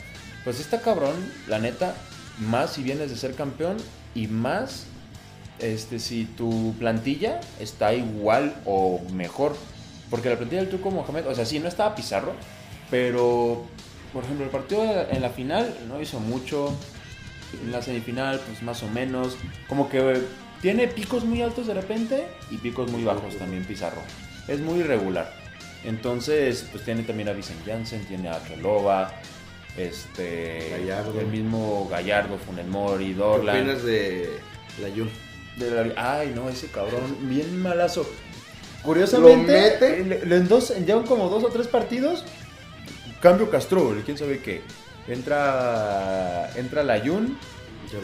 pues 0.46 0.62
está 0.62 0.80
cabrón, 0.80 1.16
la 1.48 1.60
neta, 1.60 1.96
más 2.40 2.74
si 2.74 2.84
vienes 2.84 3.10
de 3.10 3.18
ser 3.18 3.36
campeón 3.36 3.76
y 4.14 4.28
más 4.28 4.86
este 5.60 6.00
si 6.00 6.26
tu 6.26 6.74
plantilla 6.80 7.42
está 7.60 7.94
igual 7.94 8.56
o 8.66 9.02
mejor. 9.12 9.56
Porque 10.10 10.30
la 10.30 10.38
plantilla 10.38 10.62
del 10.62 10.70
Turco 10.70 10.92
Mohamed, 10.92 11.28
o 11.28 11.36
sea, 11.36 11.46
sí, 11.46 11.60
no 11.60 11.68
estaba 11.68 11.96
Pizarro, 11.96 12.34
pero, 12.92 13.66
por 14.14 14.24
ejemplo, 14.24 14.46
el 14.46 14.52
partido 14.52 14.84
en 15.10 15.22
la 15.22 15.30
final 15.30 15.76
no 15.88 16.02
hizo 16.02 16.20
mucho. 16.20 16.74
En 17.64 17.72
la 17.72 17.82
semifinal, 17.82 18.40
pues 18.46 18.62
más 18.64 18.84
o 18.84 18.90
menos. 18.90 19.38
Como 19.68 19.88
que 19.88 20.22
tiene 20.62 20.88
picos 20.88 21.24
muy 21.24 21.42
altos 21.42 21.68
de 21.68 21.74
repente 21.74 22.28
y 22.52 22.58
picos 22.58 22.92
muy 22.92 23.04
bajos 23.04 23.38
también 23.38 23.64
Pizarro. 23.64 24.02
Es 24.48 24.60
muy 24.60 24.80
irregular. 24.80 25.32
Entonces, 25.84 26.68
pues 26.72 26.84
tiene 26.84 27.04
también 27.04 27.30
a 27.30 27.34
Vicent 27.34 27.66
Janssen, 27.66 28.04
tiene 28.06 28.30
a 28.30 28.40
Kelova, 28.44 29.14
este, 29.78 30.70
Gallardo. 30.72 31.20
el 31.20 31.28
mismo 31.28 31.88
Gallardo, 31.90 32.38
Funes 32.38 32.68
Mori, 32.68 33.08
¿Qué 33.08 33.14
Dorlan. 33.16 33.58
opinas 33.58 33.84
de 33.84 34.30
la 34.82 34.90
Jun? 34.90 35.10
De 35.58 35.72
la- 35.72 36.18
Ay, 36.20 36.32
no, 36.36 36.50
ese 36.50 36.68
cabrón, 36.68 37.18
bien 37.22 37.62
malazo. 37.62 38.06
Curiosamente, 38.84 39.78
Lo 39.80 40.06
mete. 40.06 40.36
en 40.36 40.48
dos, 40.48 40.74
ya 40.86 41.02
como 41.04 41.28
dos 41.30 41.44
o 41.44 41.48
tres 41.50 41.68
partidos, 41.68 42.24
cambio 43.22 43.50
Castro, 43.50 43.96
quién 44.06 44.18
sabe 44.18 44.40
qué. 44.40 44.62
Entra, 45.08 46.50
entra 46.56 46.84
la 46.84 47.00
Jun. 47.00 47.38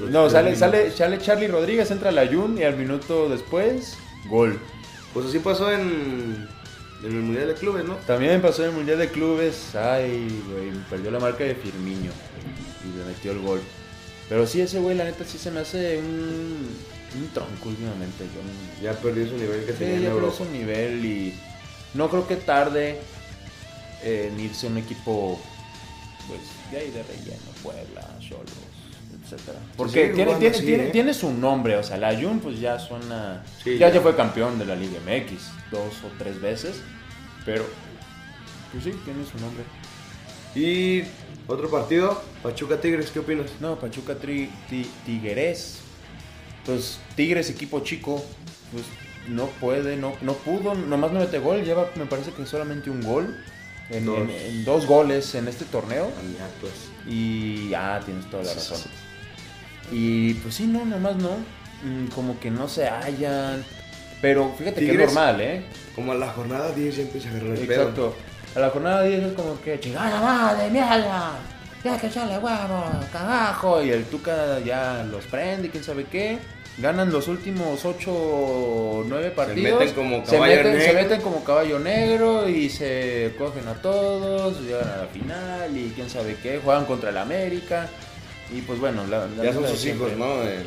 No, 0.10 0.30
sale, 0.30 0.56
sale, 0.56 0.92
sale 0.92 1.18
Charlie 1.20 1.48
Rodríguez, 1.48 1.90
entra 1.92 2.12
la 2.12 2.26
Jun 2.28 2.58
y 2.58 2.64
al 2.64 2.78
minuto 2.78 3.30
después, 3.30 3.98
gol. 4.30 4.60
Pues 5.14 5.26
así 5.26 5.40
pasó 5.40 5.72
en, 5.72 6.48
en 7.04 7.16
el 7.16 7.22
Mundial 7.22 7.48
de 7.48 7.54
Clubes, 7.56 7.86
¿no? 7.86 7.96
También 8.08 8.42
pasó 8.42 8.64
en 8.64 8.70
el 8.70 8.76
Mundial 8.76 8.98
de 9.00 9.10
Clubes. 9.10 9.76
Ay, 9.76 10.44
güey, 10.52 10.72
perdió 10.90 11.12
la 11.12 11.20
marca 11.20 11.44
de 11.44 11.56
Firmiño 11.56 12.12
y 12.84 12.98
le 12.98 13.06
metió 13.06 13.32
el 13.32 13.40
gol. 13.40 13.62
Pero 14.30 14.48
sí, 14.48 14.62
ese 14.62 14.80
güey, 14.80 14.96
la 14.96 15.04
neta, 15.04 15.26
sí 15.26 15.38
se 15.38 15.52
me 15.52 15.60
hace 15.60 15.98
un, 16.00 16.70
un 17.20 17.28
tronco 17.34 17.70
últimamente. 17.70 18.26
Yo 18.26 18.84
Ya 18.84 18.94
perdió 18.94 19.28
su 19.28 19.38
nivel 19.38 19.66
que 19.66 19.74
tenía 19.74 19.96
en 19.96 20.04
ya 20.04 20.14
perdió 20.14 20.32
su 20.32 20.46
nivel 20.46 21.06
y 21.06 21.34
no 21.94 22.10
creo 22.10 22.28
que 22.28 22.38
tarde 22.38 23.00
en 24.04 24.40
irse 24.40 24.68
a 24.68 24.70
un 24.70 24.78
equipo 24.78 25.40
pues 26.28 26.42
de 26.72 26.78
ahí 26.78 26.92
de 26.92 27.04
relleno, 27.04 27.52
Puebla, 27.62 28.08
Cholos, 28.20 28.52
etcétera. 29.32 29.60
Porque 29.78 30.08
sí, 30.08 30.14
tiene, 30.16 30.24
jugando 30.34 30.40
tiene, 30.40 30.56
así, 30.56 30.66
tiene, 30.66 30.84
¿eh? 30.88 30.90
tiene 30.92 31.14
su 31.14 31.32
nombre, 31.34 31.76
o 31.78 31.84
sea, 31.84 31.98
la 31.98 32.14
Jun 32.20 32.40
pues 32.40 32.60
ya 32.60 32.78
suena... 32.80 33.44
Sí, 33.64 33.78
ya, 33.78 33.88
ya. 33.90 33.96
ya 33.96 34.02
fue 34.02 34.16
campeón 34.16 34.58
de 34.60 34.66
la 34.66 34.76
Liga 34.76 35.00
MX 35.06 35.44
dos 35.72 35.94
o 36.04 36.12
tres 36.18 36.40
veces, 36.42 36.82
pero 37.46 37.66
pues 38.72 38.84
sí, 38.84 38.92
tiene 39.06 39.24
su 39.26 39.38
nombre. 39.40 39.64
Y 40.56 41.04
otro 41.48 41.70
partido, 41.70 42.22
Pachuca 42.44 42.80
Tigres, 42.80 43.10
¿qué 43.12 43.20
opinas? 43.20 43.52
No, 43.60 43.78
Pachuca 43.80 44.16
tri, 44.16 44.50
ti- 44.70 44.90
Tigres. 45.06 45.80
Pues 46.66 47.00
Tigres, 47.16 47.50
equipo 47.50 47.80
chico, 47.82 48.24
pues 48.72 48.84
no 49.28 49.48
puede, 49.48 49.98
no, 49.98 50.14
no 50.22 50.34
pudo, 50.34 50.76
nomás 50.76 51.12
no 51.12 51.20
mete 51.20 51.40
gol, 51.40 51.64
lleva 51.64 51.90
me 51.96 52.06
parece 52.06 52.32
que 52.32 52.46
solamente 52.46 52.90
un 52.90 53.02
gol. 53.02 53.38
en, 53.90 54.06
Dos. 54.06 54.18
en- 54.20 54.30
en 54.30 54.66
dos 54.66 54.86
goles 54.86 55.36
en 55.36 55.48
este 55.48 55.66
torneo. 55.66 56.10
Y 57.08 57.74
ah, 57.74 58.00
tienes 58.06 58.30
toda 58.30 58.44
la 58.44 58.54
razón. 58.54 58.80
Y 59.92 60.34
pues 60.36 60.56
sí, 60.56 60.68
no, 60.68 60.86
nomás 60.86 61.16
no. 61.16 61.32
Mm, 61.84 62.08
Como 62.14 62.40
que 62.40 62.52
no 62.52 62.68
se 62.68 62.88
hallan. 62.88 63.64
Pero 64.22 64.54
fíjate 64.58 64.86
que 64.86 64.92
es 64.92 64.98
normal, 64.98 65.42
¿eh? 65.42 65.64
Como 65.96 66.12
a 66.12 66.16
la 66.16 66.28
jornada 66.30 66.72
10 66.72 66.96
ya 66.96 67.02
empieza 67.04 67.30
a 67.30 67.32
agarrar 67.32 67.58
el 67.58 67.68
pedo. 67.68 67.82
Exacto. 67.82 68.16
A 68.56 68.60
la 68.60 68.70
jornada 68.70 69.04
10 69.04 69.24
es 69.24 69.34
como 69.34 69.60
que 69.62 69.80
chingada 69.80 70.22
madre, 70.22 70.70
mierda. 70.70 71.32
Ya 71.84 71.98
que 71.98 72.08
echarle 72.08 72.38
huevo, 72.38 72.84
cagajo. 73.12 73.82
Y 73.84 73.90
el 73.90 74.04
Tuca 74.06 74.60
ya 74.60 75.04
los 75.10 75.26
prende, 75.26 75.70
quién 75.72 75.84
sabe 75.84 76.06
qué. 76.06 76.38
Ganan 76.78 77.12
los 77.12 77.28
últimos 77.28 77.84
8 77.84 78.12
o 78.14 79.04
9 79.08 79.32
partidos. 79.32 79.80
meten 79.80 79.96
como 79.96 80.26
se 80.26 80.36
caballo 80.36 80.56
meten, 80.56 80.72
se 80.74 80.78
negro. 80.88 81.02
meten 81.02 81.22
como 81.22 81.44
caballo 81.44 81.80
negro 81.80 82.48
y 82.48 82.70
se 82.70 83.34
cogen 83.38 83.68
a 83.68 83.74
todos. 83.82 84.62
Llegan 84.62 84.88
a 84.88 84.98
la 84.98 85.08
final 85.08 85.76
y 85.76 85.92
quién 85.96 86.10
sabe 86.10 86.38
qué. 86.42 86.60
Juegan 86.64 86.86
contra 86.86 87.10
el 87.10 87.18
América. 87.18 87.90
Y 88.54 88.62
pues 88.62 88.80
bueno, 88.80 89.06
la, 89.08 89.28
la 89.28 89.44
Ya 89.44 89.54
son 89.54 89.68
sus 89.68 89.86
hijos. 89.86 90.12
¿no? 90.18 90.42
El, 90.44 90.66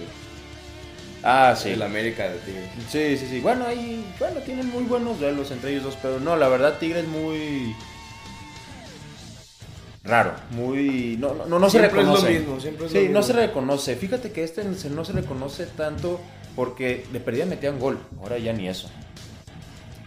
Ah, 1.26 1.54
sí. 1.56 1.70
el 1.70 1.80
América 1.82 2.28
de 2.28 2.38
Tigres. 2.38 2.68
Sí, 2.90 3.16
sí, 3.16 3.26
sí. 3.30 3.40
Bueno, 3.40 3.66
ahí, 3.66 4.04
bueno, 4.18 4.40
tienen 4.40 4.68
muy 4.70 4.84
buenos 4.84 5.18
duelos 5.18 5.50
entre 5.50 5.70
ellos 5.70 5.84
dos, 5.84 5.96
pero 6.02 6.20
no, 6.20 6.36
la 6.36 6.48
verdad 6.48 6.78
Tigre 6.78 7.00
es 7.00 7.08
muy 7.08 7.74
raro, 10.02 10.34
muy 10.50 11.16
no 11.18 11.34
no 11.34 11.46
no, 11.46 11.58
no 11.58 11.70
se 11.70 11.78
Siempre 11.78 12.00
es 12.02 12.06
lo 12.06 12.12
reconoce. 12.16 12.38
mismo, 12.38 12.60
siempre 12.60 12.86
es 12.86 12.92
sí, 12.92 13.06
lo 13.08 13.12
no 13.14 13.22
se 13.22 13.32
reconoce. 13.32 13.96
Fíjate 13.96 14.32
que 14.32 14.44
este 14.44 14.64
no 14.64 15.04
se 15.04 15.12
reconoce 15.12 15.64
tanto 15.66 16.20
porque 16.54 17.06
de 17.10 17.20
perdida 17.20 17.46
metían 17.46 17.78
gol. 17.78 17.98
Ahora 18.20 18.36
ya 18.38 18.52
ni 18.52 18.68
eso. 18.68 18.90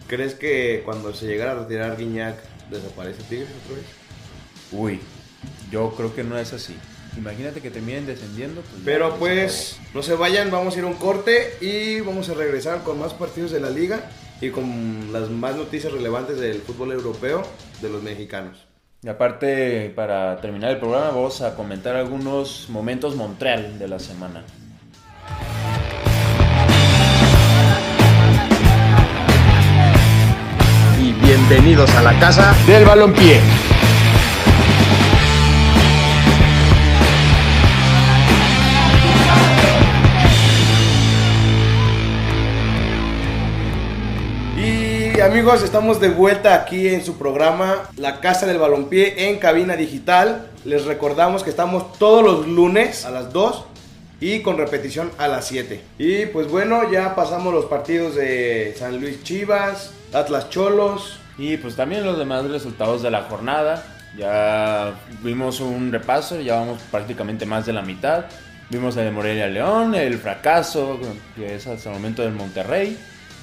¿Crees 0.06 0.34
que 0.34 0.82
cuando 0.84 1.12
se 1.14 1.26
llegara 1.26 1.50
a 1.52 1.54
retirar 1.56 1.96
Guiñac 1.96 2.36
desaparece 2.70 3.22
Tigres 3.24 3.48
otra 3.64 3.76
vez? 3.76 3.86
Uy, 4.70 5.00
yo 5.72 5.90
creo 5.96 6.14
que 6.14 6.22
no 6.22 6.38
es 6.38 6.52
así. 6.52 6.76
Imagínate 7.16 7.60
que 7.60 7.70
terminen 7.70 8.06
descendiendo. 8.06 8.60
pues 8.62 8.82
Pero 8.84 9.12
se 9.12 9.18
pues 9.18 9.80
no 9.94 10.02
se 10.02 10.14
vayan, 10.14 10.50
vamos 10.50 10.76
a 10.76 10.78
ir 10.78 10.84
a 10.84 10.88
un 10.88 10.94
corte 10.94 11.56
y 11.60 12.00
vamos 12.00 12.28
a 12.28 12.34
regresar 12.34 12.82
con 12.82 12.98
más 12.98 13.14
partidos 13.14 13.50
de 13.50 13.60
la 13.60 13.70
liga 13.70 14.10
y 14.40 14.50
con 14.50 15.12
las 15.12 15.30
más 15.30 15.56
noticias 15.56 15.92
relevantes 15.92 16.38
del 16.38 16.60
fútbol 16.60 16.92
europeo 16.92 17.42
de 17.80 17.88
los 17.88 18.02
mexicanos. 18.02 18.68
Y 19.02 19.08
aparte, 19.08 19.92
para 19.94 20.40
terminar 20.40 20.72
el 20.72 20.78
programa, 20.78 21.10
vamos 21.10 21.40
a 21.40 21.54
comentar 21.54 21.94
algunos 21.94 22.66
momentos 22.68 23.14
Montreal 23.14 23.78
de 23.78 23.86
la 23.88 23.98
semana. 24.00 24.42
Y 31.00 31.12
bienvenidos 31.12 31.90
a 31.94 32.02
la 32.02 32.18
casa 32.18 32.56
del 32.66 32.84
balompié. 32.84 33.40
Amigos, 45.28 45.62
estamos 45.62 46.00
de 46.00 46.08
vuelta 46.08 46.54
aquí 46.54 46.88
en 46.88 47.04
su 47.04 47.18
programa 47.18 47.90
La 47.98 48.20
Casa 48.20 48.46
del 48.46 48.56
Balompié 48.56 49.28
en 49.28 49.38
cabina 49.38 49.76
digital. 49.76 50.46
Les 50.64 50.86
recordamos 50.86 51.44
que 51.44 51.50
estamos 51.50 51.92
todos 51.98 52.24
los 52.24 52.48
lunes 52.48 53.04
a 53.04 53.10
las 53.10 53.30
2 53.34 53.66
y 54.20 54.40
con 54.40 54.56
repetición 54.56 55.10
a 55.18 55.28
las 55.28 55.46
7. 55.46 55.82
Y 55.98 56.24
pues 56.26 56.48
bueno, 56.48 56.90
ya 56.90 57.14
pasamos 57.14 57.52
los 57.52 57.66
partidos 57.66 58.14
de 58.14 58.74
San 58.78 59.02
Luis 59.02 59.22
Chivas, 59.22 59.92
Atlas 60.14 60.48
Cholos. 60.48 61.20
Y 61.36 61.58
pues 61.58 61.76
también 61.76 62.06
los 62.06 62.16
demás 62.16 62.48
resultados 62.48 63.02
de 63.02 63.10
la 63.10 63.24
jornada. 63.24 63.84
Ya 64.16 64.94
vimos 65.22 65.60
un 65.60 65.92
repaso, 65.92 66.40
ya 66.40 66.54
vamos 66.54 66.80
prácticamente 66.90 67.44
más 67.44 67.66
de 67.66 67.74
la 67.74 67.82
mitad. 67.82 68.24
Vimos 68.70 68.96
el 68.96 69.04
de 69.04 69.10
Morelia 69.10 69.46
León, 69.46 69.94
el 69.94 70.16
fracaso, 70.16 70.98
que 71.36 71.54
es 71.54 71.66
hasta 71.66 71.90
el 71.90 71.96
momento 71.96 72.22
del 72.22 72.32
Monterrey. 72.32 72.96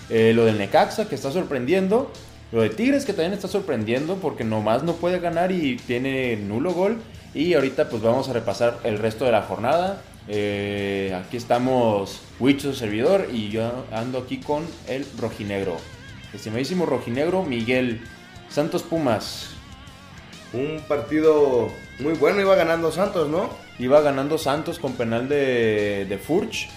Eh, 0.10 0.34
lo 0.34 0.46
del 0.46 0.58
Necaxa, 0.58 1.08
que 1.08 1.15
está 1.15 1.32
sorprendiendo. 1.32 2.12
Lo 2.52 2.62
de 2.62 2.70
Tigres, 2.70 3.06
que 3.06 3.13
también 3.13 3.34
está 3.34 3.48
sorprendiendo, 3.48 4.15
porque 4.15 4.44
nomás 4.44 4.84
no 4.84 4.94
puede 4.94 5.20
ganar 5.20 5.52
y 5.52 5.78
tiene 5.78 6.36
nulo 6.38 6.74
gol. 6.74 7.02
Y 7.34 7.54
ahorita 7.54 7.89
pues 7.89 8.02
vamos 8.02 8.30
a 8.30 8.34
repasar 8.34 8.80
el 8.84 8.98
resto 8.98 9.26
de 9.26 9.32
la 9.32 9.41
jornada. 9.41 10.02
Eh, 10.28 11.13
aquí 11.20 11.38
estamos 11.38 12.22
Huicho, 12.39 12.72
su 12.72 12.80
servidor, 12.80 13.28
y 13.32 13.50
yo 13.50 13.86
ando 13.91 14.20
aquí 14.20 14.38
con 14.38 14.63
el 14.88 15.06
rojinegro. 15.18 15.78
Estimadísimo 16.34 16.86
rojinegro, 16.86 17.44
Miguel 17.44 18.02
Santos 18.50 18.84
Pumas. 18.84 19.50
Un 20.54 20.82
partido 20.88 21.70
muy 22.00 22.13
bueno, 22.13 22.39
iba 22.39 22.56
ganando 22.56 22.91
Santos, 22.91 23.30
¿no? 23.30 23.50
Iba 23.80 24.02
ganando 24.02 24.38
Santos 24.38 24.80
con 24.80 24.94
penal 24.94 25.28
de, 25.28 26.06
de 26.08 26.18
Furch. 26.18 26.70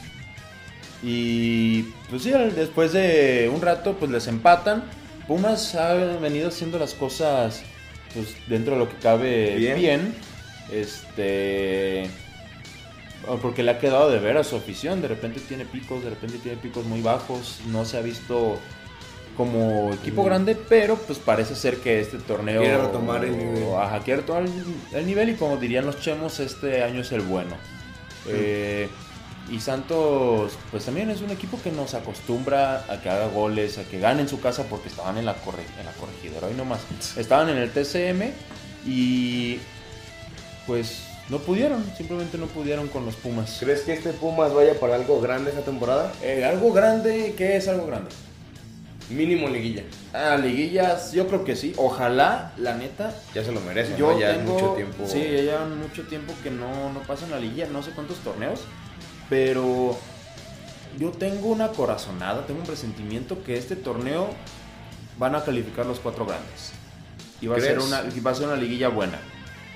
Y 1.02 1.82
pues 2.10 2.22
sí, 2.22 2.30
después 2.30 2.92
de 2.92 3.50
un 3.54 3.60
rato 3.62 3.94
pues 3.98 4.10
les 4.10 4.26
empatan. 4.26 4.84
Pumas 5.26 5.74
ha 5.74 5.94
venido 5.94 6.48
haciendo 6.48 6.78
las 6.78 6.94
cosas 6.94 7.62
pues 8.14 8.34
dentro 8.48 8.74
de 8.74 8.78
lo 8.80 8.88
que 8.88 8.96
cabe 8.96 9.56
Bien. 9.56 9.76
bien. 9.76 10.14
Este 10.72 12.08
porque 13.42 13.62
le 13.62 13.72
ha 13.72 13.78
quedado 13.78 14.10
de 14.10 14.18
ver 14.20 14.38
a 14.38 14.44
su 14.44 14.56
afición, 14.56 15.02
de 15.02 15.08
repente 15.08 15.40
tiene 15.40 15.66
picos, 15.66 16.02
de 16.02 16.10
repente 16.10 16.38
tiene 16.38 16.56
picos 16.56 16.86
muy 16.86 17.02
bajos, 17.02 17.60
no 17.66 17.84
se 17.84 17.98
ha 17.98 18.00
visto 18.00 18.58
como 19.36 19.92
equipo 19.92 20.22
Mm. 20.22 20.26
grande, 20.26 20.56
pero 20.68 20.96
pues 20.96 21.18
parece 21.18 21.54
ser 21.54 21.76
que 21.78 22.00
este 22.00 22.16
torneo 22.18 22.60
Quiere 22.62 22.78
retomar 22.78 23.24
el 23.24 23.36
nivel. 23.36 23.64
Ajá, 23.76 24.00
quiere 24.00 24.20
retomar 24.22 24.44
el, 24.44 24.52
el 24.98 25.06
nivel 25.06 25.28
y 25.30 25.34
como 25.34 25.58
dirían 25.58 25.84
los 25.84 26.00
chemos, 26.00 26.40
este 26.40 26.82
año 26.82 27.02
es 27.02 27.12
el 27.12 27.20
bueno. 27.20 27.54
Eh, 28.28 28.88
y 29.50 29.60
Santos, 29.60 30.52
pues 30.70 30.84
también 30.84 31.10
es 31.10 31.20
un 31.22 31.30
equipo 31.30 31.60
que 31.62 31.70
nos 31.72 31.94
acostumbra 31.94 32.84
a 32.92 33.00
que 33.00 33.08
haga 33.08 33.28
goles, 33.28 33.78
a 33.78 33.84
que 33.84 33.98
gane 33.98 34.22
en 34.22 34.28
su 34.28 34.40
casa 34.40 34.64
porque 34.64 34.88
estaban 34.88 35.16
en 35.18 35.24
la, 35.26 35.34
corre- 35.36 35.64
en 35.78 35.86
la 35.86 35.92
corregidora, 35.92 36.48
hoy 36.48 36.54
nomás. 36.54 36.80
Estaban 37.16 37.48
en 37.48 37.56
el 37.58 37.70
TCM 37.70 38.30
y 38.86 39.58
pues 40.66 41.02
no 41.30 41.38
pudieron, 41.38 41.84
simplemente 41.96 42.36
no 42.38 42.46
pudieron 42.46 42.88
con 42.88 43.04
los 43.06 43.14
Pumas. 43.16 43.56
¿Crees 43.60 43.80
que 43.82 43.94
este 43.94 44.10
Pumas 44.12 44.52
vaya 44.52 44.78
para 44.78 44.94
algo 44.96 45.20
grande 45.20 45.50
esta 45.50 45.62
temporada? 45.62 46.12
Eh, 46.22 46.44
algo 46.44 46.72
grande, 46.72 47.34
¿qué 47.36 47.56
es 47.56 47.68
algo 47.68 47.86
grande? 47.86 48.10
Mínimo 49.10 49.48
liguilla. 49.48 49.84
Ah, 50.12 50.36
liguillas, 50.36 51.12
yo 51.12 51.26
creo 51.28 51.42
que 51.44 51.56
sí. 51.56 51.72
Ojalá, 51.78 52.52
la 52.58 52.74
neta, 52.74 53.14
Ya 53.34 53.42
se 53.42 53.52
lo 53.52 53.60
merece, 53.62 53.94
Yo 53.96 54.12
¿no? 54.12 54.18
Ya 54.18 54.36
tengo, 54.36 54.52
mucho 54.52 54.66
tiempo. 54.74 55.04
Sí, 55.06 55.20
ya 55.22 55.40
llevan 55.42 55.78
mucho 55.78 56.02
tiempo 56.02 56.34
que 56.42 56.50
no, 56.50 56.92
no 56.92 57.00
pasan 57.00 57.30
la 57.30 57.38
liguilla, 57.40 57.66
no 57.72 57.82
sé 57.82 57.92
cuántos 57.92 58.18
torneos, 58.18 58.60
pero 59.28 59.98
yo 60.98 61.10
tengo 61.10 61.48
una 61.48 61.68
corazonada, 61.68 62.46
tengo 62.46 62.60
un 62.60 62.66
presentimiento 62.66 63.42
que 63.44 63.56
este 63.56 63.76
torneo 63.76 64.28
van 65.18 65.34
a 65.34 65.44
calificar 65.44 65.86
los 65.86 66.00
cuatro 66.00 66.26
grandes. 66.26 66.72
Y 67.40 67.46
va 67.46 67.56
a, 67.56 67.60
ser 67.60 67.78
una, 67.78 68.02
y 68.14 68.20
va 68.20 68.32
a 68.32 68.34
ser 68.34 68.46
una 68.46 68.56
liguilla 68.56 68.88
buena. 68.88 69.18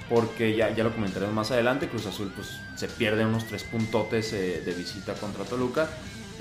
Porque 0.09 0.57
ya, 0.57 0.75
ya 0.75 0.85
lo 0.85 0.93
comentaremos 0.93 1.35
más 1.35 1.51
adelante, 1.53 1.89
Cruz 1.89 2.07
Azul 2.07 2.33
pues 2.35 2.49
se 2.77 2.89
pierde 2.89 3.25
unos 3.25 3.47
tres 3.47 3.63
puntotes 3.63 4.33
eh, 4.33 4.63
de 4.65 4.73
visita 4.73 5.15
contra 5.15 5.45
Toluca. 5.45 5.89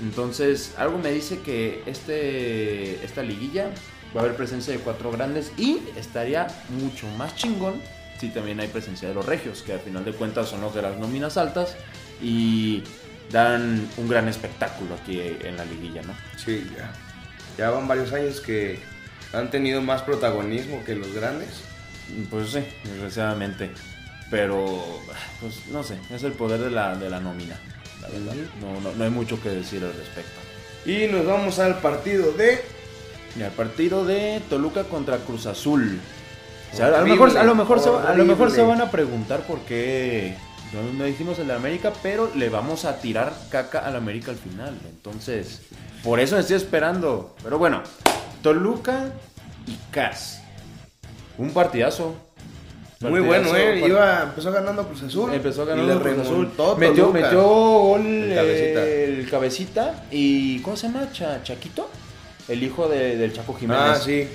Entonces, 0.00 0.74
algo 0.78 0.98
me 0.98 1.12
dice 1.12 1.40
que 1.40 1.82
este, 1.86 3.04
esta 3.04 3.22
liguilla 3.22 3.70
va 4.14 4.20
a 4.20 4.24
haber 4.24 4.36
presencia 4.36 4.72
de 4.72 4.80
cuatro 4.80 5.10
grandes 5.12 5.52
y 5.56 5.80
estaría 5.96 6.48
mucho 6.80 7.06
más 7.16 7.36
chingón 7.36 7.80
si 8.18 8.28
también 8.28 8.60
hay 8.60 8.68
presencia 8.68 9.08
de 9.08 9.14
los 9.14 9.26
regios, 9.26 9.62
que 9.62 9.72
al 9.72 9.80
final 9.80 10.04
de 10.04 10.12
cuentas 10.12 10.48
son 10.48 10.60
los 10.60 10.74
de 10.74 10.82
las 10.82 10.96
nóminas 10.96 11.36
altas 11.36 11.76
y 12.22 12.84
dan 13.30 13.88
un 13.96 14.08
gran 14.08 14.28
espectáculo 14.28 14.94
aquí 14.94 15.20
en 15.20 15.56
la 15.56 15.64
liguilla, 15.64 16.02
¿no? 16.02 16.14
Sí, 16.36 16.66
ya. 16.76 16.92
Ya 17.58 17.70
van 17.70 17.86
varios 17.86 18.12
años 18.12 18.40
que 18.40 18.80
han 19.32 19.50
tenido 19.50 19.80
más 19.80 20.02
protagonismo 20.02 20.84
que 20.84 20.94
los 20.94 21.12
grandes. 21.12 21.62
Pues 22.30 22.50
sí, 22.50 22.64
desgraciadamente. 22.84 23.70
Pero, 24.30 25.00
pues 25.40 25.66
no 25.70 25.82
sé, 25.82 25.98
es 26.10 26.22
el 26.22 26.32
poder 26.32 26.60
de 26.60 26.70
la, 26.70 26.96
de 26.96 27.10
la 27.10 27.20
nómina. 27.20 27.56
La 28.00 28.08
verdad. 28.08 28.34
No, 28.60 28.80
no, 28.80 28.92
no 28.96 29.04
hay 29.04 29.10
mucho 29.10 29.40
que 29.42 29.50
decir 29.50 29.84
al 29.84 29.92
respecto. 29.92 30.40
Y 30.84 31.06
nos 31.08 31.26
vamos 31.26 31.58
al 31.58 31.78
partido 31.78 32.32
de. 32.32 32.64
Y 33.38 33.42
al 33.42 33.52
partido 33.52 34.04
de 34.04 34.42
Toluca 34.48 34.84
contra 34.84 35.18
Cruz 35.18 35.46
Azul. 35.46 36.00
O 36.72 36.76
sea, 36.76 36.86
a, 36.86 37.00
lo 37.00 37.06
mejor, 37.06 37.36
a, 37.36 37.44
lo 37.44 37.54
mejor 37.54 37.80
se, 37.80 37.90
a 37.90 38.14
lo 38.14 38.24
mejor 38.24 38.50
se 38.50 38.62
van 38.62 38.80
a 38.80 38.90
preguntar 38.90 39.46
por 39.46 39.60
qué 39.60 40.34
no, 40.72 40.92
no 40.98 41.04
dijimos 41.04 41.38
el 41.38 41.48
de 41.48 41.54
América, 41.54 41.92
pero 42.02 42.30
le 42.34 42.48
vamos 42.48 42.84
a 42.84 42.98
tirar 43.00 43.32
caca 43.50 43.80
al 43.80 43.96
América 43.96 44.30
al 44.30 44.36
final. 44.38 44.74
Entonces, 44.88 45.60
por 46.02 46.20
eso 46.20 46.38
estoy 46.38 46.56
esperando. 46.56 47.34
Pero 47.42 47.58
bueno, 47.58 47.82
Toluca 48.42 49.06
y 49.66 49.76
Cas. 49.90 50.40
Un 51.38 51.50
partidazo. 51.52 52.14
Muy 53.00 53.18
bueno, 53.20 53.56
¿eh? 53.56 53.82
Iba, 53.84 54.22
empezó 54.22 54.52
ganando 54.52 54.86
Cruz 54.86 55.02
Azul. 55.02 55.34
Empezó 55.34 55.66
ganando 55.66 56.00
Cruz 56.00 56.18
Azul. 56.20 56.34
remontó 56.36 56.76
Metió, 56.76 57.04
Toluca. 57.06 57.20
metió 57.20 57.42
gol 57.42 58.06
El 58.06 58.34
Cabecita. 58.34 58.74
cabecita. 58.74 58.82
el 58.84 59.30
cabecita. 59.30 60.04
¿Y 60.12 60.58
cómo 60.60 60.76
se 60.76 60.86
llama? 60.86 61.08
Cha- 61.12 61.42
Chaquito. 61.42 61.90
El 62.48 62.62
hijo 62.62 62.88
de- 62.88 63.16
del 63.16 63.32
Chaco 63.32 63.54
Jiménez. 63.54 63.82
Ah, 63.84 63.96
sí. 64.00 64.28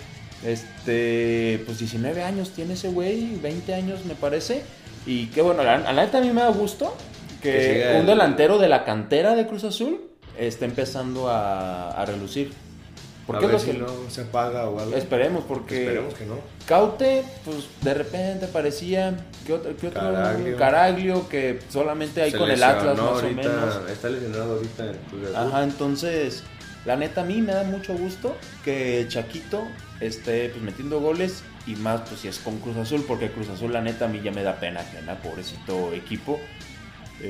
Este, 0.43 1.61
pues 1.65 1.79
19 1.79 2.23
años 2.23 2.51
tiene 2.51 2.73
ese 2.73 2.89
güey, 2.89 3.35
20 3.41 3.73
años 3.73 4.05
me 4.05 4.15
parece. 4.15 4.63
Y 5.07 5.27
que 5.27 5.41
bueno, 5.41 5.63
la, 5.63 5.79
la 5.79 5.93
neta 5.93 6.19
a 6.19 6.21
mí 6.21 6.31
me 6.31 6.41
da 6.41 6.49
gusto 6.49 6.95
que, 7.41 7.87
un 7.95 8.01
el- 8.01 8.05
delantero 8.05 8.59
de 8.59 8.67
la 8.67 8.83
cantera 8.83 9.33
de 9.35 9.47
Cruz 9.47 9.63
Azul 9.63 10.01
esté 10.37 10.65
empezando 10.65 11.29
a, 11.29 11.89
a 11.91 12.05
relucir. 12.05 12.51
A 12.53 13.27
Porque 13.27 13.45
ver 13.45 13.53
lo 13.55 13.59
si 13.59 13.71
que 13.71 13.77
no 13.79 13.87
se 14.09 14.23
paga 14.23 14.69
o 14.69 14.79
algo. 14.79 14.95
esperemos, 14.95 15.43
porque 15.45 15.81
Esperemos 15.83 16.13
que 16.13 16.25
no. 16.25 16.35
Caute, 16.65 17.23
pues 17.43 17.57
de 17.81 17.93
repente 17.93 18.47
parecía 18.47 19.17
que 19.45 19.51
otro, 19.53 19.75
que 19.75 19.87
otro 19.87 19.99
Caraglio. 20.01 20.57
Caraglio, 20.57 21.27
que 21.29 21.59
solamente 21.69 22.21
hay 22.21 22.31
Se 22.31 22.37
con 22.37 22.49
el 22.51 22.61
Atlas 22.63 22.97
más 22.97 23.05
ahorita, 23.23 23.41
o 23.41 23.43
menos. 23.53 23.89
Está 23.91 24.09
lesionado 24.09 24.53
ahorita 24.55 24.85
en 24.85 24.93
Cruz 25.09 25.23
Azul. 25.23 25.35
Ajá, 25.35 25.63
entonces, 25.63 26.43
la 26.87 26.95
neta 26.95 27.21
a 27.21 27.23
mí 27.25 27.41
me 27.41 27.53
da 27.53 27.65
mucho 27.65 27.93
gusto 27.93 28.37
que 28.63 29.05
Chaquito 29.09 29.67
esté 29.99 30.47
pues, 30.47 30.63
metiendo 30.63 31.01
goles 31.01 31.43
y 31.67 31.75
más 31.75 31.99
pues 32.07 32.21
si 32.21 32.29
es 32.29 32.39
con 32.39 32.59
Cruz 32.59 32.77
Azul, 32.77 33.03
porque 33.05 33.29
Cruz 33.29 33.49
Azul 33.49 33.73
la 33.73 33.81
neta 33.81 34.05
a 34.05 34.07
mí 34.07 34.21
ya 34.23 34.31
me 34.31 34.41
da 34.41 34.55
pena, 34.55 34.79
pena, 34.79 35.15
pobrecito 35.15 35.93
equipo. 35.93 36.39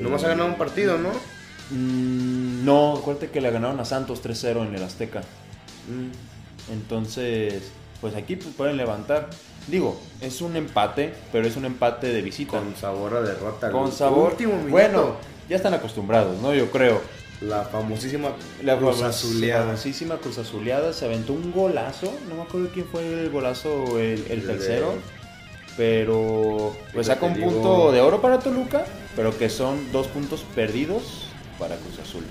Nomás 0.00 0.22
Eh, 0.22 0.26
ha 0.26 0.28
ganado 0.28 0.48
un 0.48 0.54
partido, 0.54 0.96
¿no? 0.96 1.10
mm, 1.70 2.64
no, 2.64 2.98
acuérdate 2.98 3.30
que 3.30 3.40
le 3.40 3.50
ganaron 3.50 3.80
a 3.80 3.84
Santos 3.84 4.22
3-0 4.22 4.64
en 4.64 4.76
el 4.76 4.82
Azteca. 4.84 5.22
Mm. 5.88 6.72
Entonces, 6.72 7.72
pues 8.00 8.14
aquí 8.14 8.36
pues, 8.36 8.54
pueden 8.54 8.76
levantar. 8.76 9.28
Digo, 9.66 10.00
es 10.20 10.40
un 10.40 10.54
empate, 10.54 11.12
pero 11.32 11.48
es 11.48 11.56
un 11.56 11.64
empate 11.64 12.12
de 12.12 12.22
visita. 12.22 12.52
Con 12.52 12.76
sabor 12.76 13.16
a 13.16 13.22
derrota. 13.22 13.72
Con 13.72 13.90
sabor. 13.90 14.30
Último. 14.30 14.52
Bueno, 14.68 15.16
ya 15.48 15.56
están 15.56 15.74
acostumbrados, 15.74 16.40
¿no? 16.40 16.54
Yo 16.54 16.70
creo. 16.70 17.17
La 17.40 17.62
famosísima 17.64 18.32
La 18.64 18.76
Cruz 18.76 19.00
Azuleada. 19.02 19.64
famosísima 19.66 20.16
Cruz 20.18 20.38
Azuleada 20.38 20.92
se 20.92 21.04
aventó 21.04 21.32
un 21.34 21.52
golazo. 21.52 22.12
No 22.28 22.34
me 22.36 22.42
acuerdo 22.42 22.68
quién 22.74 22.86
fue 22.86 23.06
el 23.06 23.30
golazo, 23.30 23.98
el, 23.98 24.24
el 24.28 24.44
tercero. 24.46 24.94
Pero 25.76 26.76
pues 26.92 27.06
saca 27.06 27.26
un 27.26 27.34
digo- 27.34 27.50
punto 27.52 27.92
de 27.92 28.00
oro 28.00 28.20
para 28.20 28.40
Toluca, 28.40 28.84
pero 29.14 29.36
que 29.36 29.48
son 29.48 29.92
dos 29.92 30.08
puntos 30.08 30.44
perdidos 30.54 31.26
para 31.58 31.76
Cruz 31.76 32.00
Azul. 32.00 32.24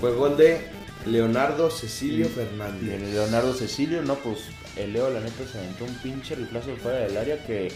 Fue 0.00 0.12
gol 0.12 0.36
de 0.36 0.66
Leonardo 1.06 1.70
Cecilio 1.70 2.28
Fernández. 2.28 2.94
el 2.94 3.12
Leonardo 3.14 3.54
Cecilio, 3.54 4.02
no, 4.02 4.16
pues 4.16 4.38
el 4.76 4.92
Leo, 4.92 5.08
la 5.10 5.20
neta, 5.20 5.44
se 5.50 5.58
aventó 5.58 5.84
un 5.84 5.94
pinche 5.98 6.34
de 6.34 6.76
fuera 6.76 6.98
del 6.98 7.16
área 7.16 7.46
que 7.46 7.72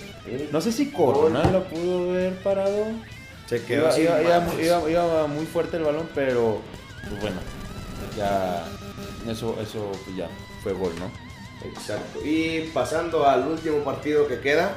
no 0.50 0.60
sé 0.60 0.72
si 0.72 0.90
Corona 0.90 1.44
lo 1.52 1.62
pudo 1.68 2.10
haber 2.10 2.34
parado. 2.42 2.86
Se 3.48 3.62
quedó 3.64 3.88
Iba, 3.98 4.20
iba- 4.22 4.90
iba- 4.90 5.26
muy 5.26 5.46
fuerte 5.46 5.76
el 5.78 5.84
balón, 5.84 6.08
pero 6.14 6.60
pues 7.08 7.20
bueno, 7.20 7.36
ya 8.16 8.64
eso, 9.30 9.56
eso 9.60 9.90
pues 10.04 10.16
ya 10.16 10.28
fue 10.62 10.72
gol, 10.72 10.92
¿no? 10.98 11.10
Exacto. 11.66 12.20
Y 12.24 12.70
pasando 12.74 13.26
al 13.26 13.46
último 13.48 13.78
partido 13.78 14.28
que 14.28 14.40
queda, 14.40 14.76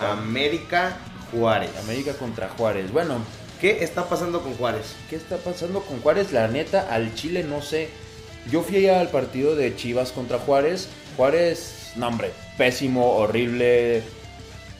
América 0.00 0.96
Juárez. 1.30 1.70
América 1.82 2.12
contra 2.14 2.48
Juárez. 2.48 2.90
Bueno, 2.92 3.18
¿Qué 3.60 3.82
está 3.82 4.04
pasando 4.08 4.42
con 4.42 4.52
Juárez? 4.54 4.94
¿qué 5.08 5.16
está 5.16 5.36
pasando 5.38 5.80
con 5.80 6.00
Juárez? 6.00 6.32
La 6.32 6.48
neta, 6.48 6.86
al 6.90 7.14
Chile 7.14 7.44
no 7.44 7.62
sé. 7.62 7.88
Yo 8.50 8.60
fui 8.62 8.86
al 8.88 9.08
partido 9.08 9.56
de 9.56 9.74
Chivas 9.74 10.12
contra 10.12 10.38
Juárez. 10.38 10.88
Juárez, 11.16 11.92
no 11.96 12.08
hombre, 12.08 12.32
pésimo, 12.58 13.12
horrible, 13.14 14.02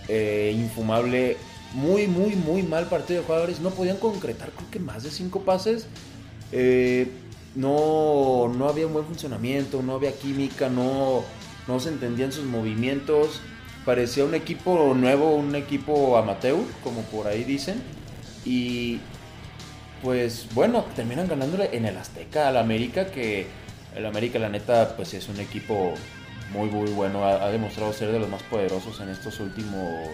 eh, 0.09 0.53
infumable. 0.55 1.38
Muy, 1.75 2.07
muy, 2.07 2.37
muy 2.37 2.63
mal 2.63 2.87
partido 2.87 3.21
de 3.21 3.27
Juárez. 3.27 3.61
No 3.61 3.71
podían 3.71 3.99
concretar, 3.99 4.51
creo 4.51 4.71
que 4.71 4.79
más 4.79 5.03
de 5.03 5.11
cinco 5.11 5.41
pases. 5.41 5.87
Eh, 6.53 7.11
no, 7.55 8.53
no 8.57 8.69
había 8.69 8.87
un 8.87 8.93
buen 8.93 9.05
funcionamiento, 9.05 9.83
no 9.83 9.95
había 9.95 10.13
química, 10.13 10.69
no, 10.69 11.23
no 11.69 11.81
se 11.81 11.91
entendían 11.91 12.33
sus 12.33 12.45
movimientos. 12.45 13.41
Parecía 13.85 14.25
un 14.25 14.35
equipo 14.35 14.95
nuevo, 14.95 15.35
un 15.35 15.55
equipo 15.55 16.17
amateur, 16.17 16.57
como 16.83 17.03
por 17.03 17.27
ahí 17.27 17.45
dicen. 17.45 17.83
Y 18.45 19.01
pues 20.03 20.47
bueno, 20.55 20.85
terminan 20.95 21.29
ganándole 21.29 21.77
en 21.77 21.87
el 21.87 21.97
Azteca 21.97 22.49
al 22.49 22.57
América, 22.57 23.07
que 23.07 23.47
el 23.97 24.07
América 24.07 24.39
la 24.39 24.49
neta 24.49 24.97
pues 24.97 25.15
es 25.15 25.29
un 25.29 25.41
equipo 25.41 25.95
muy 26.53 26.69
muy 26.69 26.91
bueno, 26.91 27.25
ha, 27.25 27.45
ha 27.45 27.51
demostrado 27.51 27.93
ser 27.93 28.13
de 28.13 28.19
los 28.19 28.29
más 28.29 28.43
poderosos 28.45 29.01
en 29.01 29.09
estos 29.09 29.41
últimos, 29.41 30.09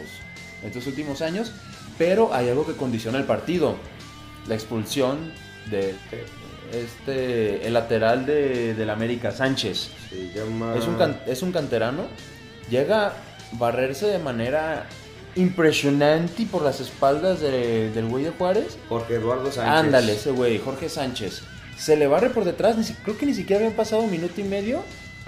estos 0.64 0.87
últimos 0.87 1.23
años, 1.23 1.53
pero 1.99 2.33
hay 2.35 2.49
algo 2.49 2.66
que 2.66 2.75
condiciona 2.75 3.18
el 3.18 3.25
partido, 3.25 3.77
la 4.49 4.55
expulsión 4.55 5.33
de 5.70 5.94
este, 6.73 7.66
el 7.66 7.73
lateral 7.75 8.27
de, 8.27 8.75
del 8.75 8.90
América, 8.90 9.31
Sánchez. 9.33 9.90
Se 10.09 10.33
llama. 10.33 10.75
Es 10.77 10.87
un, 10.87 10.96
can- 10.96 11.20
es 11.27 11.42
un 11.42 11.53
canterano. 11.53 12.05
Llega 12.70 13.09
a 13.09 13.12
barrerse 13.53 14.07
de 14.07 14.18
manera 14.18 14.87
impresionante 15.35 16.46
por 16.51 16.62
las 16.62 16.81
espaldas 16.81 17.40
de- 17.40 17.90
del 17.90 18.07
güey 18.07 18.25
de 18.25 18.31
Juárez. 18.31 18.79
Jorge 18.88 19.14
Eduardo 19.14 19.51
Sánchez. 19.51 19.85
Ándale, 19.85 20.12
ese 20.14 20.31
güey, 20.31 20.59
Jorge 20.59 20.88
Sánchez. 20.88 21.42
Se 21.77 21.96
le 21.96 22.07
barre 22.07 22.31
por 22.31 22.44
detrás, 22.44 22.77
ni 22.77 22.85
creo 22.85 23.16
que 23.16 23.27
ni 23.27 23.35
siquiera 23.35 23.61
habían 23.62 23.77
pasado 23.77 24.03
un 24.03 24.11
minuto 24.11 24.40
y 24.40 24.44
medio. 24.44 24.83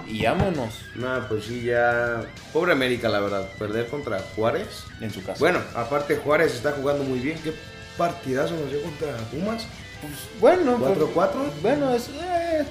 Y 0.07 0.23
vámonos 0.23 0.81
No, 0.95 1.27
pues 1.27 1.45
sí, 1.45 1.63
ya. 1.63 2.25
Pobre 2.51 2.73
América, 2.73 3.09
la 3.09 3.19
verdad. 3.19 3.49
Perder 3.57 3.87
contra 3.87 4.19
Juárez. 4.35 4.83
en 5.01 5.11
su 5.11 5.23
casa. 5.23 5.39
Bueno, 5.39 5.59
aparte 5.75 6.15
Juárez 6.17 6.53
está 6.53 6.71
jugando 6.73 7.03
muy 7.03 7.19
bien. 7.19 7.37
¿Qué 7.43 7.53
partidazo 7.97 8.55
nos 8.55 8.71
dio 8.71 8.81
contra 8.81 9.15
Pumas? 9.31 9.65
pues, 10.01 10.13
bueno, 10.39 10.77
pues, 10.77 10.97
4-4. 10.97 11.29
bueno, 11.61 11.93
es 11.93 12.09
eh, 12.09 12.65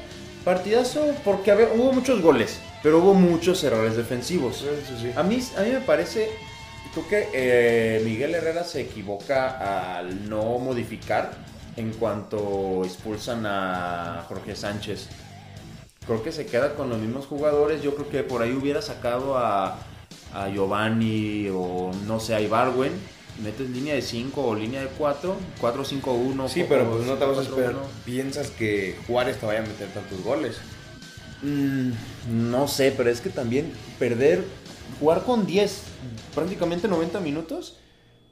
partidazo 0.44 1.14
porque 1.24 1.50
a 1.50 1.54
ver, 1.54 1.70
hubo 1.74 1.92
muchos 1.92 2.20
goles, 2.20 2.60
pero 2.82 2.98
hubo 2.98 3.14
muchos 3.14 3.62
errores 3.64 3.96
defensivos. 3.96 4.62
Eso 4.62 4.98
sí. 5.00 5.10
A 5.16 5.22
mí, 5.22 5.42
a 5.56 5.62
mí 5.62 5.70
me 5.70 5.80
parece, 5.80 6.30
creo 6.92 7.08
que 7.08 7.28
eh, 7.32 8.02
Miguel 8.04 8.34
Herrera 8.34 8.64
se 8.64 8.82
equivoca 8.82 9.96
al 9.98 10.28
no 10.28 10.58
modificar 10.58 11.32
en 11.76 11.92
cuanto 11.92 12.82
expulsan 12.84 13.46
a 13.46 14.24
Jorge 14.28 14.54
Sánchez. 14.54 15.08
Creo 16.06 16.22
que 16.22 16.32
se 16.32 16.46
queda 16.46 16.74
con 16.74 16.88
los 16.90 16.98
mismos 16.98 17.26
jugadores. 17.26 17.82
Yo 17.82 17.94
creo 17.94 18.08
que 18.08 18.22
por 18.22 18.42
ahí 18.42 18.52
hubiera 18.52 18.82
sacado 18.82 19.38
a, 19.38 19.78
a 20.34 20.48
Giovanni 20.48 21.48
o 21.48 21.90
no 22.06 22.18
sé, 22.20 22.34
a 22.34 22.40
Ibarwen. 22.40 22.92
Metes 23.42 23.70
línea 23.70 23.94
de 23.94 24.02
5 24.02 24.44
o 24.44 24.54
línea 24.54 24.82
de 24.82 24.88
4, 24.88 25.36
4-5-1. 25.60 26.48
Sí, 26.48 26.64
pero 26.68 26.90
pues 26.90 27.06
no 27.06 27.14
te 27.14 27.24
vas 27.24 27.38
a 27.38 27.42
esperar. 27.42 27.72
4-1. 27.72 27.76
¿Piensas 28.04 28.50
que 28.50 28.96
Juárez 29.06 29.38
te 29.38 29.46
vaya 29.46 29.60
a 29.60 29.62
meter 29.62 29.88
tantos 29.88 30.22
goles? 30.22 30.58
Mm, 31.42 31.92
no 32.50 32.68
sé, 32.68 32.92
pero 32.96 33.08
es 33.10 33.20
que 33.20 33.30
también 33.30 33.72
perder, 33.98 34.44
jugar 35.00 35.22
con 35.24 35.46
10, 35.46 35.82
prácticamente 36.34 36.88
90 36.88 37.20
minutos, 37.20 37.78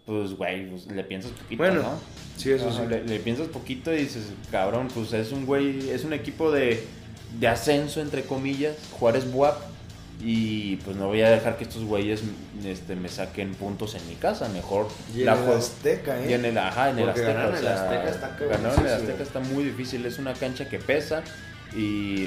pues, 0.04 0.34
güey, 0.34 0.68
pues, 0.68 0.86
le 0.86 1.02
piensas 1.02 1.30
poquito, 1.32 1.62
Bueno, 1.62 1.82
¿no? 1.82 1.98
sí, 2.36 2.52
eso 2.52 2.68
Ajá, 2.68 2.82
sí. 2.82 2.86
Le, 2.88 3.04
le 3.04 3.18
piensas 3.20 3.48
poquito 3.48 3.92
y 3.92 3.98
dices, 4.02 4.24
cabrón, 4.50 4.88
pues 4.94 5.12
es 5.12 5.32
un 5.32 5.46
güey, 5.46 5.90
es 5.90 6.04
un 6.04 6.12
equipo 6.12 6.52
de, 6.52 6.84
de 7.38 7.48
ascenso, 7.48 8.00
entre 8.00 8.24
comillas, 8.24 8.76
Juárez 8.98 9.30
Buap, 9.30 9.56
y 10.22 10.76
pues 10.76 10.96
no 10.96 11.06
voy 11.06 11.22
a 11.22 11.30
dejar 11.30 11.56
que 11.56 11.64
estos 11.64 11.84
güeyes 11.84 12.22
este, 12.64 12.94
me 12.94 13.08
saquen 13.08 13.54
puntos 13.54 13.94
en 13.94 14.06
mi 14.06 14.16
casa, 14.16 14.48
mejor 14.50 14.88
Y 15.14 15.20
en 15.20 15.26
la 15.26 15.34
el 15.34 15.52
Azteca, 15.52 16.20
¿eh? 16.20 16.30
y 16.30 16.32
en 16.34 16.44
el, 16.44 16.58
ajá, 16.58 16.90
en 16.90 16.98
el 16.98 17.08
Azteca. 17.08 17.32
ganar 17.32 17.48
en 17.48 17.54
el 17.54 17.62
sea, 17.62 17.84
Azteca 17.84 18.10
está 18.10 18.28
ganar 18.28 18.50
en 18.50 18.52
el 18.52 18.62
cabroncísimo. 18.62 18.96
Azteca 18.96 19.22
está 19.22 19.40
muy 19.40 19.64
difícil. 19.64 20.04
Es 20.04 20.18
una 20.18 20.34
cancha 20.34 20.68
que 20.68 20.78
pesa. 20.78 21.22
Y 21.74 22.26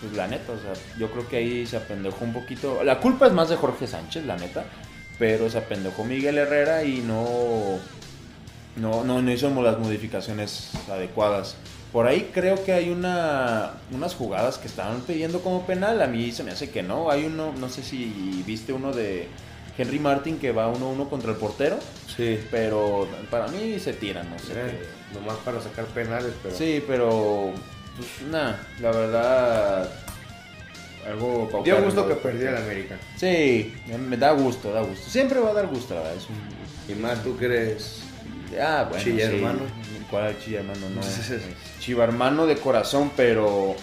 pues 0.00 0.14
la 0.14 0.26
neta, 0.26 0.52
o 0.52 0.58
sea, 0.58 0.72
yo 0.98 1.10
creo 1.10 1.28
que 1.28 1.36
ahí 1.36 1.66
se 1.66 1.76
apendejó 1.76 2.24
un 2.24 2.32
poquito. 2.32 2.82
La 2.82 2.98
culpa 2.98 3.26
es 3.26 3.32
más 3.32 3.50
de 3.50 3.56
Jorge 3.56 3.86
Sánchez, 3.86 4.24
la 4.24 4.36
neta. 4.38 4.64
Pero 5.18 5.50
se 5.50 5.58
apendejó 5.58 6.04
Miguel 6.04 6.38
Herrera 6.38 6.84
y 6.84 7.00
no. 7.00 7.78
No, 8.76 9.04
no, 9.04 9.22
no 9.22 9.32
hizo 9.32 9.50
las 9.62 9.78
modificaciones 9.78 10.70
adecuadas. 10.90 11.56
Por 11.92 12.06
ahí 12.06 12.30
creo 12.34 12.62
que 12.62 12.72
hay 12.72 12.90
una, 12.90 13.72
unas 13.92 14.14
jugadas 14.14 14.58
que 14.58 14.66
estaban 14.68 15.00
pidiendo 15.02 15.40
como 15.40 15.66
penal. 15.66 16.02
A 16.02 16.06
mí 16.06 16.30
se 16.32 16.42
me 16.42 16.50
hace 16.50 16.70
que 16.70 16.82
no. 16.82 17.10
Hay 17.10 17.24
uno, 17.24 17.52
no 17.58 17.68
sé 17.68 17.82
si 17.82 18.42
viste 18.46 18.72
uno 18.72 18.92
de 18.92 19.28
Henry 19.78 19.98
Martin 19.98 20.38
que 20.38 20.52
va 20.52 20.70
1-1 20.72 21.08
contra 21.08 21.30
el 21.30 21.36
portero. 21.38 21.78
Sí. 22.14 22.38
Pero 22.50 23.08
para 23.30 23.48
mí 23.48 23.78
se 23.78 23.92
tiran, 23.94 24.28
no 24.30 24.38
sé. 24.38 24.52
Eh, 24.54 24.78
nomás 25.14 25.36
para 25.38 25.60
sacar 25.60 25.86
penales, 25.86 26.32
pero. 26.42 26.54
Sí, 26.54 26.82
pero. 26.86 27.52
Pues 27.96 28.28
nada, 28.30 28.60
la 28.80 28.90
verdad. 28.90 29.90
Algo 31.06 31.62
Dio 31.64 31.80
gusto 31.82 32.08
que 32.08 32.14
perdiera 32.16 32.58
el 32.58 32.64
América. 32.64 32.96
Sí, 33.16 33.72
me- 34.08 34.16
da 34.16 34.32
gusto, 34.32 34.72
da 34.72 34.82
gusto. 34.82 35.08
Siempre 35.08 35.38
va 35.38 35.50
a 35.50 35.54
dar 35.54 35.68
gusto, 35.68 35.94
la 35.94 36.00
verdad. 36.00 36.16
Es 36.16 36.26
un. 36.28 36.92
Y 36.92 36.98
más 37.00 37.22
tú 37.22 37.36
crees. 37.36 38.00
Ah, 38.60 38.86
bueno. 38.88 39.02
Chilla 39.04 39.28
sí. 39.30 39.36
hermano. 39.36 39.60
¿Cuál 40.10 40.38
chilla 40.38 40.60
hermano? 40.60 40.88
No. 40.94 41.00
Chiva 41.80 42.04
hermano 42.04 42.46
de 42.46 42.56
corazón, 42.56 43.10
pero. 43.16 43.74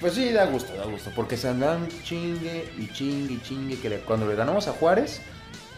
Pues 0.00 0.12
sí, 0.14 0.30
da 0.32 0.44
gusto, 0.46 0.74
da 0.76 0.84
gusto. 0.84 1.10
Porque 1.14 1.36
se 1.36 1.48
andan 1.48 1.88
chingue 2.04 2.70
y 2.78 2.88
chingue 2.92 3.34
y 3.34 3.40
chingue. 3.42 3.78
Que 3.78 3.88
le- 3.88 3.98
cuando 4.00 4.26
le 4.26 4.34
ganamos 4.36 4.68
a 4.68 4.72
Juárez, 4.72 5.20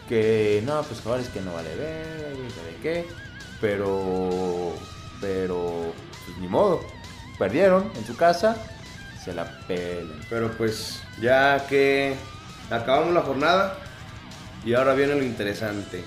que 0.07 0.61
no, 0.65 0.81
pues 0.83 0.99
Juárez 1.01 1.29
que 1.29 1.41
no 1.41 1.53
vale 1.53 1.73
ver, 1.75 2.35
sabe 2.55 2.75
qué. 2.81 3.05
Pero. 3.61 4.73
Pero. 5.21 5.93
Pues 6.25 6.37
ni 6.37 6.47
modo. 6.47 6.81
Perdieron 7.37 7.91
en 7.95 8.05
su 8.05 8.15
casa. 8.17 8.55
se 9.23 9.33
la 9.33 9.45
pelen. 9.67 10.19
Pero 10.29 10.51
pues 10.51 11.01
ya 11.21 11.65
que 11.67 12.15
acabamos 12.69 13.13
la 13.13 13.21
jornada 13.21 13.77
y 14.65 14.73
ahora 14.73 14.93
viene 14.93 15.15
lo 15.15 15.23
interesante. 15.23 16.03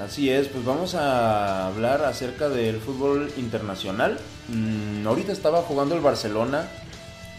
Así 0.00 0.28
es, 0.30 0.48
pues 0.48 0.64
vamos 0.64 0.94
a 0.94 1.68
hablar 1.68 2.04
acerca 2.04 2.48
del 2.50 2.80
fútbol 2.80 3.32
internacional. 3.38 4.18
Mm, 4.48 5.06
ahorita 5.06 5.32
estaba 5.32 5.62
jugando 5.62 5.94
el 5.94 6.02
Barcelona, 6.02 6.68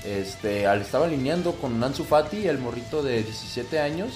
este, 0.03 0.65
al- 0.65 0.81
estaba 0.81 1.05
alineando 1.05 1.53
con 1.53 1.83
Ansu 1.83 2.03
Fati, 2.03 2.47
el 2.47 2.57
morrito 2.57 3.03
de 3.03 3.21
17 3.21 3.79
años, 3.79 4.13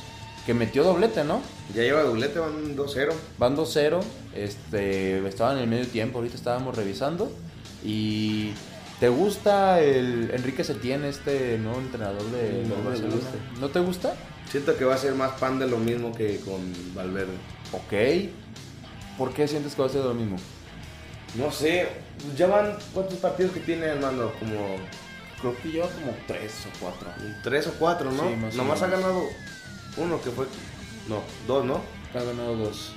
que 0.48 0.56
metió 0.56 0.84
doblete, 0.84 1.24
¿no? 1.24 1.42
Ya 1.76 1.84
lleva 1.84 2.02
doblete, 2.02 2.40
van 2.40 2.76
2-0. 2.76 3.14
Van 3.38 3.56
2-0, 3.56 4.00
este, 4.36 5.26
estaba 5.28 5.54
en 5.54 5.60
el 5.60 5.68
medio 5.68 5.86
tiempo, 5.88 6.18
ahorita 6.18 6.36
estábamos 6.36 6.76
revisando. 6.76 7.32
Y 7.84 8.54
¿te 9.00 9.10
gusta 9.10 9.80
el 9.82 10.32
Enrique 10.34 10.64
Setién, 10.64 11.06
este 11.06 11.60
nuevo 11.60 11.80
entrenador 11.80 12.24
de, 12.32 12.64
No 12.68 12.84
Barcelona? 12.90 13.14
gusta. 13.16 13.60
¿No 13.60 13.70
te 13.70 13.80
gusta? 13.82 14.16
Siento 14.50 14.76
que 14.76 14.84
va 14.84 14.96
a 14.96 14.98
ser 14.98 15.14
más 15.14 15.34
pan 15.40 15.60
de 15.60 15.68
lo 15.68 15.78
mismo 15.78 16.12
que 16.14 16.40
con 16.40 16.60
Valverde. 16.96 17.34
Ok. 17.74 17.94
¿Por 19.18 19.34
qué 19.34 19.48
sientes 19.48 19.76
que 19.76 19.82
va 19.82 19.88
a 19.88 19.92
ser 19.92 20.04
lo 20.04 20.14
mismo? 20.14 20.38
No 21.36 21.52
sé, 21.52 21.88
ya 22.36 22.48
van 22.48 22.76
cuántos 22.94 23.18
partidos 23.20 23.54
que 23.54 23.60
tiene 23.62 23.86
Armando, 23.88 24.34
como 24.40 24.78
Creo 25.40 25.58
que 25.62 25.70
lleva 25.72 25.88
como 25.88 26.14
3 26.28 26.52
o 26.68 26.80
4. 26.80 27.08
tres 27.44 27.66
o 27.68 27.72
cuatro, 27.80 28.12
¿no? 28.12 28.24
Sí, 28.30 28.36
más 28.36 28.54
o 28.54 28.58
Nomás 28.58 28.82
ha 28.84 28.88
ganado 28.88 29.24
uno 29.98 30.22
que 30.22 30.30
fue, 30.30 30.46
no, 31.08 31.22
dos, 31.48 31.66
¿no? 31.66 31.82
Ha 32.14 32.24
ganado 32.24 32.56
dos. 32.58 32.92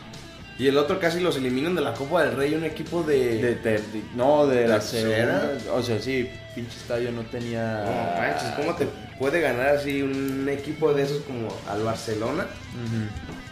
Y 0.59 0.67
el 0.69 0.77
otro 0.77 1.01
casi 1.01 1.21
los 1.21 1.37
eliminan 1.37 1.75
de 1.75 1.81
la 1.81 1.95
Copa 1.95 2.23
del 2.23 2.37
Rey, 2.37 2.55
un 2.55 2.65
equipo 2.65 3.03
de... 3.03 3.39
De, 3.41 3.55
de- 3.57 3.79
de- 3.79 4.03
no, 4.15 4.47
de 4.47 4.69
la 4.69 4.75
¿Tercera? 4.79 5.41
segunda. 5.41 5.73
O 5.75 5.83
sea, 5.83 5.99
sí, 6.01 6.29
pinche 6.55 6.77
estadio 6.77 7.11
no 7.13 7.23
tenía. 7.23 7.83
No 7.85 8.21
manches, 8.21 8.51
¿cómo 8.57 8.75
te 8.77 8.87
puede 9.19 9.41
ganar 9.41 9.69
así 9.77 10.03
un 10.03 10.47
equipo 10.49 10.93
de 10.93 11.03
esos 11.05 11.23
como 11.23 11.49
al 11.69 11.83
Barcelona? 11.83 12.45
Ujú. 12.45 13.43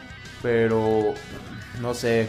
Pero, 0.42 1.14
no 1.80 1.94
sé. 1.94 2.28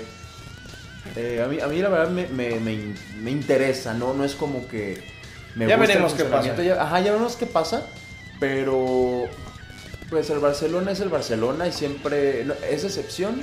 Eh, 1.15 1.41
a, 1.43 1.47
mí, 1.47 1.59
a 1.59 1.67
mí 1.67 1.79
la 1.79 1.89
verdad 1.89 2.09
me, 2.09 2.27
me, 2.27 2.59
me 2.59 2.93
me 3.21 3.31
interesa, 3.31 3.93
¿no? 3.93 4.13
No 4.13 4.23
es 4.23 4.35
como 4.35 4.67
que 4.67 5.03
me 5.55 5.67
Ya 5.67 5.75
gusta 5.75 5.87
veremos 5.93 6.13
qué 6.13 6.23
pasa. 6.25 6.61
Ya- 6.63 6.81
ajá, 6.81 6.99
ya 7.01 7.11
veremos 7.11 7.35
qué 7.35 7.45
pasa. 7.45 7.85
Pero, 8.39 9.25
pues 10.09 10.29
el 10.29 10.39
Barcelona 10.39 10.91
es 10.91 10.99
el 10.99 11.09
Barcelona 11.09 11.67
y 11.67 11.71
siempre 11.71 12.43
no, 12.45 12.53
es 12.69 12.83
excepción 12.83 13.41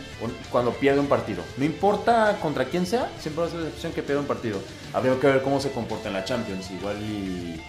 cuando 0.50 0.72
pierde 0.72 1.00
un 1.00 1.06
partido. 1.06 1.42
No 1.56 1.64
importa 1.64 2.38
contra 2.42 2.64
quién 2.66 2.86
sea, 2.86 3.10
siempre 3.20 3.42
va 3.42 3.48
a 3.48 3.50
ser 3.50 3.60
excepción 3.60 3.92
que 3.92 4.02
pierda 4.02 4.20
un 4.20 4.26
partido. 4.28 4.58
Habría 4.92 5.18
que 5.18 5.26
ver 5.26 5.42
cómo 5.42 5.60
se 5.60 5.70
comporta 5.70 6.08
en 6.08 6.14
la 6.14 6.24
Champions. 6.24 6.70
Igual 6.70 6.96
y 7.02 7.60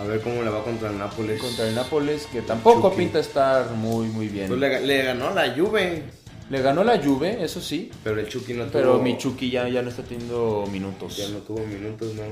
A 0.00 0.04
ver 0.04 0.20
cómo 0.20 0.42
le 0.42 0.50
va 0.50 0.62
contra 0.62 0.90
el 0.90 0.98
Nápoles. 0.98 1.40
contra 1.40 1.66
el 1.68 1.74
Nápoles, 1.74 2.26
que 2.26 2.42
tampoco 2.42 2.90
Chucky. 2.90 3.02
pinta 3.02 3.18
estar 3.18 3.70
muy, 3.72 4.06
muy 4.08 4.28
bien. 4.28 4.46
Pues 4.48 4.60
le, 4.60 4.80
le 4.86 5.02
ganó 5.02 5.34
la 5.34 5.52
Juve, 5.56 6.04
Le 6.50 6.62
ganó 6.62 6.84
la 6.84 6.98
Juve, 7.02 7.42
eso 7.42 7.60
sí. 7.60 7.90
pero 8.04 8.20
el 8.20 8.28
Chucky 8.28 8.54
no 8.54 8.66
Pero 8.68 8.92
tuvo... 8.92 9.02
mi 9.02 9.18
Chucky 9.18 9.50
ya, 9.50 9.68
ya 9.68 9.82
no 9.82 9.90
está 9.90 10.02
teniendo 10.02 10.64
minutos. 10.70 11.16
Ya 11.16 11.28
no 11.28 11.38
tuvo 11.38 11.66
minutos, 11.66 12.14
no. 12.14 12.22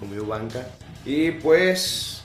Comió 0.00 0.24
banca. 0.26 0.66
Y 1.04 1.32
pues... 1.32 2.22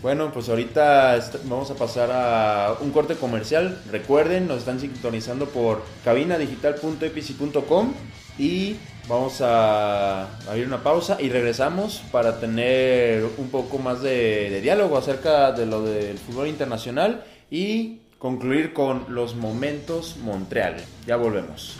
Bueno, 0.00 0.32
pues 0.32 0.48
ahorita 0.48 1.30
vamos 1.44 1.70
a 1.70 1.74
pasar 1.74 2.10
a 2.12 2.74
un 2.80 2.90
corte 2.90 3.14
comercial. 3.14 3.80
Recuerden, 3.90 4.48
nos 4.48 4.58
están 4.58 4.80
sintonizando 4.80 5.46
por 5.46 5.82
cabinadigital.epici.com 6.04 7.94
y 8.38 8.76
vamos 9.08 9.40
a, 9.40 10.22
a 10.22 10.56
ir 10.56 10.66
una 10.66 10.82
pausa 10.82 11.16
y 11.20 11.28
regresamos 11.28 12.02
para 12.12 12.38
tener 12.38 13.24
un 13.36 13.48
poco 13.48 13.78
más 13.78 14.02
de, 14.02 14.50
de 14.50 14.60
diálogo 14.60 14.96
acerca 14.96 15.52
de 15.52 15.66
lo 15.66 15.82
del 15.82 16.18
fútbol 16.18 16.48
internacional 16.48 17.24
y 17.50 17.98
concluir 18.18 18.72
con 18.72 19.06
los 19.08 19.34
momentos 19.34 20.16
Montreal. 20.18 20.76
Ya 21.06 21.16
volvemos. 21.16 21.76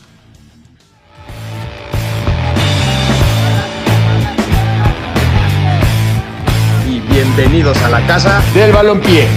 Y 6.88 7.00
bienvenidos 7.00 7.80
a 7.82 7.90
la 7.90 8.04
casa 8.06 8.42
del 8.54 8.72
balompié. 8.72 9.28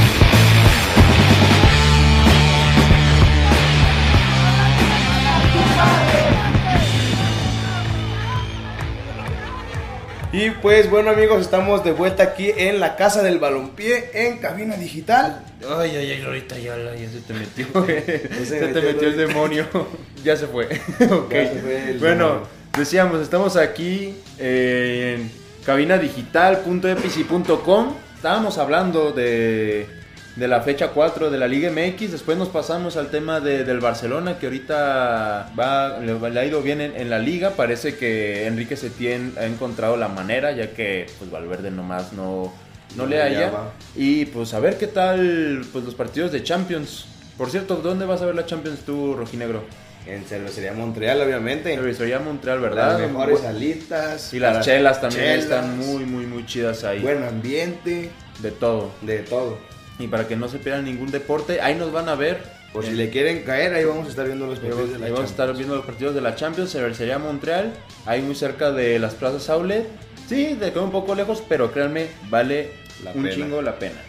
Y 10.37 10.49
pues 10.49 10.89
bueno 10.89 11.11
amigos, 11.11 11.39
estamos 11.39 11.85
de 11.85 11.93
vuelta 11.93 12.23
aquí 12.23 12.51
en 12.57 12.81
la 12.81 12.97
casa 12.97 13.23
del 13.23 13.39
balompié 13.39 14.09
en 14.13 14.39
cabina 14.39 14.75
digital. 14.75 15.41
Ay, 15.65 15.95
ay, 15.95 16.11
ay, 16.11 16.23
ahorita 16.25 16.59
ya, 16.59 16.75
ya 16.75 17.09
se 17.09 17.21
te 17.21 17.33
metió. 17.33 17.65
se 17.85 18.45
se 18.45 18.67
te 18.67 18.81
metió, 18.81 19.07
el 19.07 19.15
demonio. 19.15 19.65
ya 20.25 20.35
se 20.35 20.47
fue. 20.47 20.65
Ok. 21.09 21.31
Ya 21.33 21.53
se 21.53 21.59
fue 21.61 21.91
el 21.91 21.99
bueno, 21.99 22.25
demonio. 22.25 22.47
decíamos, 22.77 23.21
estamos 23.21 23.55
aquí 23.55 24.13
en 24.37 25.31
cabinadigital.epici.com. 25.65 27.95
Estábamos 28.17 28.57
hablando 28.57 29.13
de, 29.13 29.87
de 30.35 30.47
la 30.49 30.61
fecha 30.61 30.89
4 30.89 31.29
de 31.29 31.37
la 31.37 31.47
Liga 31.47 31.69
MX. 31.71 32.11
Después 32.11 32.37
nos 32.37 32.49
pasamos 32.49 32.97
al 32.97 33.07
tema 33.09 33.39
de- 33.39 33.63
del 33.63 33.79
Barcelona, 33.79 34.37
que 34.37 34.47
ahorita 34.47 35.51
va, 35.57 35.99
le, 35.99 36.17
le 36.29 36.39
ha 36.39 36.45
ido 36.45 36.61
bien 36.61 36.81
en, 36.81 36.95
en 36.95 37.09
la 37.09 37.19
liga. 37.19 37.51
Parece 37.51 37.95
que 37.95 38.45
Enrique 38.47 38.75
Setién 38.75 39.33
ha 39.39 39.45
encontrado 39.45 39.95
la 39.97 40.07
manera, 40.09 40.51
ya 40.51 40.71
que 40.71 41.05
pues, 41.19 41.31
Valverde 41.31 41.71
nomás 41.71 42.11
no, 42.13 42.53
no 42.95 43.03
No 43.03 43.05
le 43.05 43.21
hallaba. 43.21 43.71
Y 43.95 44.25
pues 44.25 44.53
a 44.53 44.59
ver 44.59 44.77
qué 44.77 44.87
tal 44.87 45.65
pues, 45.71 45.85
los 45.85 45.95
partidos 45.95 46.31
de 46.31 46.43
Champions. 46.43 47.05
Por 47.37 47.49
cierto, 47.49 47.75
¿dónde 47.77 48.05
vas 48.05 48.21
a 48.21 48.25
ver 48.25 48.35
la 48.35 48.45
Champions 48.45 48.79
tú, 48.85 49.13
Rojinegro? 49.15 49.63
En 50.05 50.23
Cervecería 50.23 50.71
Montreal, 50.73 51.19
obviamente. 51.21 51.73
Cervecería 51.75 52.19
Montreal, 52.19 52.59
¿verdad? 52.59 52.99
Las 52.99 53.09
mejores 53.09 53.43
alitas. 53.43 54.33
Y 54.33 54.39
las 54.39 54.63
chelas 54.63 55.01
también 55.01 55.23
chelas, 55.23 55.43
están 55.45 55.77
muy, 55.79 56.05
muy, 56.05 56.25
muy 56.27 56.45
chidas 56.45 56.83
ahí. 56.83 56.99
Buen 56.99 57.23
ambiente, 57.23 58.11
De 58.39 58.51
todo. 58.51 58.91
de 59.01 59.19
todo. 59.19 59.57
Y 59.99 60.07
para 60.07 60.27
que 60.27 60.35
no 60.35 60.47
se 60.49 60.57
pierdan 60.59 60.85
ningún 60.85 61.09
deporte, 61.11 61.61
ahí 61.61 61.75
nos 61.75 61.91
van 61.91 62.09
a 62.09 62.15
ver. 62.15 62.43
Por 62.73 62.83
si 62.85 62.91
le 62.91 63.09
quieren 63.09 63.43
caer, 63.43 63.73
ahí 63.73 63.85
vamos 63.85 64.07
a 64.07 64.09
estar 64.09 64.25
viendo 64.25 64.45
los 64.47 64.59
partidos 64.59 64.91
de 64.91 64.99
la 64.99 65.05
ahí 65.05 65.11
vamos 65.13 65.27
a 65.27 65.31
estar 65.31 65.53
viendo 65.55 65.75
los 65.77 65.85
partidos 65.85 66.13
de 66.13 66.19
la 66.21 66.35
Champions, 66.35 66.71
Cervecería 66.73 67.17
Montreal, 67.17 67.73
ahí 68.05 68.21
muy 68.21 68.35
cerca 68.35 68.73
de 68.73 68.99
las 68.99 69.13
plazas 69.15 69.49
Outlet. 69.49 69.87
Sí, 70.27 70.55
de 70.55 70.73
queda 70.73 70.81
un 70.81 70.91
poco 70.91 71.15
lejos, 71.15 71.41
pero 71.47 71.71
créanme, 71.71 72.07
vale 72.29 72.71
La 73.05 73.11
un 73.11 73.23
pena. 73.23 73.33
chingo 73.35 73.61
la 73.61 73.79
pena. 73.79 74.01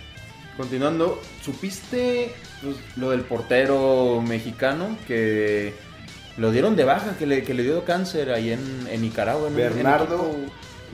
Continuando, 0.57 1.21
¿supiste 1.45 2.33
pues, 2.63 2.75
lo 2.97 3.11
del 3.11 3.21
portero 3.21 4.21
mexicano 4.27 4.97
que 5.07 5.73
lo 6.37 6.51
dieron 6.51 6.75
de 6.75 6.83
baja, 6.85 7.17
que 7.19 7.27
le, 7.27 7.43
que 7.45 7.55
le 7.55 7.63
dio 7.63 7.85
cáncer 7.85 8.33
ahí 8.33 8.51
en, 8.51 8.89
en 8.91 9.01
Nicaragua? 9.03 9.47
en 9.49 9.55
un- 9.55 9.61
en 9.61 9.75
Bernardo, 9.75 10.31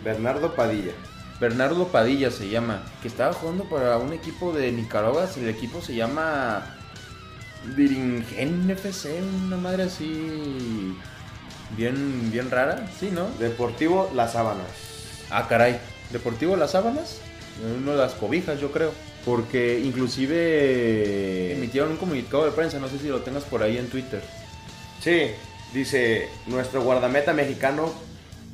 Bernardo 0.05 0.55
Padilla. 0.55 0.93
Bernardo 1.43 1.89
Padilla 1.89 2.31
se 2.31 2.49
llama, 2.49 2.85
que 3.03 3.09
estaba 3.09 3.33
jugando 3.33 3.65
para 3.65 3.99
un 3.99 4.13
equipo 4.13 4.53
de 4.53 4.71
Nicaragua, 4.71 5.29
el 5.37 5.49
equipo 5.49 5.83
se 5.83 5.93
llama 5.93 6.77
Diringen 7.77 8.71
FC, 8.71 9.21
una 9.45 9.57
madre 9.57 9.83
así 9.83 10.97
bien 11.77 12.31
bien 12.31 12.49
rara, 12.49 12.89
sí, 13.01 13.11
¿no? 13.13 13.27
Deportivo 13.41 14.09
Las 14.15 14.35
Sábanas. 14.35 14.69
Ah, 15.33 15.49
caray, 15.49 15.81
Deportivo 16.13 16.55
Las 16.55 16.71
Sábanas, 16.71 17.19
uno 17.77 17.91
de 17.91 17.99
las 17.99 18.13
cobijas, 18.13 18.61
yo 18.61 18.71
creo, 18.71 18.93
porque 19.25 19.81
inclusive 19.81 21.55
emitieron 21.55 21.91
un 21.91 21.97
comunicado 21.97 22.45
de 22.45 22.53
prensa, 22.53 22.79
no 22.79 22.87
sé 22.87 23.01
si 23.01 23.09
lo 23.09 23.23
tengas 23.23 23.43
por 23.43 23.65
ahí 23.65 23.79
en 23.79 23.89
Twitter. 23.89 24.23
Sí, 25.01 25.33
dice 25.75 26.29
nuestro 26.47 26.83
guardameta 26.83 27.33
mexicano 27.33 27.93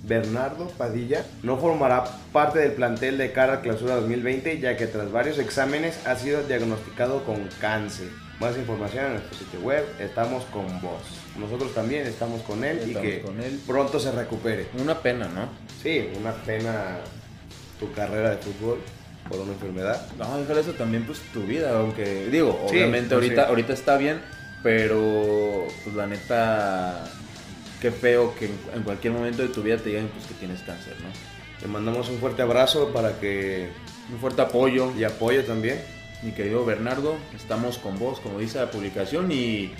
Bernardo 0.04 0.68
Padilla 0.70 1.24
no 1.42 1.58
formará 1.58 2.04
parte 2.32 2.60
del 2.60 2.72
plantel 2.72 3.18
de 3.18 3.32
cara 3.32 3.54
a 3.54 3.60
clausura 3.60 3.96
2020 3.96 4.58
ya 4.60 4.76
que 4.76 4.86
tras 4.86 5.10
varios 5.12 5.38
exámenes 5.38 6.06
ha 6.06 6.16
sido 6.16 6.42
diagnosticado 6.42 7.24
con 7.24 7.48
cáncer. 7.60 8.08
Más 8.40 8.56
información 8.56 9.06
en 9.06 9.12
nuestro 9.14 9.36
sitio 9.36 9.60
web, 9.60 9.84
estamos 9.98 10.44
con 10.46 10.64
vos. 10.80 11.02
Nosotros 11.36 11.74
también 11.74 12.06
estamos 12.06 12.40
con 12.42 12.62
él 12.62 12.80
y 12.88 12.94
que 12.94 13.20
con 13.20 13.40
él. 13.40 13.60
pronto 13.66 13.98
se 13.98 14.12
recupere. 14.12 14.68
Una 14.80 15.00
pena, 15.00 15.26
¿no? 15.28 15.48
Sí, 15.82 16.08
una 16.18 16.32
pena 16.32 16.98
tu 17.80 17.92
carrera 17.92 18.30
de 18.30 18.36
fútbol 18.36 18.78
por 19.28 19.40
una 19.40 19.52
enfermedad. 19.52 20.06
No, 20.16 20.38
déjale 20.38 20.60
eso 20.60 20.72
también, 20.72 21.04
pues 21.04 21.18
tu 21.32 21.42
vida, 21.42 21.76
aunque 21.78 22.26
digo, 22.30 22.66
Sí, 22.70 22.76
obviamente 22.76 23.14
ahorita, 23.14 23.42
sí. 23.44 23.48
ahorita 23.48 23.72
está 23.72 23.96
bien, 23.96 24.20
pero 24.62 25.66
pues 25.82 25.96
la 25.96 26.06
neta, 26.06 27.04
qué 27.80 27.90
feo 27.90 28.34
que 28.34 28.46
en, 28.74 28.82
cualquier 28.82 29.12
momento 29.12 29.42
de 29.42 29.48
tu 29.48 29.62
vida 29.62 29.76
te 29.76 29.90
digan 29.90 30.08
pues 30.08 30.26
que 30.26 30.34
tienes 30.34 30.60
cáncer, 30.62 30.94
¿no? 31.00 31.08
Le 31.60 31.68
mandamos 31.68 32.08
un 32.08 32.18
fuerte 32.18 32.42
abrazo 32.42 32.92
para 32.92 33.18
que 33.18 33.70
Un 34.12 34.18
fuerte 34.20 34.42
apoyo, 34.42 34.92
y 34.96 35.04
apoyo 35.04 35.44
también. 35.44 35.80
mi 36.22 36.32
querido 36.32 36.64
Bernardo, 36.64 37.16
estamos 37.36 37.78
con 37.78 37.98
vos, 37.98 38.20
como 38.20 38.38
dice 38.38 38.58
la 38.58 38.70
publicación, 38.70 39.30
y 39.30 39.72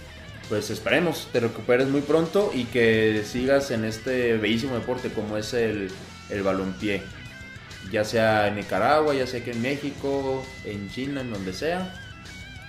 pues 0.48 0.70
esperemos 0.70 1.28
te 1.32 1.40
recuperes 1.40 1.88
muy 1.88 2.00
pronto 2.00 2.50
y 2.54 2.64
que 2.64 3.22
sigas 3.26 3.70
en 3.70 3.84
este 3.84 4.36
bellísimo 4.38 4.74
deporte 4.74 5.10
como 5.10 5.36
es 5.36 5.52
el, 5.52 5.90
el 6.30 6.42
balompié. 6.42 7.02
ya 7.92 8.04
sea 8.04 8.48
en 8.48 8.56
Nicaragua, 8.56 9.14
ya 9.14 9.26
sea 9.26 9.44
que 9.44 9.52
en 9.52 9.62
México, 9.62 10.44
en 10.64 10.90
China, 10.90 11.20
en 11.20 11.32
donde 11.32 11.52
sea, 11.52 11.94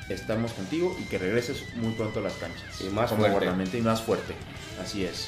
estamos 0.10 0.54
contigo 0.54 0.96
y 1.00 1.04
que 1.06 1.18
regreses 1.18 1.64
muy 1.76 1.94
pronto 1.94 2.20
a 2.20 2.24
las 2.24 2.34
canchas. 2.34 2.82
Y 2.82 2.90
más 2.90 3.12
fuerte. 3.12 3.78
y 3.78 3.82
más 3.82 4.02
fuerte. 4.02 4.34
Así 4.82 5.04
es. 5.06 5.28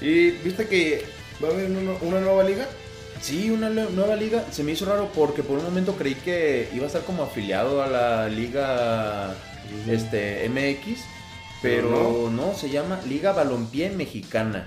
¿Y 0.00 0.30
viste 0.30 0.66
que 0.66 1.04
va 1.42 1.48
a 1.48 1.50
haber 1.52 1.70
una, 1.70 1.92
una 2.02 2.20
nueva 2.20 2.44
liga? 2.44 2.66
Sí, 3.20 3.50
una 3.50 3.68
nueva 3.68 4.16
liga. 4.16 4.44
Se 4.50 4.62
me 4.62 4.72
hizo 4.72 4.86
raro 4.86 5.10
porque 5.14 5.42
por 5.42 5.58
un 5.58 5.64
momento 5.64 5.94
creí 5.96 6.14
que 6.14 6.68
iba 6.74 6.84
a 6.84 6.86
estar 6.86 7.02
como 7.02 7.22
afiliado 7.22 7.82
a 7.82 7.86
la 7.86 8.28
liga 8.28 9.34
este, 9.88 10.48
MX, 10.48 11.00
pero, 11.62 12.30
no. 12.30 12.54
se 12.54 12.70
llama 12.70 12.98
Liga 13.06 13.32
Balompié 13.32 13.90
Mexicana. 13.90 14.66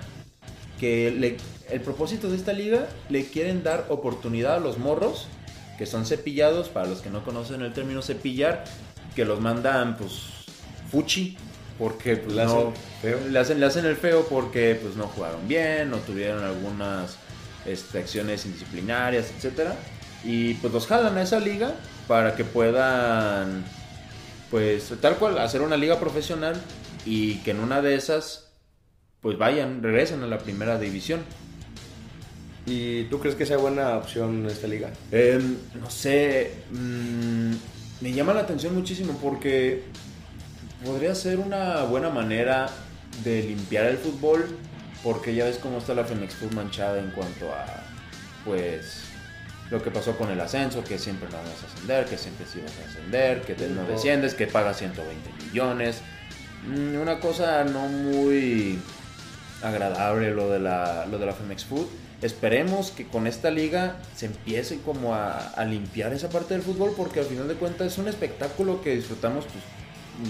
Que 0.78 1.10
le- 1.10 1.36
el 1.70 1.80
propósito 1.80 2.28
de 2.30 2.36
esta 2.36 2.52
liga 2.52 2.86
le 3.08 3.24
quieren 3.24 3.62
dar 3.62 3.86
oportunidad 3.88 4.54
a 4.56 4.60
los 4.60 4.78
morros 4.78 5.26
que 5.78 5.86
son 5.86 6.06
cepillados, 6.06 6.68
para 6.68 6.86
los 6.86 7.00
que 7.00 7.10
no 7.10 7.24
conocen 7.24 7.62
el 7.62 7.72
término 7.72 8.00
cepillar, 8.02 8.62
que 9.16 9.24
los 9.24 9.40
mandan 9.40 9.96
pues 9.96 10.12
fuchi, 10.90 11.36
porque 11.78 12.16
pues, 12.16 12.36
Le 12.36 12.44
no- 12.44 12.50
hacen 12.52 12.72
feo. 13.02 13.18
le 13.28 13.38
hacen, 13.38 13.60
le 13.60 13.66
hacen 13.66 13.84
el 13.86 13.96
feo 13.96 14.26
porque 14.28 14.78
pues 14.80 14.96
no 14.96 15.08
jugaron 15.08 15.46
bien, 15.48 15.90
no 15.90 15.98
tuvieron 15.98 16.44
algunas 16.44 17.16
este, 17.66 17.98
acciones 17.98 18.44
indisciplinarias, 18.46 19.30
etcétera 19.36 19.74
Y 20.24 20.54
pues 20.54 20.72
los 20.72 20.86
jalan 20.86 21.16
a 21.18 21.22
esa 21.22 21.40
liga 21.40 21.74
para 22.06 22.36
que 22.36 22.44
puedan, 22.44 23.64
pues 24.50 24.92
tal 25.00 25.16
cual, 25.16 25.38
hacer 25.38 25.62
una 25.62 25.76
liga 25.76 25.98
profesional 25.98 26.54
y 27.06 27.36
que 27.38 27.50
en 27.52 27.60
una 27.60 27.82
de 27.82 27.94
esas, 27.96 28.50
pues 29.20 29.36
vayan, 29.38 29.82
regresen 29.82 30.22
a 30.22 30.26
la 30.26 30.38
primera 30.38 30.78
división. 30.78 31.20
¿Y 32.66 33.04
tú 33.04 33.18
crees 33.20 33.36
que 33.36 33.44
sea 33.44 33.58
buena 33.58 33.96
opción 33.98 34.46
esta 34.46 34.66
liga? 34.66 34.90
Em, 35.12 35.56
no 35.78 35.90
sé, 35.90 36.52
mm, 36.70 37.52
me 38.00 38.12
llama 38.12 38.32
la 38.32 38.40
atención 38.40 38.74
muchísimo 38.74 39.18
porque 39.22 39.82
podría 40.84 41.14
ser 41.14 41.38
una 41.38 41.82
buena 41.84 42.10
manera 42.10 42.68
de 43.22 43.42
limpiar 43.42 43.86
el 43.86 43.96
fútbol 43.98 44.56
porque 45.02 45.34
ya 45.34 45.44
ves 45.44 45.58
cómo 45.58 45.78
está 45.78 45.94
la 45.94 46.04
Femex 46.04 46.34
Food 46.34 46.52
manchada 46.52 46.98
en 46.98 47.10
cuanto 47.10 47.52
a, 47.52 47.64
pues, 48.44 49.00
lo 49.70 49.82
que 49.82 49.90
pasó 49.90 50.16
con 50.16 50.30
el 50.30 50.40
ascenso, 50.40 50.82
que 50.84 50.98
siempre 50.98 51.28
no 51.30 51.36
vas 51.38 51.62
a 51.62 51.72
ascender, 51.74 52.04
que 52.06 52.16
siempre 52.18 52.46
sí 52.50 52.60
vas 52.62 52.72
a 52.84 52.90
ascender, 52.90 53.42
que 53.42 53.54
te- 53.54 53.68
no 53.68 53.84
desciendes, 53.84 54.34
que 54.34 54.46
pagas 54.46 54.78
120 54.78 55.30
millones. 55.46 55.98
Mm, 56.66 56.96
Una 57.00 57.20
cosa 57.20 57.64
no 57.64 57.86
muy 57.88 58.78
agradable 59.62 60.30
lo 60.32 60.50
de 60.50 60.58
la, 60.60 61.06
lo 61.06 61.18
de 61.18 61.26
la 61.26 61.32
Femex 61.32 61.64
Food. 61.64 61.86
Esperemos 62.22 62.90
que 62.90 63.06
con 63.06 63.26
esta 63.26 63.50
liga 63.50 63.96
se 64.16 64.26
empiece 64.26 64.78
como 64.80 65.14
a, 65.14 65.36
a 65.50 65.64
limpiar 65.64 66.12
esa 66.14 66.28
parte 66.30 66.54
del 66.54 66.62
fútbol 66.62 66.92
porque 66.96 67.20
al 67.20 67.26
final 67.26 67.48
de 67.48 67.54
cuentas 67.54 67.92
es 67.92 67.98
un 67.98 68.08
espectáculo 68.08 68.80
que 68.82 68.96
disfrutamos 68.96 69.44
pues, 69.44 69.62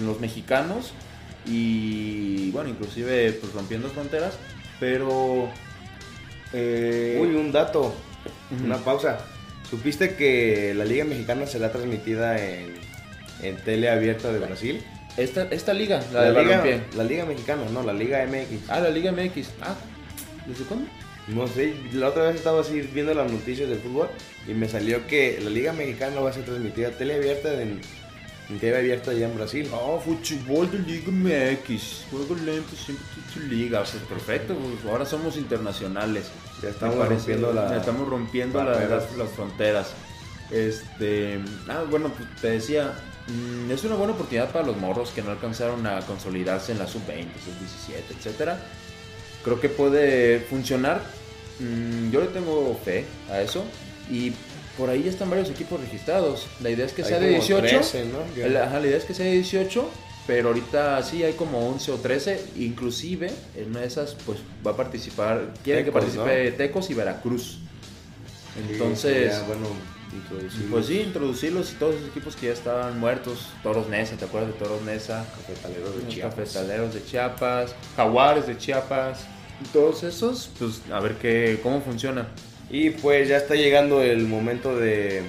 los 0.05 0.21
mexicanos 0.21 0.93
y 1.47 2.51
bueno, 2.53 2.71
inclusive 2.71 3.33
pues 3.33 3.53
rompiendo 3.53 3.89
fronteras, 3.89 4.35
pero... 4.81 5.49
eh, 6.53 7.19
Uy, 7.21 7.35
un 7.35 7.53
dato, 7.53 7.95
una 8.65 8.79
pausa. 8.79 9.19
¿Supiste 9.69 10.15
que 10.15 10.73
la 10.75 10.85
Liga 10.85 11.05
Mexicana 11.05 11.47
será 11.47 11.73
transmitida 11.73 12.39
en, 12.39 12.75
en 13.43 13.57
tele 13.57 13.91
abierta 13.91 14.33
de 14.33 14.39
Brasil? 14.39 14.83
esta, 15.17 15.45
esta 15.45 15.73
liga, 15.73 16.03
la, 16.13 16.23
La, 16.23 16.33
de 16.33 16.43
Liga, 16.43 16.59
balompié. 16.59 16.81
la 16.97 17.05
Liga 17.05 17.25
Mexicana, 17.25 17.63
no, 17.73 17.83
la 17.83 17.93
Liga 17.93 18.25
MX. 18.27 18.69
Ah, 18.71 18.81
la 18.81 18.91
Liga 18.91 19.13
MX. 19.13 19.49
Ah, 19.63 19.75
¿desde 20.47 20.65
cuándo? 20.65 20.89
No 21.29 21.47
sé, 21.47 21.73
la 21.93 22.09
otra 22.09 22.25
vez 22.25 22.37
estaba 22.37 22.61
así 22.61 22.81
viendo 22.93 23.15
las 23.15 23.31
noticias 23.31 23.69
del 23.69 23.79
fútbol 23.79 24.09
y 24.47 24.53
me 24.53 24.69
salió 24.69 25.07
que 25.07 25.39
la 25.43 25.51
Liga 25.51 25.73
Mexicana 25.73 26.21
va 26.21 26.31
a 26.31 26.33
ser 26.33 26.45
transmitida 26.45 26.91
tele 26.91 27.15
abierta 27.15 27.61
en, 27.63 27.81
TV 28.61 28.77
abierta 28.77 29.11
allá 29.11 29.27
en 29.27 29.35
Brasil. 29.37 29.69
Ah, 29.73 29.99
fútbol 30.05 30.71
de 30.71 30.79
Liga 30.81 31.11
MX. 31.11 32.05
Juego 32.11 32.35
lento, 32.45 32.77
siempre 32.77 33.05
tu 33.33 33.41
liga. 33.41 33.83
Perfecto, 34.09 34.55
pues 34.55 34.85
ahora 34.93 35.07
somos 35.07 35.37
internacionales. 35.37 36.27
Ya 36.63 36.69
estamos 36.71 36.97
parece- 36.97 37.15
rompiendo 37.17 37.53
la- 37.53 37.71
ya 37.71 37.77
estamos 37.79 38.09
rompiendo 38.09 38.63
la- 38.65 38.85
las, 38.87 39.17
las 39.17 39.31
fronteras. 39.31 39.93
Este, 40.51 41.41
ah, 41.69 41.85
bueno, 41.89 42.11
pues 42.17 42.29
te 42.41 42.51
decía, 42.51 42.93
mm, 43.29 43.71
es 43.71 43.83
una 43.85 43.95
buena 43.97 44.13
oportunidad 44.13 44.51
para 44.53 44.67
los 44.67 44.77
morros 44.77 45.11
que 45.11 45.23
no 45.23 45.31
alcanzaron 45.31 45.87
a 45.87 46.01
consolidarse 46.01 46.73
en 46.73 46.79
la 46.79 46.87
sub-20, 46.87 47.33
sub-17, 47.45 48.15
etcétera. 48.19 48.61
Creo 49.43 49.61
que 49.61 49.69
puede 49.69 50.41
funcionar. 50.41 51.03
Mm, 51.61 52.11
yo 52.11 52.21
le 52.21 52.27
tengo 52.29 52.79
fe 52.85 53.05
a 53.31 53.41
eso 53.41 53.65
y 54.11 54.33
por 54.77 54.91
ahí 54.91 55.03
ya 55.05 55.11
están 55.11 55.31
varios 55.31 55.49
equipos 55.51 55.81
registrados. 55.81 56.47
La 56.63 56.71
idea 56.71 56.87
es 56.87 56.93
que 56.93 57.03
Hay 57.03 57.09
sea 57.09 57.19
de 57.21 57.27
como 57.29 57.39
18. 57.39 57.67
13, 57.69 58.05
¿no? 58.07 58.19
Ya. 58.37 58.47
El- 58.47 58.57
ajá, 58.57 58.81
la 58.81 58.87
idea 58.87 58.97
es 58.99 59.05
que 59.05 59.15
sea 59.15 59.27
de 59.27 59.33
18, 59.33 59.89
pero 60.27 60.49
ahorita 60.49 61.03
sí 61.03 61.23
hay 61.23 61.35
como 61.35 61.69
11 61.69 61.93
o 61.93 61.97
13, 61.97 62.43
inclusive 62.57 63.31
en 63.57 63.71
una 63.71 63.81
de 63.81 63.87
esas 63.87 64.17
pues 64.27 64.39
va 64.67 64.73
a 64.73 64.77
participar, 64.77 65.53
quieren 65.63 65.85
que 65.85 65.93
participe 65.93 66.51
Tecos 66.53 66.91
y 66.91 66.95
Veracruz. 66.95 67.59
Sí, 68.55 68.73
Entonces, 68.73 69.33
sería 69.33 69.43
bueno, 69.49 69.67
introducirlos. 70.13 70.71
pues 70.71 70.87
sí, 70.87 71.01
introducirlos 71.01 71.73
y 71.73 71.75
todos 71.75 71.97
esos 71.97 72.09
equipos 72.09 72.37
que 72.37 72.47
ya 72.47 72.53
estaban 72.53 72.99
muertos, 73.01 73.49
Toros 73.63 73.89
Nesa, 73.89 74.17
¿te 74.17 74.25
acuerdas 74.27 74.53
de 74.53 74.59
Toros 74.59 74.83
Nesa? 74.83 75.27
Cafetaleros 75.47 75.97
de 75.97 76.09
Chiapas. 76.09 76.35
Cafetaleros 76.37 76.95
de 76.95 77.05
Chiapas, 77.05 77.75
Jaguares 77.97 78.47
de 78.47 78.57
Chiapas, 78.57 79.21
y 79.63 79.69
todos 79.73 80.03
esos, 80.05 80.51
pues 80.59 80.81
a 80.93 81.01
ver 81.01 81.17
qué, 81.17 81.59
cómo 81.63 81.81
funciona. 81.81 82.29
Y 82.71 82.91
pues 82.91 83.29
ya 83.29 83.37
está 83.37 83.55
llegando 83.55 84.03
el 84.03 84.27
momento 84.27 84.77
de 84.77 85.23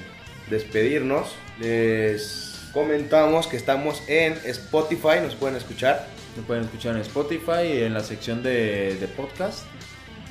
despedirnos. 0.50 1.28
Les 1.60 2.62
comentamos 2.74 3.48
que 3.48 3.58
estamos 3.58 4.02
en 4.08 4.34
Spotify, 4.46 5.20
nos 5.22 5.36
pueden 5.36 5.56
escuchar 5.56 6.06
Lo 6.36 6.44
pueden 6.44 6.64
escuchar 6.66 6.96
en 6.96 7.02
Spotify, 7.02 7.84
en 7.84 7.94
la 7.94 8.04
sección 8.04 8.44
de, 8.44 8.96
de 9.00 9.08
podcast. 9.08 9.60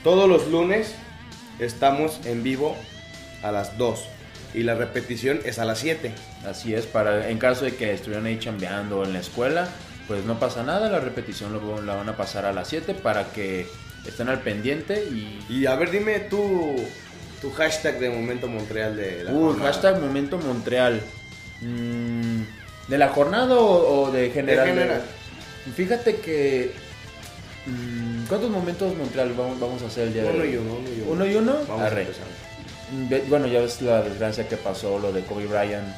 todos 0.02 0.28
los 0.28 0.48
lunes. 0.48 0.94
Estamos 1.60 2.20
en 2.26 2.42
vivo 2.42 2.76
a 3.42 3.52
las 3.52 3.78
2 3.78 4.04
y 4.54 4.64
la 4.64 4.74
repetición 4.74 5.40
es 5.44 5.58
a 5.60 5.64
las 5.64 5.78
7. 5.78 6.12
Así 6.46 6.74
es, 6.74 6.86
para 6.86 7.30
en 7.30 7.38
caso 7.38 7.64
de 7.64 7.74
que 7.76 7.92
estuvieran 7.92 8.26
ahí 8.26 8.38
chambeando 8.40 9.04
en 9.04 9.12
la 9.12 9.20
escuela, 9.20 9.68
pues 10.08 10.24
no 10.24 10.38
pasa 10.40 10.62
nada, 10.64 10.90
la 10.90 10.98
repetición 11.00 11.52
lo- 11.52 11.80
la 11.80 11.94
van 11.94 12.08
a 12.08 12.16
pasar 12.16 12.44
a 12.44 12.52
las 12.52 12.68
7 12.68 12.94
para 12.94 13.30
que 13.32 13.66
estén 14.10 14.28
al 14.28 14.40
pendiente 14.40 15.02
y... 15.04 15.44
Y 15.48 15.66
a 15.66 15.74
ver, 15.76 15.90
dime 15.90 16.20
tu, 16.20 16.76
tu 17.40 17.50
hashtag 17.52 17.98
de 17.98 18.10
Momento 18.10 18.46
Montreal 18.48 18.96
de 18.96 19.24
la 19.24 19.32
Uh, 19.32 19.46
jornada. 19.48 19.72
hashtag 19.72 20.00
Momento 20.00 20.38
Montreal. 20.38 21.00
Mm, 21.60 22.42
¿De 22.88 22.98
la 22.98 23.08
jornada 23.08 23.54
o, 23.56 24.02
o 24.04 24.10
de 24.10 24.30
general? 24.30 24.66
general. 24.68 25.02
Fíjate 25.74 26.16
que... 26.16 26.72
mm, 27.66 28.24
¿Cuántos 28.28 28.50
momentos 28.50 28.96
Montreal 28.96 29.32
vamos, 29.36 29.58
vamos 29.60 29.82
a 29.82 29.86
hacer 29.86 30.08
el 30.08 30.12
día 30.14 30.22
de 30.24 30.30
Uno 30.30 30.42
hoy? 30.42 30.50
y 30.50 30.56
uno, 30.56 30.74
uno 30.74 30.88
y 30.88 31.00
uno. 31.00 31.12
¿Uno 31.12 31.26
y 31.26 31.34
uno? 31.36 31.52
Vamos 31.68 31.82
Arre. 31.82 32.06
Bueno, 33.28 33.46
ya 33.46 33.60
ves 33.60 33.80
la 33.80 34.02
desgracia 34.02 34.46
que 34.46 34.56
pasó, 34.56 34.98
lo 34.98 35.10
de 35.12 35.22
Kobe 35.22 35.46
Bryant. 35.46 35.88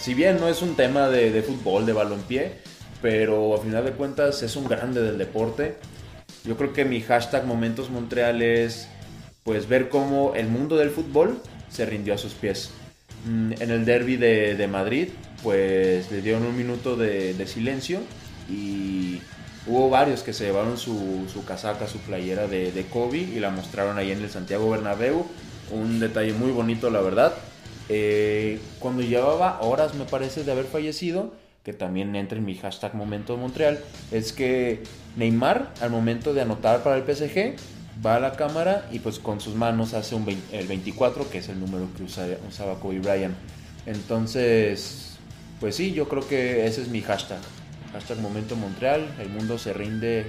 Si 0.00 0.14
bien 0.14 0.38
no 0.40 0.48
es 0.48 0.62
un 0.62 0.74
tema 0.74 1.08
de, 1.08 1.30
de 1.30 1.42
fútbol, 1.42 1.86
de 1.86 1.92
balompié, 1.92 2.52
pero 3.00 3.54
a 3.54 3.60
final 3.60 3.84
de 3.84 3.92
cuentas 3.92 4.42
es 4.42 4.56
un 4.56 4.68
grande 4.68 5.00
del 5.02 5.16
deporte. 5.18 5.76
Yo 6.44 6.56
creo 6.56 6.72
que 6.72 6.84
mi 6.84 7.00
hashtag 7.00 7.46
Momentos 7.46 7.90
Montreal 7.90 8.42
es 8.42 8.88
pues 9.44 9.68
ver 9.68 9.88
cómo 9.88 10.34
el 10.34 10.48
mundo 10.48 10.76
del 10.76 10.90
fútbol 10.90 11.38
se 11.70 11.86
rindió 11.86 12.14
a 12.14 12.18
sus 12.18 12.34
pies. 12.34 12.70
Mm, 13.26 13.52
En 13.60 13.70
el 13.70 13.84
derby 13.84 14.16
de, 14.16 14.54
de 14.54 14.66
Madrid, 14.68 15.08
pues 15.42 16.10
le 16.10 16.22
dieron 16.22 16.44
un 16.44 16.56
minuto 16.56 16.96
de, 16.96 17.34
de 17.34 17.46
silencio 17.46 18.00
y 18.48 19.20
hubo 19.66 19.88
varios 19.90 20.22
que 20.22 20.32
se 20.34 20.44
llevaron 20.44 20.76
su, 20.76 21.26
su 21.32 21.44
casaca, 21.44 21.88
su 21.88 21.98
playera 21.98 22.46
de, 22.46 22.72
de 22.72 22.84
Kobe 22.86 23.18
y 23.18 23.40
la 23.40 23.50
mostraron 23.50 23.98
ahí 23.98 24.10
en 24.12 24.22
el 24.22 24.30
Santiago 24.30 24.68
Bernabéu. 24.70 25.26
Un 25.70 26.00
detalle 26.00 26.34
muy 26.34 26.50
bonito, 26.52 26.90
la 26.90 27.00
verdad. 27.00 27.34
Eh, 27.88 28.60
cuando 28.78 29.02
llevaba 29.02 29.60
horas, 29.60 29.94
me 29.94 30.04
parece, 30.04 30.44
de 30.44 30.52
haber 30.52 30.66
fallecido, 30.66 31.32
que 31.64 31.72
también 31.72 32.14
entra 32.14 32.36
en 32.38 32.44
mi 32.44 32.54
hashtag 32.56 32.94
Momento 32.94 33.36
Montreal, 33.38 33.80
es 34.12 34.32
que 34.32 34.82
Neymar, 35.16 35.72
al 35.80 35.90
momento 35.90 36.34
de 36.34 36.42
anotar 36.42 36.82
para 36.82 36.96
el 36.96 37.04
PSG, 37.04 37.56
va 38.04 38.16
a 38.16 38.20
la 38.20 38.32
cámara 38.32 38.86
y 38.92 38.98
pues 38.98 39.18
con 39.18 39.40
sus 39.40 39.54
manos 39.54 39.94
hace 39.94 40.14
un 40.14 40.26
20 40.26 40.58
el 40.58 40.66
24, 40.66 41.30
que 41.30 41.38
es 41.38 41.48
el 41.48 41.58
número 41.58 41.88
que 41.96 42.02
usa- 42.02 42.38
usaba 42.46 42.78
Kobe 42.80 42.98
Bryant. 42.98 43.34
Entonces, 43.86 45.16
pues 45.58 45.74
sí, 45.76 45.92
yo 45.92 46.06
creo 46.08 46.26
que 46.28 46.66
ese 46.66 46.82
es 46.82 46.88
mi 46.88 47.00
hashtag. 47.00 47.38
Hashtag 47.92 48.18
Momento 48.18 48.56
Montreal, 48.56 49.08
el 49.18 49.30
mundo 49.30 49.56
se 49.56 49.72
rinde, 49.72 50.26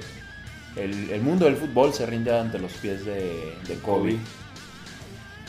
el, 0.78 1.22
mundo 1.22 1.46
del 1.46 1.58
fútbol 1.58 1.94
se 1.94 2.06
rinde 2.06 2.38
ante 2.38 2.60
los 2.60 2.72
pies 2.74 3.04
de 3.04 3.78
Kobe. 3.84 4.18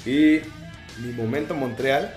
Y 0.05 0.41
mi 1.01 1.12
momento 1.14 1.55
Montreal 1.55 2.12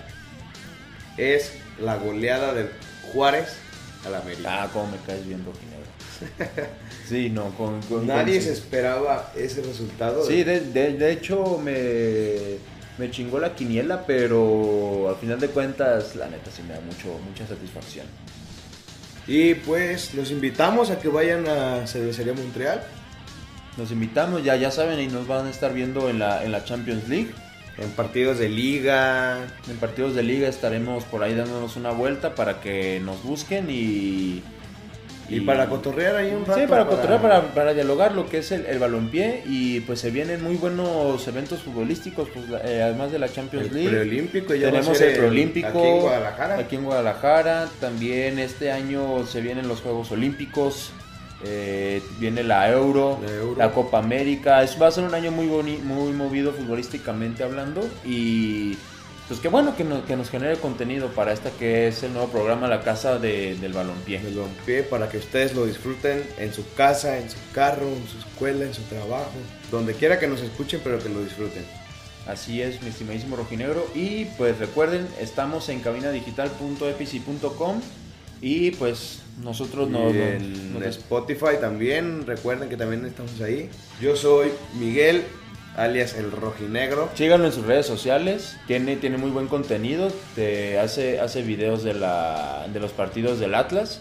es 1.16 1.52
la 1.80 1.96
goleada 1.96 2.54
de 2.54 2.70
Juárez 3.12 3.59
a 4.06 4.10
la 4.10 4.18
América. 4.18 4.62
Ah, 4.64 4.68
cómo 4.72 4.86
me 4.88 4.96
caes 5.06 5.26
bien, 5.26 5.44
rojinegro. 5.44 6.70
Sí, 7.08 7.28
no, 7.30 7.50
con... 7.56 7.80
con- 7.82 8.06
Nadie 8.06 8.34
con- 8.36 8.42
se 8.44 8.52
esperaba 8.52 9.32
ese 9.36 9.62
resultado. 9.62 10.24
Sí, 10.26 10.44
de, 10.44 10.60
de- 10.60 10.92
de 10.94 11.12
hecho 11.12 11.58
me, 11.58 12.58
me 12.98 13.10
chingó 13.10 13.38
la 13.40 13.54
quiniela, 13.54 14.04
pero 14.06 15.08
al 15.08 15.16
final 15.16 15.40
de 15.40 15.48
cuentas, 15.48 16.14
la 16.16 16.28
neta 16.28 16.50
sí 16.50 16.62
me 16.62 16.74
da 16.74 16.80
mucho, 16.80 17.18
mucha 17.28 17.46
satisfacción. 17.46 18.06
Y 19.26 19.54
pues 19.54 20.14
los 20.14 20.30
invitamos 20.30 20.90
a 20.90 20.98
que 20.98 21.08
vayan 21.08 21.46
a 21.48 21.86
Cervecería 21.86 22.32
Montreal. 22.32 22.82
Nos 23.76 23.90
invitamos, 23.92 24.42
ya, 24.44 24.56
ya 24.56 24.70
saben, 24.70 24.98
y 25.00 25.06
nos 25.06 25.26
van 25.26 25.46
a 25.46 25.50
estar 25.50 25.72
viendo 25.72 26.10
en 26.10 26.18
la, 26.18 26.44
en 26.44 26.52
la 26.52 26.64
Champions 26.64 27.08
League. 27.08 27.30
En 27.80 27.90
partidos 27.90 28.38
de 28.38 28.48
liga. 28.48 29.38
En 29.68 29.76
partidos 29.78 30.14
de 30.14 30.22
liga 30.22 30.48
estaremos 30.48 31.04
por 31.04 31.22
ahí 31.22 31.34
dándonos 31.34 31.76
una 31.76 31.90
vuelta 31.90 32.34
para 32.34 32.60
que 32.60 33.00
nos 33.00 33.22
busquen 33.22 33.70
y... 33.70 34.42
Y, 35.32 35.42
para 35.42 35.68
cotorrear 35.68 36.16
ahí 36.16 36.32
un 36.32 36.44
rato. 36.44 36.60
Sí, 36.60 36.66
para, 36.66 36.86
cotorrear, 36.86 37.22
para, 37.22 37.42
para, 37.54 37.72
dialogar 37.72 38.16
lo 38.16 38.28
que 38.28 38.38
es 38.38 38.50
el, 38.50 38.66
el 38.66 38.80
balompié 38.80 39.44
y 39.46 39.78
pues 39.78 40.00
se 40.00 40.10
vienen 40.10 40.42
muy 40.42 40.56
buenos 40.56 41.26
eventos 41.28 41.60
futbolísticos, 41.62 42.28
pues 42.34 42.46
eh, 42.64 42.82
además 42.82 43.12
de 43.12 43.20
la 43.20 43.32
Champions 43.32 43.68
El 43.68 43.74
League. 43.74 43.90
preolímpico 43.90 44.56
ya 44.56 44.72
Tenemos 44.72 45.00
el 45.00 45.16
preolímpico 45.16 45.68
Aquí 45.68 45.86
en 45.86 46.00
Guadalajara. 46.00 46.58
aquí 46.58 46.74
en 46.74 46.84
Guadalajara. 46.84 47.68
También 47.78 48.40
este 48.40 48.72
año 48.72 49.24
se 49.24 49.40
vienen 49.40 49.68
los 49.68 49.82
Juegos 49.82 50.10
Olímpicos. 50.10 50.92
Eh, 51.44 52.02
viene 52.18 52.42
la 52.42 52.70
Euro, 52.70 53.18
La 53.22 53.30
Euro. 53.32 53.56
la 53.56 53.72
Copa 53.72 53.98
América. 53.98 54.62
Es, 54.62 54.80
va 54.80 54.88
a 54.88 54.90
ser 54.90 55.04
un 55.04 55.14
año 55.14 55.30
muy 55.30 55.46
boni- 55.46 55.78
muy 55.82 56.12
movido 56.12 56.52
futbolísticamente 56.52 57.42
hablando. 57.44 57.88
Y 58.04 58.76
pues 59.28 59.40
qué 59.40 59.48
bueno 59.48 59.74
que 59.76 59.84
nos, 59.84 60.04
que 60.04 60.16
nos 60.16 60.28
genere 60.28 60.56
contenido 60.56 61.08
para 61.08 61.32
esta 61.32 61.50
que 61.52 61.88
es 61.88 62.02
el 62.02 62.12
nuevo 62.12 62.28
programa 62.28 62.66
La 62.68 62.80
Casa 62.82 63.18
de- 63.18 63.54
del 63.56 63.72
Balompié. 63.72 64.18
El 64.18 64.34
balompié 64.34 64.82
para 64.82 65.08
que 65.08 65.16
ustedes 65.18 65.54
lo 65.54 65.64
disfruten 65.66 66.22
en 66.38 66.52
su 66.52 66.64
casa, 66.74 67.16
en 67.18 67.30
su 67.30 67.36
carro, 67.54 67.86
en 67.88 68.06
su 68.08 68.18
escuela, 68.18 68.64
en 68.64 68.74
su 68.74 68.82
trabajo. 68.82 69.30
Donde 69.70 69.94
quiera 69.94 70.18
que 70.18 70.26
nos 70.26 70.40
escuchen, 70.40 70.80
pero 70.82 70.98
que 70.98 71.08
lo 71.08 71.22
disfruten. 71.22 71.64
Así 72.26 72.60
es, 72.60 72.82
mi 72.82 72.88
estimadísimo 72.90 73.36
rojinegro. 73.36 73.86
Y 73.94 74.26
pues 74.36 74.58
recuerden, 74.58 75.08
estamos 75.20 75.68
en 75.70 75.80
cabinadigital.epici.com 75.80 77.80
y 78.42 78.70
pues 78.72 79.20
nosotros 79.42 79.88
Y 79.88 79.92
nos, 79.92 80.14
en 80.14 80.82
Spotify 80.84 81.56
también, 81.60 82.26
recuerden 82.26 82.68
que 82.68 82.76
también 82.76 83.04
estamos 83.06 83.40
ahí. 83.40 83.68
Yo 84.00 84.16
soy 84.16 84.50
Miguel, 84.78 85.22
alias 85.76 86.14
el 86.14 86.30
rojinegro. 86.30 87.08
síganlo 87.14 87.46
en 87.46 87.52
sus 87.52 87.66
redes 87.66 87.86
sociales. 87.86 88.56
Tiene, 88.66 88.96
tiene 88.96 89.16
muy 89.16 89.30
buen 89.30 89.46
contenido. 89.48 90.12
Te 90.34 90.78
hace, 90.78 91.20
hace 91.20 91.42
videos 91.42 91.82
de, 91.82 91.94
la, 91.94 92.66
de 92.72 92.80
los 92.80 92.92
partidos 92.92 93.38
del 93.40 93.54
Atlas. 93.54 94.00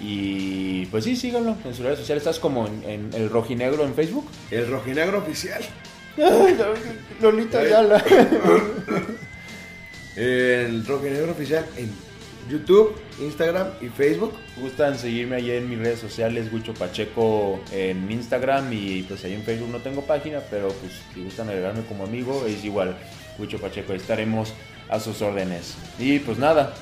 Y 0.00 0.86
pues 0.86 1.04
sí, 1.04 1.16
síganlo 1.16 1.56
en 1.64 1.74
sus 1.74 1.84
redes 1.84 1.98
sociales. 1.98 2.22
Estás 2.22 2.38
como 2.38 2.66
en, 2.66 2.82
en 2.84 3.10
el 3.14 3.28
rojinegro 3.28 3.84
en 3.84 3.94
Facebook. 3.94 4.26
El 4.50 4.70
rojinegro 4.70 5.18
oficial. 5.18 5.62
Lolita 7.20 7.60
Ayala. 7.60 8.02
El 10.16 10.84
rojinegro 10.86 11.32
oficial 11.32 11.64
en 11.76 11.90
YouTube, 12.48 12.94
Instagram 13.20 13.68
y 13.80 13.88
Facebook. 13.88 14.34
Gustan 14.56 14.98
seguirme 14.98 15.36
ahí 15.36 15.50
en 15.50 15.68
mis 15.68 15.78
redes 15.78 15.98
sociales, 16.00 16.50
Gucho 16.50 16.74
Pacheco 16.74 17.60
en 17.72 18.10
Instagram 18.10 18.72
y 18.72 19.02
pues 19.02 19.24
ahí 19.24 19.34
en 19.34 19.42
Facebook 19.42 19.70
no 19.70 19.78
tengo 19.78 20.02
página, 20.02 20.40
pero 20.50 20.68
pues 20.68 20.92
si 21.14 21.22
gustan 21.22 21.48
agregarme 21.48 21.82
como 21.84 22.04
amigo 22.04 22.44
es 22.46 22.64
igual, 22.64 22.96
Gucho 23.38 23.58
Pacheco, 23.60 23.92
estaremos 23.92 24.52
a 24.88 24.98
sus 25.00 25.20
órdenes. 25.22 25.74
Y 25.98 26.18
pues 26.20 26.38
nada, 26.38 26.74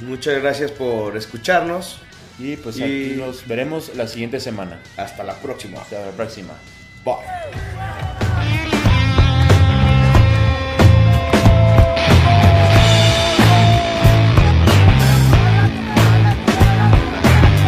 Muchas 0.00 0.42
gracias 0.42 0.72
por 0.72 1.16
escucharnos. 1.16 1.98
y 2.36 2.56
pues 2.56 2.78
Y- 2.78 2.82
aquí 2.82 3.14
nos 3.16 3.46
veremos 3.46 3.94
la 3.94 4.08
siguiente 4.08 4.40
semana. 4.40 4.80
Hasta 4.96 5.22
la 5.22 5.34
próxima. 5.34 5.80
Hasta 5.80 6.04
la 6.06 6.10
próxima. 6.10 6.54
Bye. 7.04 7.73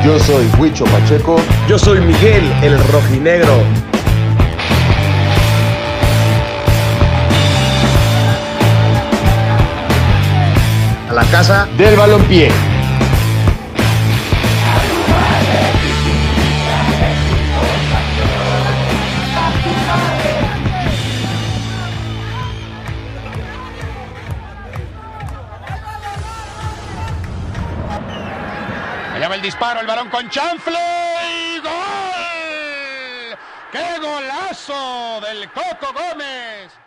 Yo 0.07 0.21
soy 0.21 0.49
Huicho 0.57 0.85
Pacheco. 0.85 1.35
Yo 1.67 1.77
soy 1.77 2.01
Miguel, 2.01 2.45
el 2.63 2.79
rojinegro. 2.93 3.55
A 11.11 11.13
la 11.13 11.25
casa 11.25 11.67
del 11.77 11.97
balompié. 11.97 12.76
Con 30.17 30.31
chanfle 30.31 30.79
y 31.31 31.59
gol. 31.59 33.39
¡Qué 33.71 33.99
golazo 34.01 35.21
del 35.21 35.51
Coco 35.53 35.93
Gómez! 35.93 36.86